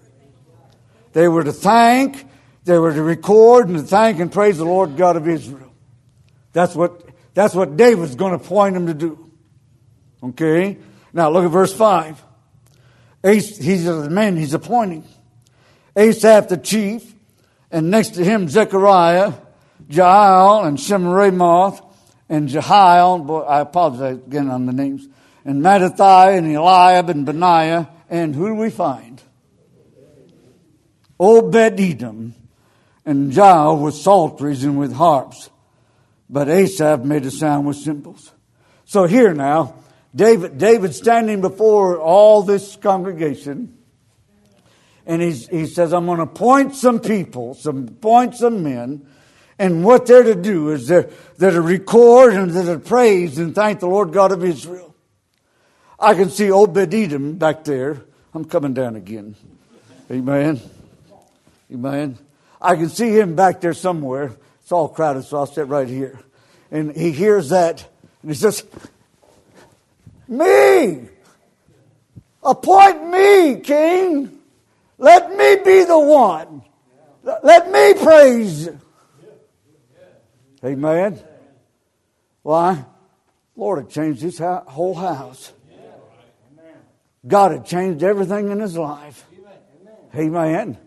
They 1.14 1.28
were 1.28 1.44
to 1.44 1.52
thank, 1.52 2.28
they 2.64 2.80
were 2.80 2.92
to 2.92 3.04
record 3.04 3.70
and 3.70 3.78
to 3.78 3.84
thank 3.84 4.20
and 4.20 4.32
praise 4.32 4.58
the 4.58 4.66
Lord 4.66 4.98
God 4.98 5.16
of 5.16 5.28
Israel. 5.28 5.72
That's 6.52 6.74
what, 6.74 7.08
that's 7.36 7.54
what 7.54 7.78
David's 7.78 8.16
going 8.16 8.32
to 8.32 8.44
point 8.44 8.74
them 8.74 8.88
to 8.88 8.96
do. 8.96 9.32
Okay? 10.24 10.80
Now 11.14 11.30
look 11.30 11.46
at 11.46 11.52
verse 11.52 11.72
5. 11.72 12.20
he's 13.24 13.86
the 13.86 14.10
man 14.10 14.38
he's 14.38 14.56
appointing. 14.56 15.08
Asaph 15.96 16.48
the 16.48 16.58
chief, 16.58 17.14
and 17.70 17.92
next 17.92 18.16
to 18.16 18.24
him 18.24 18.50
Zechariah, 18.50 19.34
Jael, 19.88 20.64
and 20.64 20.80
Shemiramoth, 20.80 21.88
and 22.28 22.50
Jehiel. 22.50 23.20
Boy, 23.20 23.42
I 23.42 23.60
apologize 23.60 24.18
again 24.18 24.50
on 24.50 24.66
the 24.66 24.74
names. 24.74 25.08
And 25.46 25.62
Mattithiah, 25.62 26.40
and 26.40 26.48
Eliab, 26.48 27.12
and 27.12 27.24
Benaiah. 27.24 27.88
And 28.12 28.36
who 28.36 28.50
do 28.50 28.56
we 28.56 28.70
find? 28.70 29.22
Obed 31.18 31.80
Edom, 31.80 32.36
and 33.06 33.34
Jael 33.34 33.78
with 33.78 33.96
psalteries 33.96 34.66
and 34.66 34.78
with 34.78 34.92
harps. 34.94 35.50
But 36.30 36.50
Asaph 36.50 37.06
made 37.06 37.26
a 37.26 37.32
sound 37.32 37.66
with 37.66 37.78
cymbals. 37.78 38.32
So 38.86 39.06
here 39.06 39.34
now, 39.34 39.76
David, 40.14 40.58
David 40.58 40.94
standing 40.94 41.40
before 41.40 42.00
all 42.00 42.42
this 42.44 42.76
congregation, 42.76 43.78
and 45.06 45.22
he's, 45.22 45.48
he 45.48 45.66
says, 45.66 45.94
I'm 45.94 46.06
going 46.06 46.18
to 46.18 46.24
appoint 46.24 46.76
some 46.76 47.00
people, 47.00 47.54
some 47.54 47.88
appoint 47.88 48.36
some 48.36 48.62
men, 48.62 49.08
and 49.58 49.86
what 49.86 50.06
they're 50.06 50.24
to 50.24 50.36
do 50.36 50.72
is 50.72 50.88
they're, 50.88 51.10
they're 51.38 51.52
to 51.52 51.62
record 51.62 52.34
and 52.34 52.52
they're 52.52 52.76
to 52.76 52.80
praise 52.80 53.38
and 53.38 53.56
thank 53.56 53.80
the 53.80 53.88
Lord 53.88 54.12
God 54.12 54.32
of 54.32 54.44
Israel. 54.44 54.91
I 56.02 56.16
can 56.16 56.32
see 56.32 56.52
Obed 56.52 56.94
Edom 56.94 57.36
back 57.36 57.64
there. 57.64 58.02
I'm 58.34 58.46
coming 58.46 58.74
down 58.74 58.96
again. 58.96 59.36
Amen. 60.10 60.60
Amen. 61.72 62.18
I 62.60 62.76
can 62.76 62.90
see 62.90 63.12
him 63.12 63.36
back 63.36 63.62
there 63.62 63.74
somewhere. 63.74 64.32
It's 64.62 64.72
all 64.72 64.90
crowded, 64.90 65.24
so 65.24 65.38
I'll 65.38 65.46
sit 65.46 65.68
right 65.68 65.88
here. 65.88 66.20
And 66.72 66.96
he 66.96 67.12
hears 67.12 67.50
that, 67.50 67.88
and 68.24 68.32
he 68.32 68.36
says, 68.36 68.64
me. 70.28 71.08
Appoint 72.44 73.08
me, 73.08 73.60
King. 73.60 74.40
Let 74.98 75.30
me 75.36 75.58
be 75.64 75.84
the 75.84 76.00
one. 76.00 76.64
Let 77.24 77.72
me 77.72 77.94
praise. 78.04 78.70
Amen. 80.66 81.20
Why? 82.42 82.86
Lord 83.56 83.80
had 83.80 83.90
changed 83.92 84.22
his 84.22 84.40
whole 84.40 84.96
house. 84.96 85.52
God 87.26 87.52
had 87.52 87.66
changed 87.66 88.04
everything 88.04 88.50
in 88.50 88.60
his 88.60 88.78
life. 88.78 89.26
Amen. 90.16 90.78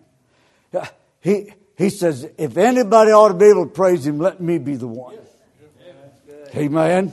He, 1.20 1.52
he 1.76 1.90
says, 1.90 2.28
if 2.36 2.56
anybody 2.56 3.12
ought 3.12 3.28
to 3.28 3.34
be 3.34 3.46
able 3.46 3.66
to 3.66 3.72
praise 3.72 4.06
him, 4.06 4.18
let 4.18 4.40
me 4.40 4.58
be 4.58 4.76
the 4.76 4.86
one. 4.86 5.16
Amen. 6.54 7.12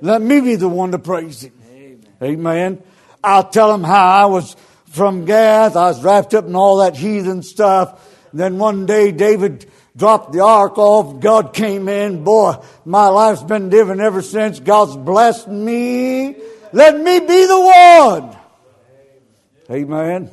Let 0.00 0.22
me 0.22 0.40
be 0.40 0.56
the 0.56 0.68
one 0.68 0.92
to 0.92 0.98
praise 0.98 1.42
him. 1.42 1.52
Amen. 2.22 2.82
I'll 3.22 3.48
tell 3.48 3.74
him 3.74 3.84
how 3.84 4.06
I 4.06 4.24
was 4.26 4.56
from 4.86 5.24
Gath. 5.24 5.76
I 5.76 5.86
was 5.88 6.02
wrapped 6.02 6.34
up 6.34 6.46
in 6.46 6.56
all 6.56 6.78
that 6.78 6.96
heathen 6.96 7.42
stuff. 7.42 8.08
Then 8.32 8.58
one 8.58 8.86
day 8.86 9.12
David 9.12 9.70
dropped 9.96 10.32
the 10.32 10.40
ark 10.40 10.78
off. 10.78 11.20
God 11.20 11.52
came 11.52 11.88
in. 11.88 12.24
Boy, 12.24 12.56
my 12.84 13.08
life's 13.08 13.42
been 13.42 13.68
different 13.68 14.00
ever 14.00 14.22
since. 14.22 14.58
God's 14.58 14.96
blessed 14.96 15.48
me. 15.48 16.36
Let 16.72 16.98
me 16.98 17.20
be 17.20 17.46
the 17.46 17.60
one. 17.60 18.36
Amen. 19.70 20.30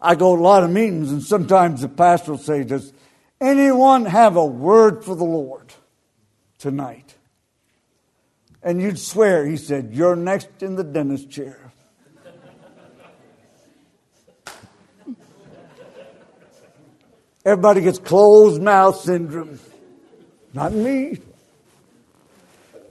I 0.00 0.14
go 0.14 0.36
to 0.36 0.40
a 0.40 0.42
lot 0.42 0.64
of 0.64 0.70
meetings 0.70 1.10
and 1.10 1.22
sometimes 1.22 1.80
the 1.80 1.88
pastor 1.88 2.32
will 2.32 2.38
say, 2.38 2.62
does 2.62 2.92
anyone 3.40 4.04
have 4.04 4.36
a 4.36 4.46
word 4.46 5.04
for 5.04 5.14
the 5.14 5.24
Lord 5.24 5.72
tonight? 6.58 7.14
And 8.62 8.80
you'd 8.82 8.98
swear, 8.98 9.46
he 9.46 9.56
said, 9.56 9.90
You're 9.92 10.16
next 10.16 10.62
in 10.62 10.74
the 10.74 10.84
dentist 10.84 11.30
chair. 11.30 11.72
Everybody 17.44 17.80
gets 17.80 17.98
closed 17.98 18.60
mouth 18.60 19.00
syndrome. 19.00 19.58
Not 20.52 20.72
me. 20.72 21.18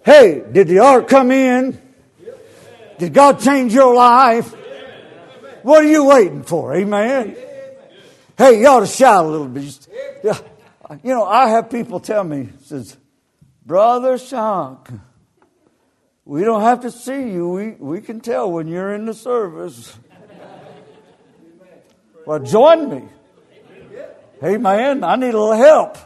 Hey, 0.04 0.42
did 0.52 0.68
the 0.68 0.80
ark 0.80 1.08
come 1.10 1.32
in? 1.32 1.80
Did 3.00 3.14
God 3.14 3.40
change 3.40 3.74
your 3.74 3.94
life? 3.94 4.54
What 5.64 5.84
are 5.84 5.88
you 5.88 6.06
waiting 6.06 6.44
for? 6.44 6.76
Amen. 6.76 7.36
Hey, 8.38 8.60
you 8.60 8.68
ought 8.68 8.82
to 8.82 8.88
shout 8.88 9.26
a 9.26 9.28
little 9.28 9.48
bit. 9.48 9.88
You 11.04 11.14
know, 11.14 11.26
I 11.26 11.50
have 11.50 11.70
people 11.70 12.00
tell 12.00 12.24
me, 12.24 12.50
says, 12.64 12.96
Brother 13.66 14.18
Shank, 14.18 14.90
we 16.24 16.44
don't 16.44 16.62
have 16.62 16.82
to 16.82 16.92
see 16.92 17.30
you. 17.32 17.50
We, 17.50 17.72
we 17.72 18.02
can 18.02 18.22
tell 18.22 18.52
when 18.52 18.68
you're 18.68 18.94
in 18.94 19.06
the 19.06 19.14
service. 19.14 19.98
Well, 22.26 22.40
join 22.40 22.90
me. 22.90 23.04
Amen. 24.44 25.04
I 25.04 25.16
need 25.16 25.34
a 25.34 25.40
little 25.40 25.54
help. 25.54 25.98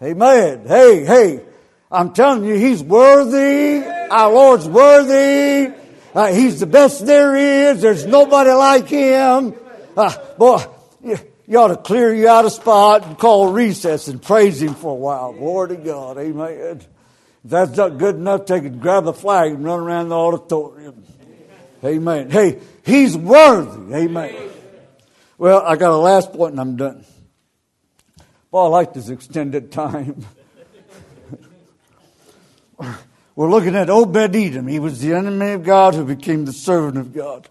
Hey, 0.00 0.14
man, 0.14 0.66
hey, 0.66 1.04
hey, 1.04 1.44
I'm 1.90 2.12
telling 2.12 2.44
you, 2.44 2.54
He's 2.54 2.82
worthy. 2.82 3.97
Our 4.10 4.32
Lord's 4.32 4.68
worthy. 4.68 5.74
Uh, 6.14 6.32
he's 6.32 6.60
the 6.60 6.66
best 6.66 7.06
there 7.06 7.36
is. 7.36 7.80
There's 7.80 8.06
nobody 8.06 8.50
like 8.50 8.88
Him. 8.88 9.54
Uh, 9.96 10.16
boy, 10.36 10.64
you, 11.04 11.18
you, 11.46 11.58
ought 11.58 11.68
to 11.68 11.76
clear 11.76 12.14
you 12.14 12.28
out 12.28 12.44
of 12.44 12.52
spot 12.52 13.06
and 13.06 13.18
call 13.18 13.52
recess 13.52 14.08
and 14.08 14.22
praise 14.22 14.60
Him 14.60 14.74
for 14.74 14.92
a 14.92 14.94
while. 14.94 15.32
Glory 15.32 15.68
to 15.68 15.76
God. 15.76 16.18
Amen. 16.18 16.78
If 16.78 16.88
that's 17.44 17.76
not 17.76 17.98
good 17.98 18.16
enough, 18.16 18.46
take 18.46 18.64
it, 18.64 18.80
grab 18.80 19.04
the 19.04 19.12
flag 19.12 19.52
and 19.52 19.64
run 19.64 19.80
around 19.80 20.08
the 20.08 20.16
auditorium. 20.16 21.04
Amen. 21.84 22.30
Hey, 22.30 22.58
He's 22.84 23.16
worthy. 23.16 23.94
Amen. 23.94 24.50
Well, 25.36 25.62
I 25.62 25.76
got 25.76 25.90
a 25.90 25.96
last 25.96 26.32
point 26.32 26.52
and 26.52 26.60
I'm 26.60 26.76
done. 26.76 27.04
Well, 28.50 28.64
I 28.64 28.68
like 28.68 28.94
this 28.94 29.10
extended 29.10 29.70
time. 29.70 30.24
We're 33.38 33.50
looking 33.50 33.76
at 33.76 33.88
Obed 33.88 34.34
Edom. 34.34 34.66
He 34.66 34.80
was 34.80 34.98
the 34.98 35.14
enemy 35.14 35.52
of 35.52 35.62
God 35.62 35.94
who 35.94 36.04
became 36.04 36.44
the 36.44 36.52
servant 36.52 36.98
of 36.98 37.14
God. 37.14 37.48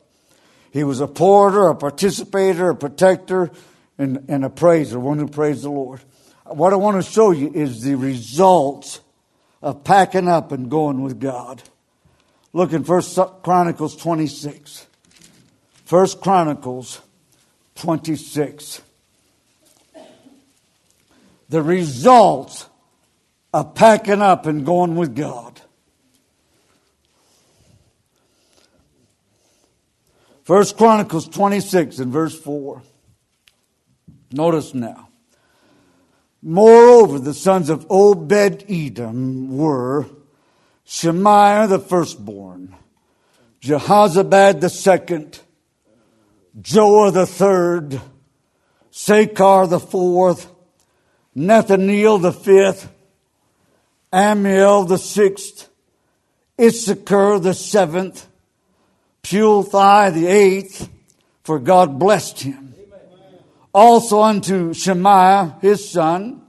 He 0.70 0.84
was 0.84 1.00
a 1.00 1.08
porter, 1.08 1.70
a 1.70 1.76
participator, 1.76 2.72
a 2.72 2.76
protector, 2.76 3.52
and, 3.98 4.26
and 4.28 4.44
a 4.44 4.50
praiser, 4.50 5.00
one 5.00 5.18
who 5.18 5.30
praised 5.30 5.64
the 5.64 5.70
Lord. 5.70 6.02
What 6.44 6.74
I 6.74 6.76
want 6.76 7.02
to 7.02 7.10
show 7.10 7.32
you 7.32 7.54
is 7.54 7.84
the 7.84 7.96
results 7.96 9.00
of 9.62 9.86
packing 9.86 10.28
up 10.28 10.52
and 10.52 10.70
going 10.70 11.04
with 11.04 11.22
God. 11.22 11.64
Look 12.52 12.74
in 12.74 12.84
First 12.84 13.18
Chronicles 13.42 13.96
26. 13.96 14.88
First 15.86 16.20
Chronicles 16.20 17.00
26. 17.76 18.82
The 21.48 21.62
results 21.62 22.68
of 23.54 23.74
packing 23.74 24.22
up 24.22 24.48
and 24.48 24.66
going 24.66 24.98
with 24.98 25.16
God. 25.16 25.62
First 30.48 30.78
Chronicles 30.78 31.28
26 31.28 32.00
and 32.00 32.10
verse 32.10 32.40
4. 32.40 32.82
Notice 34.32 34.74
now. 34.74 35.10
Moreover, 36.42 37.20
the 37.20 37.34
sons 37.34 37.70
of 37.70 37.86
Obed 37.90 38.64
Edom 38.70 39.58
were 39.58 40.06
Shemaiah 40.86 41.68
the 41.68 41.80
firstborn, 41.80 42.74
Jehozabad 43.62 44.62
the 44.62 44.70
second, 44.70 45.42
Joah 46.58 47.12
the 47.12 47.26
third, 47.26 48.00
Sacar 48.90 49.70
the 49.70 49.82
fourth, 49.82 50.50
Nathaniel 51.36 52.20
the 52.20 52.32
fifth, 52.32 52.90
Ammiel 54.14 54.88
the 54.88 54.98
sixth, 54.98 55.68
Issachar 56.58 57.40
the 57.40 57.54
seventh, 57.54 58.28
Pulthai 59.30 60.14
the 60.14 60.28
eighth, 60.28 60.90
for 61.44 61.60
God 61.60 62.00
blessed 62.00 62.42
him. 62.42 62.74
Also 63.74 64.22
unto 64.22 64.74
Shemaiah 64.74 65.58
his 65.62 65.90
son 65.90 66.42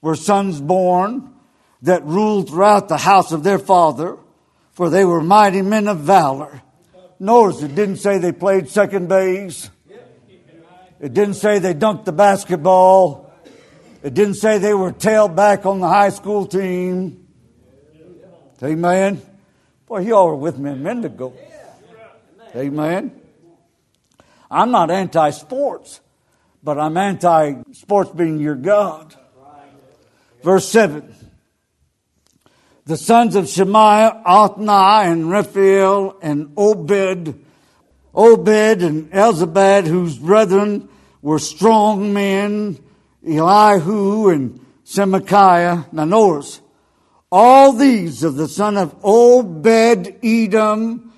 were 0.00 0.14
sons 0.14 0.60
born 0.60 1.34
that 1.82 2.04
ruled 2.04 2.48
throughout 2.48 2.88
the 2.88 2.98
house 2.98 3.32
of 3.32 3.42
their 3.42 3.58
father, 3.58 4.16
for 4.72 4.90
they 4.90 5.04
were 5.04 5.20
mighty 5.20 5.60
men 5.60 5.88
of 5.88 5.98
valor. 5.98 6.62
Notice 7.18 7.62
it 7.62 7.74
didn't 7.74 7.96
say 7.96 8.18
they 8.18 8.32
played 8.32 8.68
second 8.68 9.08
base. 9.08 9.68
It 11.00 11.12
didn't 11.12 11.34
say 11.34 11.58
they 11.58 11.74
dunked 11.74 12.04
the 12.04 12.12
basketball. 12.12 13.32
It 14.02 14.14
didn't 14.14 14.34
say 14.34 14.58
they 14.58 14.74
were 14.74 14.92
tailback 14.92 15.66
on 15.66 15.80
the 15.80 15.88
high 15.88 16.10
school 16.10 16.46
team. 16.46 17.26
Amen. 18.62 19.20
Boy, 19.86 20.00
y'all 20.00 20.28
were 20.28 20.36
with 20.36 20.58
me 20.58 20.70
a 20.70 20.76
minute 20.76 21.06
ago. 21.06 21.34
Amen. 22.54 23.20
I'm 24.50 24.70
not 24.70 24.90
anti 24.90 25.30
sports, 25.30 26.00
but 26.62 26.78
I'm 26.78 26.96
anti 26.96 27.62
sports 27.72 28.10
being 28.10 28.40
your 28.40 28.56
God. 28.56 29.14
Verse 30.42 30.68
7. 30.68 31.14
The 32.86 32.96
sons 32.96 33.36
of 33.36 33.48
Shemaiah, 33.48 34.22
Othni, 34.26 35.04
and 35.04 35.30
Raphael, 35.30 36.18
and 36.22 36.52
Obed, 36.56 37.44
Obed 38.12 38.82
and 38.82 39.10
Elzabad, 39.12 39.86
whose 39.86 40.18
brethren 40.18 40.88
were 41.22 41.38
strong 41.38 42.12
men, 42.12 42.78
Elihu 43.24 44.30
and 44.30 44.66
Semachiah. 44.84 45.92
Now 45.92 46.04
notice, 46.04 46.60
all 47.30 47.72
these 47.74 48.24
of 48.24 48.34
the 48.34 48.48
son 48.48 48.76
of 48.76 48.96
Obed 49.04 50.16
Edom, 50.24 51.09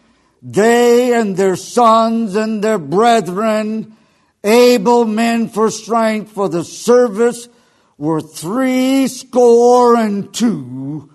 they 0.43 1.14
and 1.14 1.36
their 1.36 1.55
sons 1.55 2.34
and 2.34 2.62
their 2.62 2.78
brethren, 2.78 3.97
able 4.43 5.05
men 5.05 5.49
for 5.49 5.70
strength 5.70 6.32
for 6.32 6.49
the 6.49 6.64
service, 6.64 7.49
were 7.97 8.20
three 8.20 9.07
score 9.07 9.95
and 9.95 10.34
two 10.34 11.09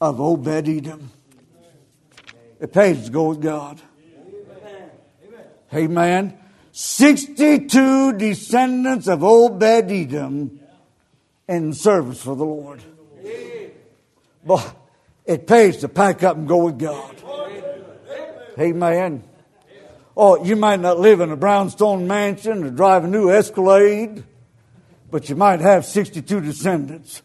of 0.00 0.20
Obed 0.20 0.68
Edom. 0.68 1.10
It 2.60 2.72
pays 2.72 3.06
to 3.06 3.10
go 3.10 3.30
with 3.30 3.40
God. 3.40 3.80
Amen. 5.72 6.38
62 6.72 8.12
descendants 8.12 9.08
of 9.08 9.24
Obed 9.24 9.62
Edom 9.62 10.60
in 11.48 11.72
service 11.72 12.22
for 12.22 12.36
the 12.36 12.44
Lord. 12.44 12.82
But 14.46 14.76
it 15.24 15.46
pays 15.46 15.78
to 15.78 15.88
pack 15.88 16.22
up 16.22 16.36
and 16.36 16.46
go 16.46 16.64
with 16.64 16.78
God. 16.78 17.23
Amen. 18.58 19.24
Oh, 20.16 20.44
you 20.44 20.54
might 20.54 20.80
not 20.80 21.00
live 21.00 21.20
in 21.20 21.30
a 21.30 21.36
brownstone 21.36 22.06
mansion 22.06 22.62
or 22.62 22.70
drive 22.70 23.04
a 23.04 23.08
new 23.08 23.30
Escalade, 23.30 24.22
but 25.10 25.28
you 25.28 25.34
might 25.34 25.60
have 25.60 25.84
62 25.84 26.40
descendants 26.40 27.22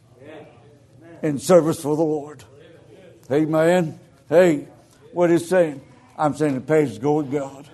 in 1.22 1.38
service 1.38 1.82
for 1.82 1.96
the 1.96 2.04
Lord. 2.04 2.44
Amen. 3.32 4.00
Hey, 4.28 4.68
what 5.14 5.30
is 5.30 5.48
saying? 5.48 5.82
I'm 6.18 6.36
saying 6.36 6.56
it 6.56 6.66
pays 6.68 6.96
to 6.96 7.00
go 7.00 7.14
with 7.14 7.32
God. 7.32 7.70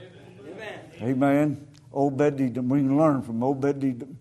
Amen. 1.01 1.67
Obed 1.93 2.41
Edom. 2.41 2.69
We 2.69 2.79
can 2.79 2.97
learn 2.97 3.21
from 3.21 3.41
Obed 3.41 3.83
Edom. 3.83 4.17